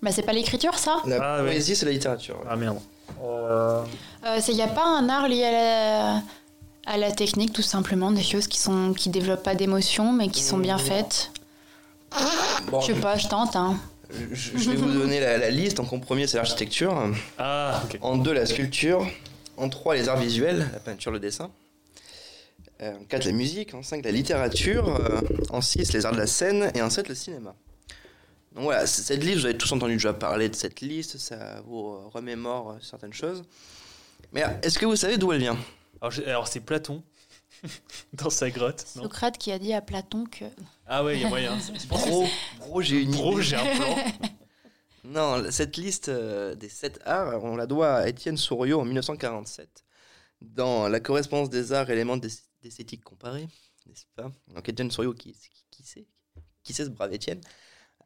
[0.03, 1.03] Bah, c'est pas l'écriture, ça?
[1.07, 1.51] La Ah, ouais.
[1.51, 2.37] poésie, c'est la littérature.
[2.37, 2.47] ouais.
[2.49, 2.79] Ah merde.
[4.49, 6.23] Il n'y a pas un art lié à la,
[6.87, 10.43] à la technique, tout simplement, des choses qui sont qui développent pas d'émotion, mais qui
[10.43, 11.31] sont bien faites?
[12.71, 13.57] Bon, Je sais pas, je tente.
[13.57, 13.77] Hein.
[14.33, 15.77] je, je vais vous donner la, la liste.
[15.77, 16.95] Donc, en premier, c'est l'architecture.
[17.39, 17.99] Ah ok.
[18.03, 19.07] En deux, la sculpture.
[19.57, 21.51] En trois, les arts visuels, la peinture, le dessin.
[22.81, 23.74] Euh, en quatre, la musique.
[23.74, 24.89] En cinq, la littérature.
[24.89, 25.20] Euh,
[25.51, 26.70] en six, les arts de la scène.
[26.74, 27.55] Et en sept, le cinéma.
[28.55, 32.09] Donc voilà, cette liste, vous avez tous entendu déjà parler de cette liste, ça vous
[32.11, 33.43] remémore euh, certaines choses.
[34.33, 35.59] Mais est-ce que vous savez d'où elle vient?
[36.26, 37.03] Alors, c'est Platon
[38.12, 38.85] dans sa grotte.
[38.97, 39.03] non?
[39.03, 40.45] Socrate qui a dit à Platon que
[40.87, 41.57] ah ouais il y a moyen.
[41.89, 42.24] Bro,
[42.59, 43.43] bro j'ai une Bro idée.
[43.43, 43.97] j'ai un plan.
[45.05, 49.85] Non, cette liste des sept arts, on la doit à Étienne Souriau en 1947,
[50.43, 53.49] dans La correspondance des arts, éléments d'es- d'esthétique comparée,
[53.87, 54.33] n'est-ce pas?
[54.55, 56.07] Donc Étienne Souriau, qui, qui, qui c'est
[56.63, 57.41] Qui c'est ce brave Étienne?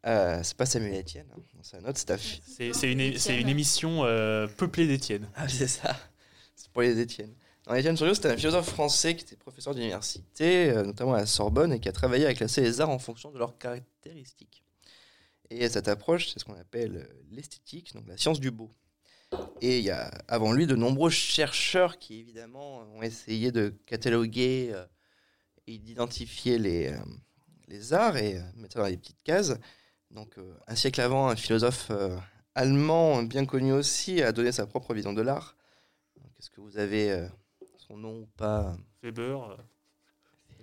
[0.07, 1.41] Euh, C'est pas Samuel Étienne, hein.
[1.63, 2.21] C'est un autre staff.
[2.47, 5.29] C'est une, une émission euh, peuplée d'Étienne.
[5.35, 5.97] Ah, c'est ça.
[6.57, 7.35] C'est pour les Étienne.
[7.69, 11.73] Non, Étienne c'était un philosophe français qui était professeur d'université, euh, notamment à la Sorbonne,
[11.73, 14.65] et qui a travaillé à classer les arts en fonction de leurs caractéristiques.
[15.51, 18.73] Et cette approche, c'est ce qu'on appelle l'esthétique, donc la science du beau.
[19.61, 24.71] Et il y a avant lui de nombreux chercheurs qui, évidemment, ont essayé de cataloguer
[24.73, 24.85] euh,
[25.67, 26.97] et d'identifier les, euh,
[27.69, 29.55] les arts et euh, mettre ça dans des petites cases.
[30.11, 32.17] Donc, euh, un siècle avant, un philosophe euh,
[32.55, 35.57] allemand bien connu aussi a donné sa propre vision de l'art.
[36.39, 37.29] Est-ce que vous avez euh,
[37.79, 39.57] son nom ou pas Weber.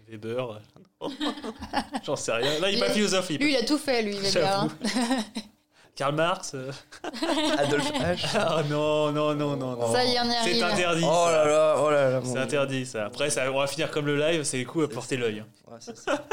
[0.07, 0.61] Weber.
[2.03, 2.59] J'en sais rien.
[2.59, 3.29] Là, il est pas philosophe.
[3.29, 4.15] lui, il a tout fait, lui.
[4.19, 4.67] Weber, hein.
[5.95, 6.53] Karl Marx.
[6.55, 6.71] euh.
[7.57, 8.25] Adolphe H.
[8.35, 9.91] Ah non, non, non, non, non.
[9.91, 10.63] Ça y est, on y C'est arrive.
[10.63, 11.03] interdit.
[11.05, 12.21] Oh là là, oh là là.
[12.23, 13.05] C'est interdit ça.
[13.05, 15.43] Après, ça, on va finir comme le live, c'est les coups à porter l'œil.
[15.67, 16.25] Ouais, c'est ça.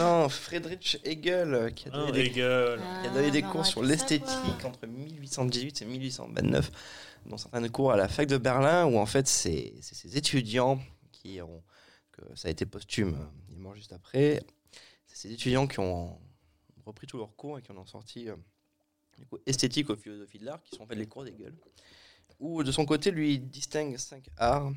[0.00, 2.80] non, Friedrich Hegel qui a Ah, donné des, les gueules.
[3.02, 6.70] qui a donné des Ah, cours on sur l'esthétique entre 1818 et 1829,
[7.26, 10.80] dont certains cours à la fac de Berlin, où en fait c'est ces étudiants
[11.12, 11.62] qui ont,
[12.12, 14.42] que ça a été posthume, euh, il est mort juste après,
[15.06, 16.18] c'est ces étudiants qui ont
[16.88, 18.36] repris tous leurs cours et qui en ont sorti euh,
[19.18, 21.54] du coup, esthétique aux philosophies de l'art, qui sont en fait les cours d'Hegel,
[22.40, 24.72] où de son côté, lui, il distingue cinq arts,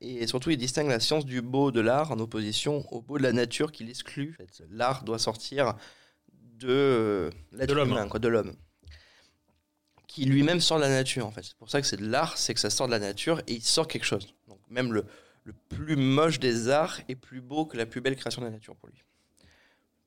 [0.00, 3.22] et surtout il distingue la science du beau de l'art en opposition au beau de
[3.22, 4.34] la nature qu'il exclut.
[4.34, 5.74] En fait, L'art doit sortir
[6.32, 7.90] de euh, l'être De l'homme.
[7.90, 8.56] humain, quoi, de l'homme
[10.16, 11.42] qui lui-même sort de la nature en fait.
[11.42, 13.52] C'est pour ça que c'est de l'art, c'est que ça sort de la nature et
[13.52, 14.34] il sort quelque chose.
[14.48, 15.04] Donc même le,
[15.44, 18.52] le plus moche des arts est plus beau que la plus belle création de la
[18.52, 19.04] nature pour lui.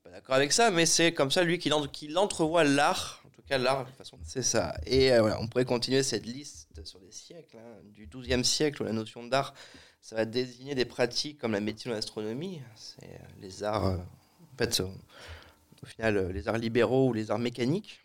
[0.02, 3.42] Pas d'accord avec ça, mais c'est comme ça lui qu'il entre- entrevoit l'art, en tout
[3.42, 4.18] cas l'art de toute façon.
[4.24, 4.74] C'est ça.
[4.86, 8.82] Et euh, voilà, on pourrait continuer cette liste sur des siècles, hein, du XIIe siècle
[8.82, 9.52] où la notion d'art,
[10.00, 12.62] ça va désigner des pratiques comme la médecine ou l'astronomie.
[12.74, 17.38] C'est euh, les arts, euh, en fait, au final, les arts libéraux ou les arts
[17.38, 18.00] mécaniques.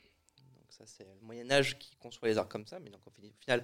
[0.57, 3.09] Donc ça, c'est le Moyen Âge qui conçoit les arts comme ça, mais donc au
[3.11, 3.63] fi- au final,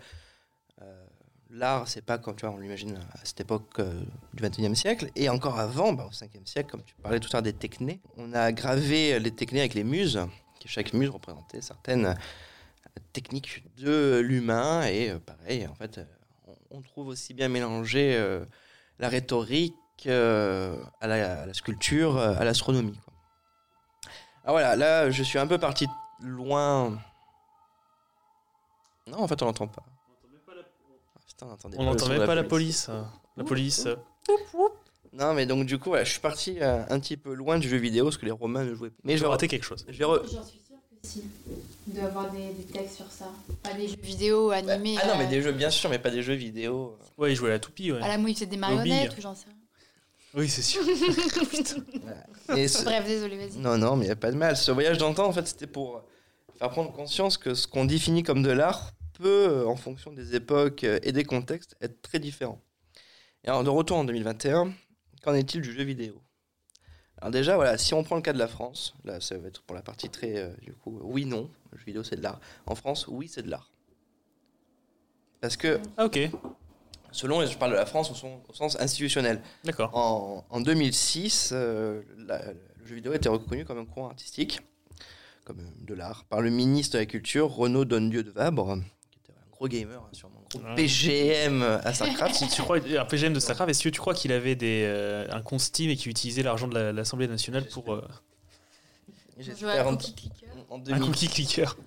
[1.52, 4.02] l'art, c'est pas comme tu vois, on l'imagine à cette époque euh,
[4.34, 7.38] du XXIe siècle, et encore avant, bah, au 5e siècle, comme tu parlais tout à
[7.38, 10.20] l'heure des technés, on a gravé les technés avec les muses,
[10.60, 12.14] qui chaque muse représentait certaines euh,
[13.14, 16.06] techniques de l'humain, et euh, pareil, en fait, euh,
[16.72, 18.45] on, trouve aussi bien mélangé euh,
[18.99, 19.76] la rhétorique
[20.08, 22.97] euh, à, la, sculpture, euh, à l'astronomie.
[24.45, 25.88] Ah voilà, là, je suis un peu parti
[26.22, 26.97] loin.
[29.08, 29.84] Non, en fait, on l'entend pas.
[31.42, 32.89] Putain, on entendait On le n'entend son même pas la police.
[32.89, 33.08] hein.
[33.38, 33.86] La police.
[33.88, 33.96] euh.
[35.14, 37.68] Non, mais donc du coup, voilà, je suis parti euh, un petit peu loin du
[37.68, 38.96] jeu vidéo parce que les Romains ne jouaient pas.
[39.04, 39.86] Mais je J'ai vais, raté quelque chose.
[39.89, 41.24] re- J'en suis sûre que si.
[41.88, 43.26] Il doit avoir des, des textes sur ça.
[43.64, 44.98] Pas des jeux vidéo animés.
[45.02, 46.98] Ah non, mais euh, des jeux, bien sûr, mais pas des jeux vidéo.
[47.18, 48.02] Ouais, il jouait à la toupie, ouais.
[48.02, 49.56] À la mouille, c'est des marionnettes ou j'en sais rien.
[50.34, 50.82] Oui, c'est sûr.
[52.04, 52.62] Voilà.
[52.62, 53.58] Et ce- Bref, désolé, vas-y.
[53.58, 54.56] Non, non, mais il n'y a pas de mal.
[54.56, 56.02] Ce voyage dans le temps, en fait, c'était pour
[56.58, 58.92] faire prendre conscience que ce qu'on définit comme de l'art
[59.22, 62.60] peut, euh, en fonction des époques euh, et des contextes, être très différent.
[63.44, 64.72] Et alors, de retour en 2021,
[65.24, 66.22] qu'en est-il du jeu vidéo?
[67.18, 69.62] Alors déjà, voilà, si on prend le cas de la France, là, ça va être
[69.64, 72.40] pour la partie très, euh, du coup, oui, non, le jeu vidéo, c'est de l'art.
[72.66, 73.72] En France, oui, c'est de l'art.
[75.40, 76.20] Parce que, Ah, ok.
[77.12, 79.90] selon, et je parle de la France au, son- au sens institutionnel, D'accord.
[79.96, 84.62] en, en 2006, euh, la- le jeu vidéo été reconnu comme un courant artistique,
[85.46, 88.78] comme de l'art, par le ministre de la Culture, Renaud Donnedieu de Vabre,
[89.62, 90.76] un gros gamer, hein, sûrement un gros Ah.
[90.76, 92.36] PGM à StarCraft.
[92.36, 95.28] Si tu crois, un PGM de StarCraft, est-ce que tu crois qu'il avait des, euh,
[95.32, 98.01] un compte Steam et qu'il utilisait l'argent de la- l'Assemblée nationale pour euh,
[99.39, 100.47] J'espère à en, Cookie Clicker.
[100.70, 101.78] en un 2000, cookie clicker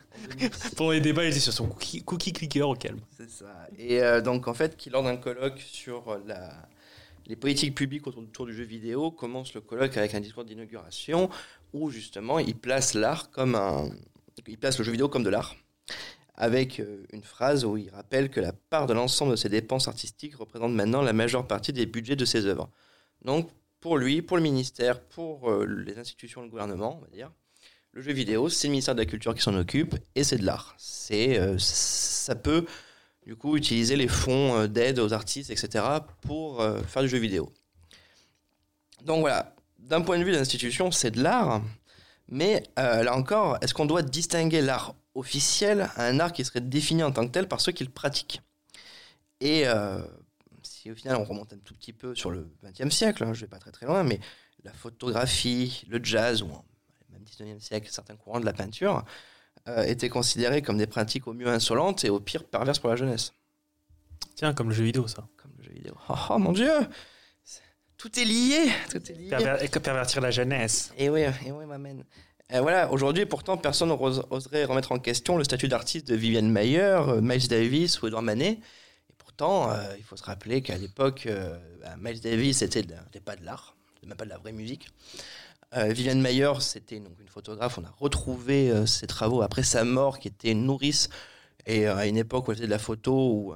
[0.76, 3.00] Pendant les débats, il était sur son cookie, cookie clicker au calme.
[3.16, 3.68] c'est ça.
[3.78, 6.52] Et euh, donc, en fait, qui lors d'un colloque sur la,
[7.26, 11.28] les politiques publiques autour, autour du jeu vidéo, commence le colloque avec un discours d'inauguration
[11.72, 13.88] où justement il place l'art comme un,
[14.46, 15.54] il place le jeu vidéo comme de l'art,
[16.34, 19.88] avec euh, une phrase où il rappelle que la part de l'ensemble de ses dépenses
[19.88, 22.70] artistiques représente maintenant la majeure partie des budgets de ses œuvres.
[23.24, 27.30] Donc pour lui, pour le ministère, pour euh, les institutions, le gouvernement, on va dire,
[27.92, 30.44] le jeu vidéo, c'est le ministère de la Culture qui s'en occupe et c'est de
[30.44, 30.74] l'art.
[30.78, 32.64] C'est, euh, ça peut
[33.24, 35.82] du coup utiliser les fonds d'aide aux artistes, etc.
[36.20, 37.50] pour faire du jeu vidéo.
[39.02, 41.62] Donc voilà, d'un point de vue d'institution, c'est de l'art,
[42.28, 47.02] mais là encore, est-ce qu'on doit distinguer l'art officiel à un art qui serait défini
[47.02, 48.42] en tant que tel par ceux qui le pratiquent
[49.40, 50.02] Et euh,
[50.62, 53.42] si au final on remonte un tout petit peu sur le XXe siècle, hein, je
[53.42, 54.20] vais pas très très loin, mais
[54.64, 56.48] la photographie, le jazz, ou
[57.10, 59.04] même 19e siècle, certains courants de la peinture,
[59.68, 62.96] euh, étaient considérés comme des pratiques au mieux insolentes et au pire perverses pour la
[62.96, 63.32] jeunesse.
[64.36, 65.28] Tiens, comme le jeu vidéo, ça.
[65.36, 65.94] Comme le jeu vidéo.
[66.08, 66.70] Oh, oh, mon dieu
[67.96, 70.92] Tout est lié Tout est lié Perver- et que pervertir la jeunesse.
[70.98, 72.04] Et oui, et oui, m'amène.
[72.52, 76.50] Euh, voilà, aujourd'hui, pourtant, personne n'ose- oserait remettre en question le statut d'artiste de Viviane
[76.50, 78.52] Mayer, euh, Miles Davis ou Edouard Manet.
[79.08, 81.26] Et pourtant, euh, il faut se rappeler qu'à l'époque,
[81.80, 82.84] bah, Miles Davis, c'était
[83.24, 83.76] pas de l'art,
[84.06, 84.88] même pas de la vraie musique.
[85.74, 87.78] Euh, Viviane Mayer, c'était donc une photographe.
[87.78, 91.08] On a retrouvé ses travaux après sa mort, qui était nourrice.
[91.66, 93.54] Et à une époque où elle faisait de la photo, où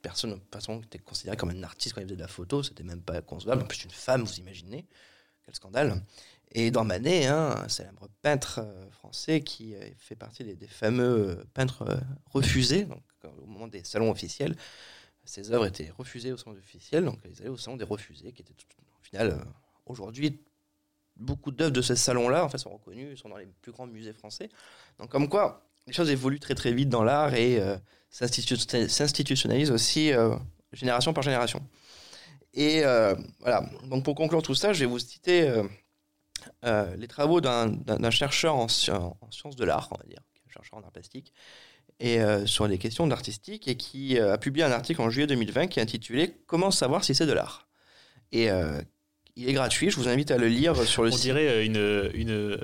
[0.00, 2.62] personne, de toute façon, était considéré comme un artiste quand il faisait de la photo,
[2.62, 3.62] c'était même pas concevable.
[3.62, 4.86] En plus, une femme, vous imaginez
[5.44, 6.00] Quel scandale.
[6.54, 11.30] Et dans Manet, hein, un célèbre peintre euh, français qui euh, fait partie des, fameux
[11.30, 14.54] euh, peintres refusés, donc au moment des salons officiels,
[15.24, 18.42] ses œuvres étaient refusées au salon officiel, donc ils allaient au salon des refusés, qui
[18.42, 19.38] était au final,
[19.86, 20.40] aujourd'hui,
[21.16, 24.12] beaucoup d'œuvres de ce salon-là, en fait, sont reconnues, sont dans les plus grands musées
[24.12, 24.50] français.
[24.98, 27.76] Donc, comme quoi, les choses évoluent très très vite dans l'art et euh,
[28.10, 30.10] s'institu- s'institutionnalisent aussi
[30.72, 31.60] génération par génération.
[32.54, 32.82] Et
[33.40, 35.48] voilà, donc pour conclure tout ça, je vais vous citer
[36.64, 40.50] euh, les travaux d'un- chercheur en, sci- en sciences de l'art, on va dire, un
[40.52, 41.32] chercheur en art plastique,
[42.00, 45.26] et euh, sur les questions d'artistique, et qui euh, a publié un article en juillet
[45.26, 47.68] 2020 qui est intitulé Comment savoir si c'est de l'art?
[48.32, 48.48] Et
[49.36, 51.22] il est gratuit, je vous invite à le lire sur le On site.
[51.22, 52.58] dirait euh, une, une,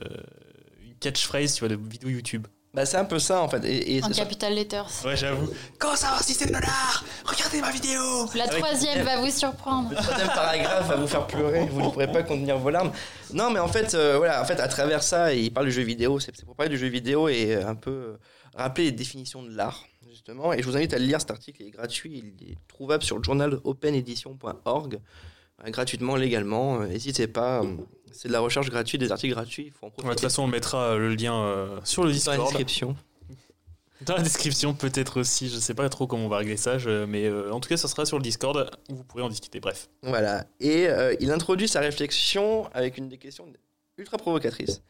[0.83, 2.47] une catchphrase tu vois, de vidéo YouTube.
[2.79, 3.65] Bah, c'est un peu ça en fait.
[3.65, 4.87] Et, et En capital letters.
[5.05, 5.51] Ouais, j'avoue.
[5.81, 8.01] Comment savoir si c'est de l'art Regardez ma vidéo
[8.37, 9.91] La Avec- troisième va vous surprendre.
[9.91, 12.93] Le troisième paragraphe va vous faire pleurer, vous ne pourrez pas contenir vos larmes.
[13.35, 15.83] Non, mais en fait, euh, voilà, en fait, à travers ça, il parle du jeu
[15.83, 16.21] vidéo.
[16.21, 18.17] C'est pour parler du jeu vidéo et euh, un peu euh,
[18.55, 20.53] rappeler les définitions de l'art, justement.
[20.53, 23.03] Et je vous invite à le lire, cet article, il est gratuit, il est trouvable
[23.03, 25.01] sur le journal openedition.org,
[25.67, 26.79] euh, gratuitement, légalement.
[26.81, 27.75] N'hésitez pas, euh,
[28.13, 30.43] c'est de la recherche gratuite, des articles gratuits, il faut en Ouais, De toute façon,
[30.43, 32.41] on mettra euh, le lien euh, sur le dans la Discord.
[32.49, 32.97] description.
[34.03, 35.49] Dans la description, peut-être aussi.
[35.49, 37.77] Je sais pas trop comment on va régler ça, je- mais euh, en tout cas,
[37.77, 39.59] ça sera sur le Discord où vous pourrez en discuter.
[39.59, 39.89] Bref.
[40.03, 40.45] Voilà.
[40.61, 43.47] Et euh, il introduit sa réflexion avec une des questions
[43.97, 44.83] ultra provocatrices.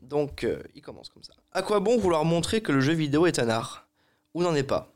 [0.00, 1.34] Donc, il commence comme ça.
[1.52, 3.86] À quoi bon vouloir montrer que le jeu vidéo est un art?
[4.32, 4.90] Ou n'en est pas?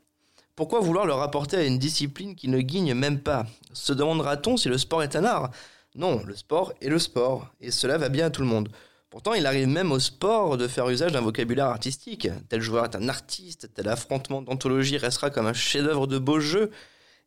[0.55, 3.45] Pourquoi vouloir le rapporter à une discipline qui ne guigne même pas?
[3.73, 5.51] Se demandera-t-on si le sport est un art?
[5.95, 8.69] Non, le sport est le sport, et cela va bien à tout le monde.
[9.09, 12.27] Pourtant, il arrive même au sport de faire usage d'un vocabulaire artistique.
[12.49, 16.71] Tel joueur est un artiste, tel affrontement d'anthologie restera comme un chef-d'œuvre de beau jeu.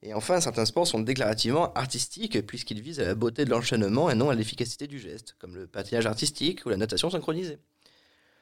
[0.03, 4.17] Et enfin, certains sports sont déclarativement artistiques puisqu'ils visent à la beauté de l'enchaînement et
[4.17, 7.59] non à l'efficacité du geste, comme le patinage artistique ou la natation synchronisée.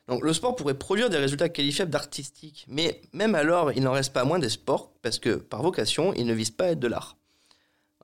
[0.08, 4.12] Donc le sport pourrait produire des résultats qualifiables d'artistiques, mais même alors, il n'en reste
[4.14, 6.88] pas moins des sports parce que par vocation, ils ne visent pas à être de
[6.88, 7.16] l'art.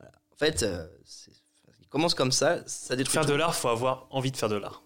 [0.01, 1.31] En fait, euh, c'est-
[1.91, 3.33] commence comme ça, ça détruit Faire tout.
[3.33, 4.83] de l'art, faut avoir envie de faire de l'art.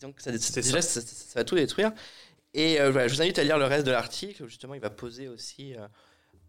[0.00, 1.00] Donc, ça, déjà, ça.
[1.00, 1.92] ça va tout détruire.
[2.54, 4.46] Et euh, voilà, je vous invite à lire le reste de l'article.
[4.46, 5.86] Justement, il va poser aussi, euh,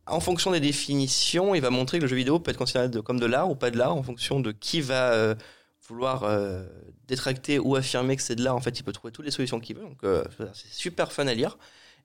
[0.05, 2.99] en fonction des définitions, il va montrer que le jeu vidéo peut être considéré de-
[2.99, 5.35] comme de l'art ou pas de l'art, en fonction de qui va euh,
[5.87, 6.25] vouloir
[7.07, 8.55] détracter ou affirmer que c'est de l'art.
[8.55, 9.83] En fait, il peut trouver toutes les solutions qu'il veut.
[9.83, 9.99] Donc,
[10.53, 11.57] c'est super fun à lire.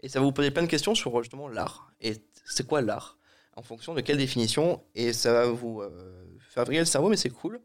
[0.04, 1.92] Et ça va vous poser plein de questions sur justement l'art.
[2.00, 2.14] Et
[2.44, 3.18] c'est quoi l'art?
[3.56, 4.82] En fonction de quelle définition.
[4.94, 7.60] Et ça va vous euh, faire vriller le cerveau, mais c'est cool.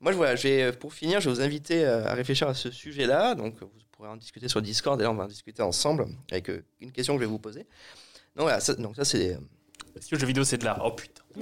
[0.00, 2.54] Moi, je, voilà, je vais, pour finir, je vais vous inviter euh, à réfléchir à
[2.54, 3.34] ce sujet-là.
[3.34, 5.00] Donc, vous pourrez en discuter sur Discord.
[5.00, 7.38] Et là, on va en discuter ensemble avec euh, une question que je vais vous
[7.38, 7.60] poser.
[8.36, 9.38] Donc, voilà, ça, donc ça c'est.
[9.94, 11.22] Que le jeu vidéo, c'est de l'art Oh putain.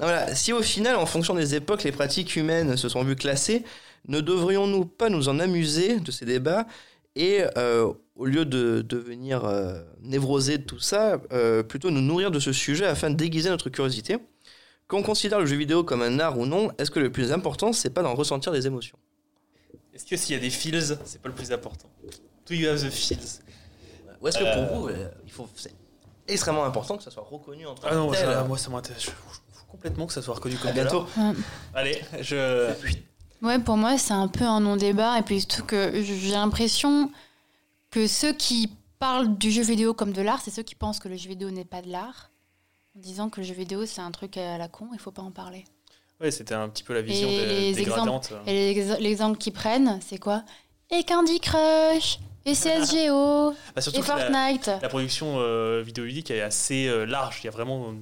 [0.00, 3.16] Non, voilà, si au final, en fonction des époques, les pratiques humaines se sont vues
[3.16, 3.64] classées,
[4.08, 6.66] ne devrions-nous pas nous en amuser de ces débats
[7.16, 12.30] et, euh, au lieu de devenir euh, névrosés de tout ça, euh, plutôt nous nourrir
[12.30, 14.18] de ce sujet afin de déguiser notre curiosité?
[14.90, 17.72] Qu'on considère le jeu vidéo comme un art ou non, est-ce que le plus important,
[17.72, 18.98] c'est pas d'en ressentir des émotions?
[19.94, 21.88] Est-ce que s'il y a des feels, c'est pas le plus important?
[22.48, 23.40] Do you have the feels?
[24.20, 24.66] Ou est-ce que Euh.
[24.66, 25.72] pour vous, euh, il faut, c'est
[26.26, 29.02] extrêmement important que ça soit reconnu en tant Ah non, ça, moi ça m'intéresse.
[29.04, 31.06] Je je veux complètement que ça soit reconnu comme À bientôt.
[31.72, 32.72] Allez, je.
[33.42, 35.18] Ouais, pour moi, c'est un peu un non-débat.
[35.20, 37.12] Et puis surtout que j'ai l'impression
[37.90, 41.08] que ceux qui parlent du jeu vidéo comme de l'art, c'est ceux qui pensent que
[41.08, 42.29] le jeu vidéo n'est pas de l'art.
[42.96, 45.22] En disant que le jeu vidéo, c'est un truc à la con, il faut pas
[45.22, 45.64] en parler.
[46.20, 48.32] Ouais, c'était un petit peu la vision Et des, les dégradante.
[48.46, 50.42] Et l'ex- l'exemple qu'ils prennent, c'est quoi?
[50.90, 56.88] Et Candy Crush Et CSGO Bah, Et la, Fortnite la production euh, vidéoludique est assez
[56.88, 57.38] euh, large.
[57.42, 57.94] Il y a vraiment euh,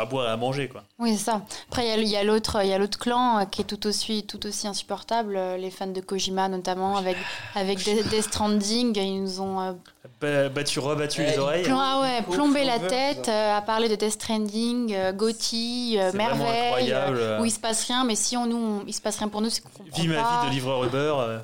[0.00, 0.84] à boire et à manger, quoi.
[0.98, 1.42] Oui, c'est ça.
[1.68, 4.24] Après, il y a- l'autre il y a l'autre clan euh, qui est tout aussi,
[4.26, 7.18] tout aussi insupportable, euh, les fans de Kojima notamment, avec,
[7.54, 8.96] avec Death Stranding.
[8.98, 9.72] Ils nous ont euh,
[10.20, 11.64] battu, rebattu les oreilles.
[11.64, 16.12] Plom- ah ouais, plombé la tête euh, à parler de Death Stranding, euh, Gotti, euh,
[16.12, 19.16] Merveille, euh, où il se passe rien, mais si on nous, on- il se passe
[19.18, 21.14] rien pour nous, c'est qu'on comprend Vis ma vie de livreur Uber.
[21.18, 21.38] euh,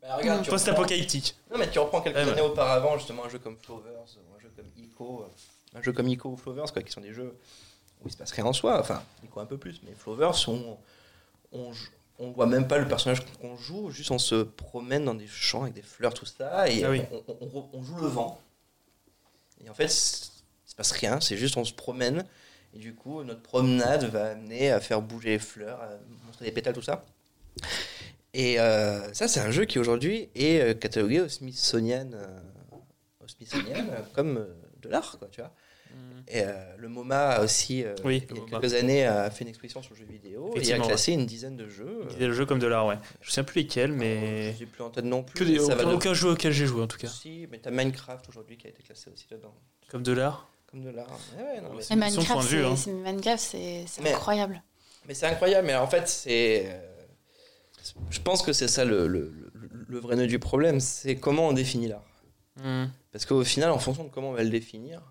[0.00, 0.18] Bah,
[0.48, 1.36] Post-apocalyptique.
[1.52, 2.32] Non, mais tu reprends quelques Ouais, ouais.
[2.32, 3.92] années auparavant, justement, un jeu comme Flovers,
[4.36, 7.12] un jeu comme Ico, euh, un jeu comme Ico ou Flovers, quoi, qui sont des
[7.14, 7.36] jeux
[8.02, 8.80] où il se passe rien en soi.
[8.80, 10.76] Enfin, Ico un peu plus, mais Flovers, on,
[12.22, 15.62] on voit même pas le personnage qu'on joue, juste on se promène dans des champs
[15.62, 17.02] avec des fleurs, tout ça, et Ah oui.
[17.10, 18.40] on, on- on- on joue le vent.
[19.64, 22.24] Et en fait, il se passe rien, c'est juste on se promène,
[22.74, 25.90] et du coup, notre promenade va amener à faire bouger les fleurs, à
[26.26, 27.04] montrer des pétales, tout ça.
[28.34, 32.40] Et euh, ça, c'est un jeu qui aujourd'hui est euh, catalogué au Smithsonian, euh,
[33.22, 34.46] au Smithsonian comme
[34.80, 35.52] de l'art, quoi, tu vois.
[36.28, 38.60] Et euh, le MoMA a aussi, euh, Oui, il y a MoMA.
[38.60, 41.26] quelques années, a fait une exposition sur le jeu vidéo et a Effectivement, classé une
[41.26, 41.98] dizaine de jeux.
[42.04, 42.98] Il disait le jeu comme de l'art, ouais.
[43.20, 44.54] Je sais plus lesquels, mais.
[44.58, 45.38] J'ai plus en tête non plus.
[45.38, 47.08] Que des, ça va aucun, de- aucun jeu auquel j'ai joué en tout cas.
[47.08, 49.54] Si, mais t'as Minecraft aujourd'hui qui a été classé aussi là-dedans.
[49.90, 50.48] Comme de l'art.
[50.70, 51.08] Comme de l'art.
[51.36, 52.76] Ouais, non, mais une de Minecraft, de
[53.36, 54.04] c'est- hein.
[54.14, 54.62] incroyable.
[55.06, 56.62] Mais c'est incroyable, mais en fait, c'est.
[56.66, 56.78] euh,
[58.10, 61.48] Je pense que c'est ça le, le, le- le vrai nœud du problème, c'est comment
[61.48, 62.04] on définit l'art.
[62.62, 62.86] Hmm.
[63.10, 65.02] Parce qu'au final, en fonction de comment on va le définir,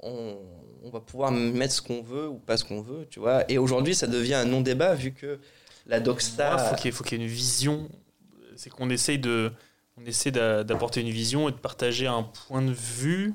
[0.00, 0.36] on,
[0.84, 3.50] on va pouvoir mettre ce qu'on veut ou pas ce qu'on veut, tu vois.
[3.50, 5.38] Et aujourd'hui, ça devient un non-débat vu que
[5.86, 6.68] la Moi, Docstar...
[6.68, 7.88] faut qu'il y ait- faut qu'il y ait une vision.
[8.56, 9.52] C'est qu'on essaye de,
[9.96, 13.34] on essaie d'a- d'apporter une vision et de partager un point de vue.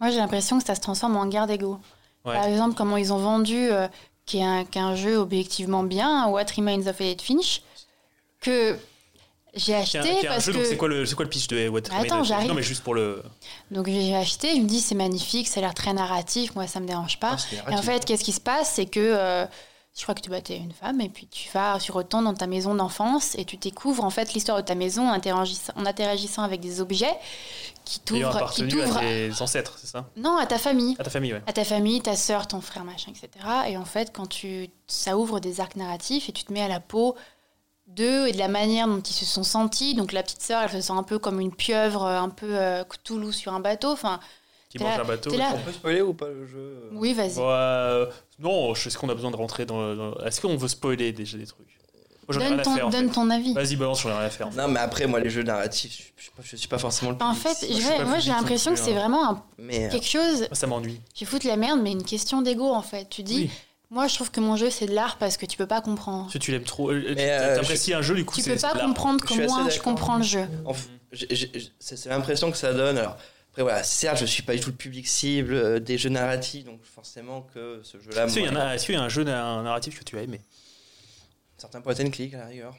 [0.00, 1.78] Moi, j'ai l'impression que ça se transforme en guerre d'ego.
[2.24, 2.34] Ouais.
[2.34, 3.88] Par exemple, comment ils ont vendu, euh,
[4.26, 7.62] qui est un, qu'un jeu objectivement bien, What Remains of Edith Finch,
[8.40, 8.76] que
[9.56, 11.14] j'ai Qui est acheté un- qui est un parce jeu, que c'est quoi le, c'est
[11.14, 12.48] quoi le pitch de What Bah, attends, j'arrive.
[12.48, 13.22] Non, mais juste pour le.
[13.70, 16.78] donc j'ai acheté, je me dis c'est magnifique, ça a l'air très narratif, moi ça
[16.80, 17.36] me dérange pas.
[17.66, 19.46] Ah, Et en fait, qu'est-ce qui se passe C'est que euh,
[19.96, 22.46] je crois que tu battais une femme et puis tu vas, tu retournes dans ta
[22.46, 26.42] maison d'enfance et tu découvres en fait l'histoire de ta maison en interagissant, en interagissant
[26.42, 27.14] avec des objets
[27.86, 30.10] qui t'ouvrent, qui t'ouvrent, à tes ancêtres, c'est ça?
[30.16, 30.96] Non, à ta famille.
[30.98, 31.42] À ta famille, ouais.
[31.46, 33.28] à ta famille, ta sœur, ton frère, machin, etc.
[33.68, 36.68] Et en fait, quand tu, ça ouvre des arcs narratifs et tu te mets à
[36.68, 37.16] la peau
[37.86, 39.94] d'eux et de la manière dont ils se sont sentis.
[39.94, 42.84] Donc la petite sœur, elle se sent un peu comme une pieuvre, un peu euh,
[42.84, 43.90] Cthulhu sur un bateau.
[43.92, 44.20] Enfin,
[44.70, 45.36] Qui mange là- un bateau.
[45.36, 45.52] là.
[45.54, 47.34] On peut spoiler ou pas le jeu oui, vas-y.
[47.36, 48.06] Bon, euh,
[48.38, 49.94] non, je- est-ce qu'on a besoin de rentrer dans.
[49.94, 51.66] dans- Est-ce qu'on veut spoiler déjà des trucs?
[52.28, 52.86] Moi, donne ton, faire.
[52.88, 53.14] en donne fait.
[53.14, 53.54] ton avis.
[53.54, 54.50] Vas-y, balance, j'en ai rien à faire.
[54.52, 57.12] Non, mais après, moi, les jeux narratifs, je, je, suis pas- je suis pas forcément
[57.12, 59.90] le En public fait, vais- pas moi j'ai l'impression que c'est vraiment un- mais euh,
[59.90, 60.48] quelque chose.
[60.50, 61.00] Ça m'ennuie.
[61.14, 63.08] Tu foutes la merde, mais une question d'ego en fait.
[63.08, 63.50] Tu dis, Oui,
[63.90, 66.22] moi je trouve que mon jeu c'est de l'art parce que tu peux pas comprendre.
[66.24, 66.90] parce que tu l'aimes trop.
[66.90, 69.68] euh, Mais, euh, T'apprécies un jeu, du coup, Tu peux pas comprendre Je assez moi
[69.68, 70.46] je comprends le jeu.
[71.80, 72.98] c'est l'impression que ça donne.
[72.98, 73.16] Alors,
[73.50, 76.64] après, voilà, certes, je suis pas du tout le public cible euh, des jeux narratifs,
[76.64, 78.24] donc forcément que ce jeu-là.
[78.26, 78.42] Est-ce qu'il
[78.94, 80.40] y, a- y un jeu na- narratif que tu as aimé?
[81.56, 82.74] Certains point and click à la rigueur.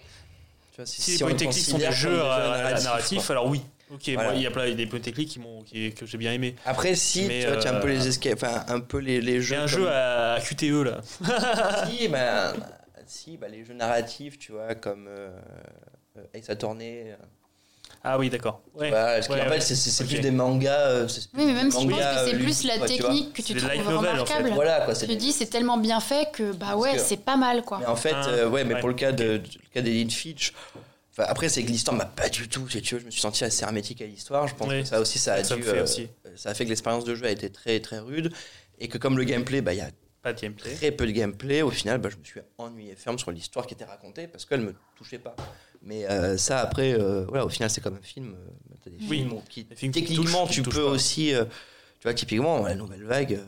[0.73, 3.61] Tu vois, si, Si, si les point and click sont des jeux narratifs, alors oui.
[3.89, 4.23] Ok, Voilà.
[4.29, 6.55] moi, il y a plein des and click qui m'ont- qui- que j'ai bien aimé.
[6.65, 8.97] Après, si Mais, tu vois, tu as un peu euh, les escapes, enfin un peu
[8.97, 9.55] les, les jeux.
[9.55, 11.01] Un comme- jeu à, QTE là.
[11.89, 12.53] Si, ben,
[13.05, 15.29] si, bah, les jeux narratifs, tu vois, comme euh,
[16.17, 17.11] euh, Ace Attorney.
[17.11, 17.15] euh,
[18.03, 18.61] Ah oui, d'accord.
[18.75, 18.91] Ouais.
[18.91, 19.59] bah, parce qu'en Ouais, fait, ouais.
[19.61, 20.09] c'est c'est- c'est Ok.
[20.09, 20.71] plus des mangas.
[20.89, 22.97] euh, plus Oui, mais même si je pense que c'est euh, plus la quoi, tu
[22.97, 24.07] technique que tu trouves novels, en fait.
[24.33, 24.49] remarquable.
[24.53, 24.93] Voilà, quoi.
[24.93, 27.79] Te des- dis, c'est tellement bien fait que bah ouais, c'est pas mal quoi.
[27.79, 28.79] Mais en fait, Ah, euh, ouais, mais ouais.
[28.81, 29.81] pour le cas de, de- le cas
[30.11, 30.53] Fitch,
[31.17, 33.21] enfin, après c'est que l'histoire m'a pas du tout, si tu veux, je me suis
[33.21, 34.47] senti assez hermétique à l'histoire.
[34.47, 34.81] Je pense Oui.
[34.81, 36.07] que ça aussi, ça a Ça dû, me fait euh, aussi.
[36.35, 38.31] ça a fait que l'expérience de jeu a été très très rude
[38.79, 39.89] et que comme le gameplay, bah il y a
[40.21, 40.73] Pas de gameplay.
[40.75, 41.61] très peu de gameplay.
[41.61, 44.61] Au final, bah, je me suis ennuyé ferme sur l'histoire qui était racontée parce qu'elle
[44.61, 45.35] me touchait pas.
[45.81, 48.35] Mais euh, ça, après, euh, voilà, au final, c'est comme un film.
[48.85, 49.17] des Oui.
[49.19, 50.89] films qui, Des films qui techniquement, touchent, qui tu peux pas.
[50.91, 51.33] aussi,
[51.99, 53.39] tu vois, typiquement, la nouvelle vague.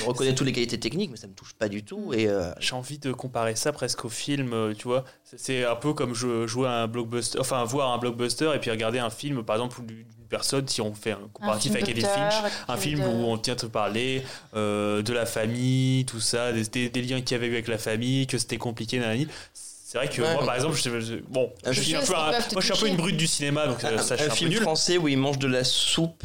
[0.00, 2.12] Je, reconnais toutes les qualités techniques, mais ça me touche pas du tout.
[2.14, 5.04] Et euh, J'ai envie de comparer ça presque au film, euh, tu vois.
[5.36, 8.70] C'est- un peu comme je jouer à un blockbuster, enfin voir un blockbuster et puis
[8.70, 12.04] regarder un film, par exemple, d'une personne, si on fait un comparatif film avec Edith
[12.06, 14.22] d'auteur, Finch, un de- film où on tient te parler
[14.54, 17.68] euh, de la famille, tout ça, des, des- des liens qu'il y avait eu avec
[17.68, 19.28] la famille, que c'était compliqué, nanani.
[19.52, 22.06] C'est vrai que Ouais, moi, par exemple, je, je- bon, Un je suis film un
[22.06, 24.24] peu, un- moi, je suis un une brute du cinéma, donc un, ça, je suis
[24.24, 24.60] un un peu film nul.
[24.60, 26.24] français où ils mangent de la soupe,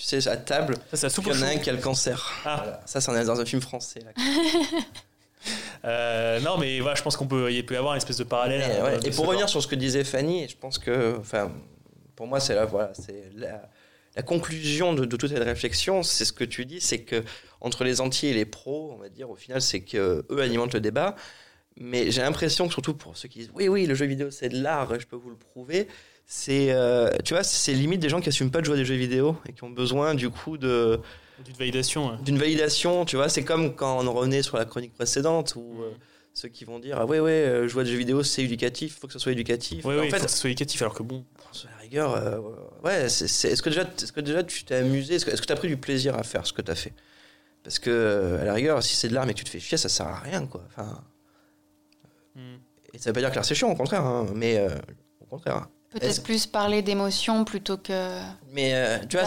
[0.00, 0.76] tu sais, à table.
[0.92, 2.32] Ça, c'est Il y en a un qui a le cancer.
[2.44, 2.56] Ah.
[2.56, 2.80] Voilà.
[2.86, 4.00] Ça, c'en est dans un film français.
[4.00, 4.12] Là.
[5.86, 8.24] Euh, non, mais voilà, je pense qu'on peut, il peut y avoir une espèce de
[8.24, 8.60] parallèle.
[8.60, 11.16] Et, euh, ouais, de et pour revenir sur ce que disait Fanny, je pense que,
[11.18, 11.50] enfin,
[12.14, 13.66] pour moi, c'est la, voilà, c'est la,
[14.16, 17.24] la conclusion de, de toute cette réflexion, c'est ce que tu dis, c'est que
[17.62, 20.74] entre les entiers et les pros, on va dire, au final, c'est que eux alimentent
[20.74, 21.16] le débat.
[21.78, 24.50] Mais j'ai l'impression que surtout pour ceux qui disent oui, oui, le jeu vidéo c'est
[24.50, 25.88] de l'art, je peux vous le prouver.
[26.32, 28.84] C'est, euh, tu vois, c'est limite des gens qui assument pas de jouer à des
[28.84, 31.00] jeux vidéo et qui ont besoin du coup de
[31.44, 32.08] D'une validation.
[32.08, 32.20] hein.
[32.24, 33.04] d'une validation.
[33.04, 35.90] Tu vois, c'est comme quand on revenait sur la chronique précédente où euh,
[36.32, 39.00] ceux qui vont dire ah ouais ouais, euh, jouer à des jeux vidéo c'est éducatif,
[39.00, 39.84] faut que ce soit éducatif.
[39.84, 42.38] Oui, en fait, faut que ce soit éducatif, alors que bon, sur la rigueur, euh,
[42.84, 45.52] ouais, est-ce que déjà, est-ce que déjà tu t'es amusé, est-ce que, est-ce que tu
[45.52, 46.92] as pris du plaisir à faire ce que tu as fait?
[47.64, 49.76] Parce que à la rigueur, si c'est de l'art mais que tu te fais chier,
[49.78, 50.62] ça sert à rien quoi.
[50.68, 51.02] Enfin,
[52.36, 52.58] hmm.
[52.94, 54.64] et ça veut pas dire que l'art c'est chiant, au contraire, hein, mais
[55.20, 55.66] au contraire.
[55.90, 58.20] Peut-être plus parler d'émotions plutôt que.
[58.52, 59.26] Mais euh, tu vois,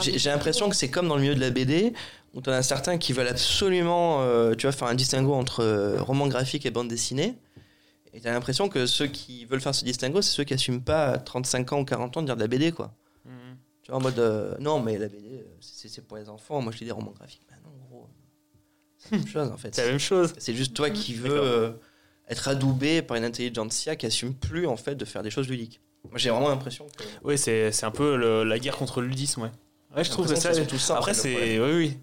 [0.00, 1.92] j'ai, l'impression que c'est comme dans le milieu de la BD
[2.34, 5.60] où tu en as certains qui veulent absolument, euh, tu vois, faire un distinguo entre
[5.60, 7.36] euh, roman graphique et bande dessinée.
[8.12, 10.82] Et tu as l'impression que ceux qui veulent faire ce distinguo, c'est ceux qui assument
[10.82, 12.92] pas à 35 ans ou 40 ans de dire de la BD quoi.
[13.24, 13.54] Hmm.
[13.82, 16.60] Tu vois, en mode, euh, non, mais la BD, c'est c'est pour les enfants.
[16.60, 17.46] Moi, je lis des romans graphiques.
[17.48, 18.08] Bah non, gros.
[18.98, 19.74] C'est la même chose, en fait.
[19.74, 20.34] c'est la même chose.
[20.38, 21.72] C'est juste toi qui veux euh,
[22.28, 25.80] être adoubé par une intelligentsia qui assume plus, en fait, de faire des choses ludiques.
[26.08, 27.04] Moi, j'ai vraiment l'impression que.
[27.22, 29.50] Oui, c'est c'est un peu le- la guerre contre le ludisme, ouais.
[29.96, 30.54] Ouais, je trouve que ça.
[30.54, 30.96] c'est tout ça.
[30.96, 31.58] Après, c'est.
[31.60, 31.98] Oui, oui.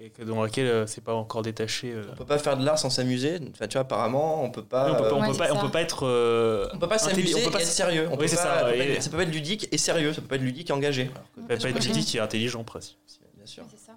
[0.00, 1.92] Et que dans laquelle euh, c'est pas encore détaché.
[1.92, 2.04] euh.
[2.12, 3.40] On peut pas faire de l'art sans s'amuser.
[3.50, 4.86] Enfin, tu vois, apparemment, on peut pas.
[4.86, 5.60] Oui, on peut pas, on Ouais, peut pas, on ça.
[5.62, 6.06] peut pas être.
[6.06, 8.06] euh, on peut pas s'amuser on peut pas être sérieux.
[8.08, 9.68] On Oui, peut c'est pas- ça, ça peut et- être- ça peut pas être ludique
[9.72, 10.12] et sérieux.
[10.12, 11.10] Ça peut pas être ludique et engagé.
[11.36, 12.96] On peut pas être ludique et intelligent presque.
[13.36, 13.64] Bien sûr.
[13.70, 13.92] C'est ça.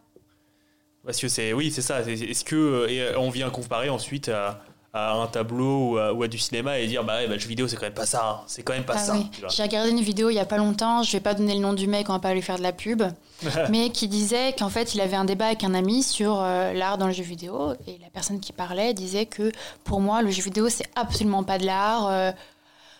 [1.05, 1.53] Parce que c'est.
[1.53, 2.01] Oui, c'est ça.
[2.01, 2.55] Est-ce que.
[2.55, 6.27] euh, Et euh, on vient comparer ensuite à, à un tableau ou à, ou à
[6.27, 8.29] du cinéma et dire bah, ouais, bah, le jeu vidéo c'est quand même pas ça,
[8.29, 8.43] hein.
[8.47, 9.13] c'est quand même pas Ah ça.
[9.13, 9.25] oui.
[9.49, 11.71] J'ai regardé une vidéo il y a pas longtemps, je vais pas donner le nom
[11.73, 13.01] du mec, on va pas lui faire de la pub,
[13.69, 16.97] mais qui disait qu'en fait il avait un débat avec un ami sur euh, l'art
[16.97, 19.51] dans le jeu vidéo et la personne qui parlait disait que
[19.85, 22.07] pour moi le jeu vidéo c'est absolument pas de l'art.
[22.09, 22.31] euh,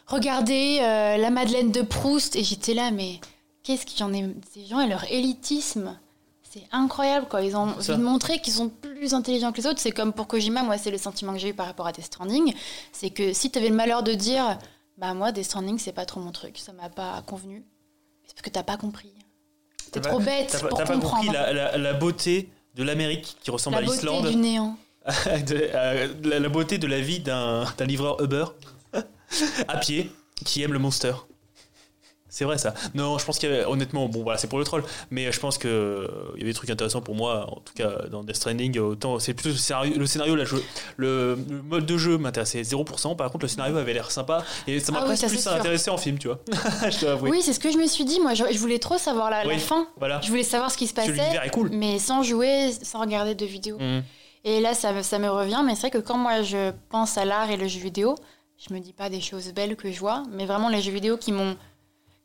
[0.07, 3.19] regardez euh, la Madeleine de Proust et j'étais là mais
[3.63, 5.97] qu'est-ce qu'il y en a ces gens et leur élitisme
[6.53, 7.41] c'est incroyable quoi.
[7.41, 9.79] Ils ont envie de montrer qu'ils sont plus intelligents que les autres.
[9.79, 12.05] C'est comme pour Kojima, moi c'est le sentiment que j'ai eu par rapport à Death
[12.05, 12.53] Stranding.
[12.91, 14.57] C'est que si tu avais le malheur de dire
[14.97, 17.63] bah moi Death Stranding c'est pas trop mon truc, ça m'a pas convenu.
[18.25, 19.13] C'est parce que t'as pas compris.
[19.91, 21.33] T'es trop bête pour t'as pas compris comprendre.
[21.33, 24.77] la, la- la beauté de l'Amérique qui ressemble La à beauté l'Islande, du néant.
[25.25, 28.45] de- euh, la, la beauté de la vie d'un d'un livreur Uber
[29.67, 30.11] à pied
[30.45, 31.13] qui aime le monster.
[32.33, 32.73] C'est vrai ça.
[32.95, 35.39] Non, je pense qu'il y avait, honnêtement, bon voilà, c'est pour le troll, mais je
[35.41, 38.23] pense que euh, il y avait des trucs intéressants pour moi, en tout cas dans
[38.23, 38.79] Death Stranding.
[38.79, 40.45] Autant c'est plutôt le scénario, le, scénario le,
[40.95, 41.35] le
[41.67, 43.17] mode de jeu m'intéressait 0%.
[43.17, 45.97] Par contre, le scénario avait l'air sympa et ça m'a Ah presque plus intéressé en
[45.97, 46.39] film, tu vois.
[46.89, 47.31] je dois avouer.
[47.31, 48.21] Oui, c'est ce que je me suis dit.
[48.21, 49.87] Moi, je, je voulais trop savoir la, fin.
[49.97, 50.21] Voilà.
[50.21, 51.69] Je voulais savoir ce qui se passait, est cool.
[51.71, 53.77] mais sans jouer, sans regarder de vidéos.
[53.77, 54.03] Mhm.
[54.45, 55.61] Et là, ça, me- ça me revient.
[55.65, 58.15] Mais c'est vrai que quand moi je pense à l'art et le jeu vidéo,
[58.57, 61.17] je me dis pas des choses belles que je vois, mais vraiment les jeux vidéo
[61.17, 61.57] qui m'ont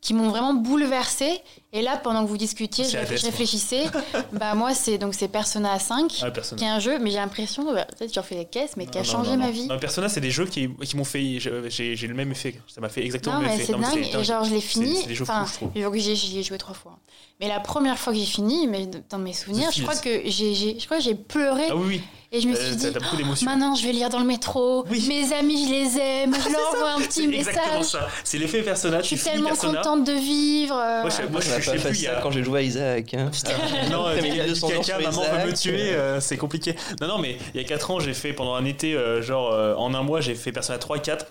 [0.01, 1.40] qui m'ont vraiment bouleversée.
[1.77, 3.85] Et là, pendant que vous discutiez, C'est je, tête, réfléchissais.
[4.32, 7.70] bah moi, c'est donc c'est Persona 5, Ah, qui est un jeu, mais j'ai l'impression,
[7.74, 9.53] bah, peut-être j'en fais des caisses, mais qui a Non, changé non, ma non.
[9.53, 9.66] vie.
[9.66, 11.39] Non, Persona, c'est des jeux qui, qui m'ont fait.
[11.69, 12.59] J'ai j'ai le même effet.
[12.66, 13.74] Ça m'a fait exactement Non, le même mais effet.
[13.74, 13.78] c'est
[14.12, 14.20] dingue.
[14.20, 14.97] Et genre, je l'ai fini.
[15.03, 15.97] c'est des jeux Enfin, fous, je trouve.
[15.98, 16.98] j'y ai joué trois fois.
[17.40, 20.55] Mais la première fois que j'ai fini, mais dans mes souvenirs, je crois que j'ai,
[20.55, 22.01] j'ai- je crois que j'ai pleuré Ah oui, oui.
[22.32, 22.86] et je me Euh, suis dit,
[23.19, 23.44] d'émotions.
[23.44, 24.86] maintenant je vais lire dans le métro.
[24.90, 25.05] Oui.
[25.07, 26.35] Mes amis, je les aime.
[26.35, 27.90] Je leur envoie un C'est petit exactement message.
[28.01, 28.09] ça.
[28.24, 29.03] C'est l'effet Persona.
[29.03, 29.82] Je suis tellement Persona.
[29.82, 30.77] contente de vivre.
[30.77, 31.98] Moi, je- moi, Moi, je je n'ai je sais plus.
[31.98, 33.14] il y ça a- quand j'ai joué à Isaac.
[33.14, 33.30] hein.
[33.90, 36.74] Non, euh, caca, 200 ans caca, sur maman veut me tuer, euh, c'est compliqué.
[37.01, 39.52] Non, non, mais il y a 4 ans, j'ai fait pendant un été, euh, genre
[39.52, 41.26] euh, en un mois, j'ai fait Persona 3 4.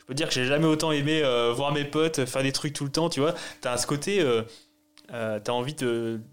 [0.00, 2.72] Je peux dire que j'ai jamais autant aimé euh, voir mes potes, faire des trucs
[2.72, 3.34] tout le temps, tu vois.
[3.60, 4.20] T'as ce côté.
[5.12, 5.74] Euh, T'as envie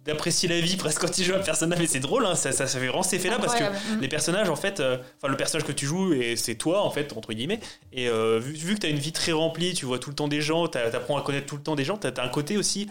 [0.06, 2.68] d'apprécier la vie presque quand tu joues à Persona, mais c'est drôle, hein, ça, ça,
[2.68, 3.64] ça fait vraiment cet effet-là parce que.
[3.96, 4.02] Mm.
[4.02, 6.90] les personnages en fait euh, enfin le personnage que tu joues et c'est toi en
[6.92, 7.60] fait entre guillemets
[7.94, 10.16] et euh, vu, vu que tu as une vie très remplie tu vois tout le
[10.16, 12.28] temps des gens tu apprends à connaître tout le temps des gens tu as, un
[12.30, 12.90] côté aussi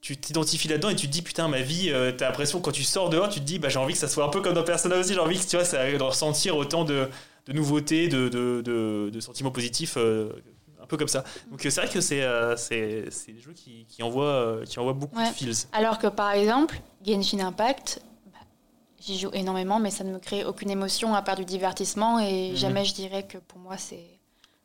[0.00, 3.08] tu t'identifies là-dedans et tu te dis putain ma vie t'as l'impression quand tu sors
[3.10, 4.96] dehors tu te dis bah j'ai envie que ça soit un peu comme dans Persona
[4.96, 7.08] aussi j'ai envie que tu vois ça de ressentir autant de,
[7.46, 9.96] de nouveautés de, de, de- de sentiments positifs
[10.86, 13.02] un peu comme ça donc euh, c'est vrai que c'est euh, c'est
[13.32, 15.28] des jeux qui, qui envoient euh, qui envoient beaucoup Ouais.
[15.30, 18.00] de feels Alors que par exemple, Genshin Impact,
[18.32, 18.38] bah,
[19.00, 22.50] j'y joue énormément, mais ça ne me crée aucune émotion à part du divertissement et
[22.50, 22.56] Mhm.
[22.56, 24.04] jamais je dirais que pour moi c'est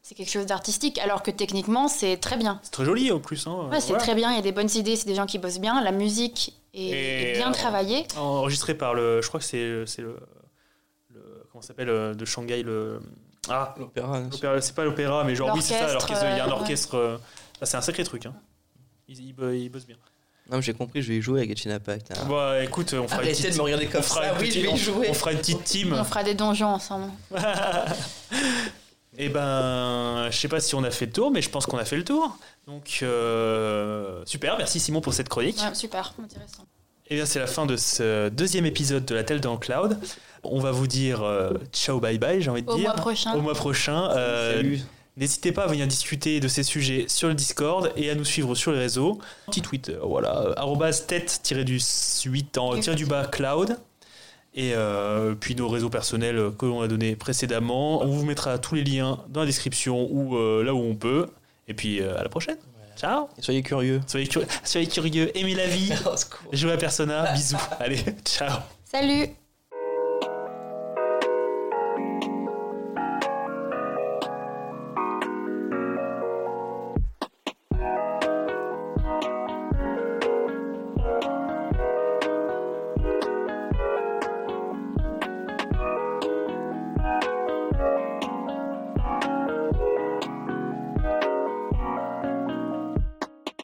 [0.04, 1.00] c'est quelque chose d'artistique.
[1.00, 2.60] Alors que techniquement c'est très bien.
[2.64, 3.68] c'est très joli en plus hein.
[3.72, 4.04] Ouais, c'est Voilà.
[4.04, 5.92] très bien, il y a des bonnes idées, c'est des gens qui bossent bien, la
[5.92, 8.06] musique est, Et, est bien travaillée.
[8.18, 9.86] enregistré par le je crois que c'est le,
[11.10, 13.00] le- comment ça s'appelle de Shanghai le
[13.50, 14.22] ah L'opéra.
[14.62, 16.96] c'est pas l'opéra mais genre oui c'est ça L'orchestre, il y a un euh, orchestre
[16.96, 17.18] euh,
[17.62, 18.34] ah, c'est un sacré truc hein.
[19.08, 19.96] il, il, bo- il bosse bien
[20.50, 22.12] Non, mais j'ai compris, je vais y jouer à Genshin Impact.
[22.12, 22.26] hein.
[22.30, 24.34] bah écoute on fera une Arrêtez petite de me regarder comme on fera ça.
[24.34, 25.08] une Oui, je petite- vais y on- jouer.
[25.10, 27.12] on fera une petite team On fera des donjons ensemble.
[29.18, 31.78] Et ben, je sais pas si on a fait le tour, mais je pense qu'on
[31.78, 32.38] a fait le tour.
[32.66, 35.60] Donc, euh, super, merci Simon pour cette chronique.
[35.62, 36.64] Ouais, super, intéressant.
[37.08, 40.00] Et bien, c'est la fin de ce deuxième épisode de La Telle dans le Cloud.
[40.44, 42.86] On va vous dire euh, ciao, bye bye, j'ai envie de Au dire.
[42.86, 43.34] mois prochain.
[43.34, 44.10] Au mois prochain.
[44.12, 44.80] Euh, Salut.
[45.18, 48.56] N'hésitez pas à venir discuter de ces sujets sur le Discord et à nous suivre
[48.56, 49.20] sur les réseaux.
[49.48, 53.78] Petit Twitter, voilà, euh, arrobase tête-du-8 en tiré du bas cloud.
[54.54, 58.02] Et euh, puis nos réseaux personnels que l'on a donnés précédemment.
[58.04, 61.28] On vous mettra tous les liens dans la description ou euh, là où on peut.
[61.68, 62.58] Et puis euh, à la prochaine.
[62.98, 64.02] Ciao Et Soyez curieux.
[64.08, 66.50] soyez, curieux, soyez curieux, aimez la vie, Au secours.
[66.54, 67.58] jouez à Persona, bisous.
[67.80, 69.30] Allez, ciao Salut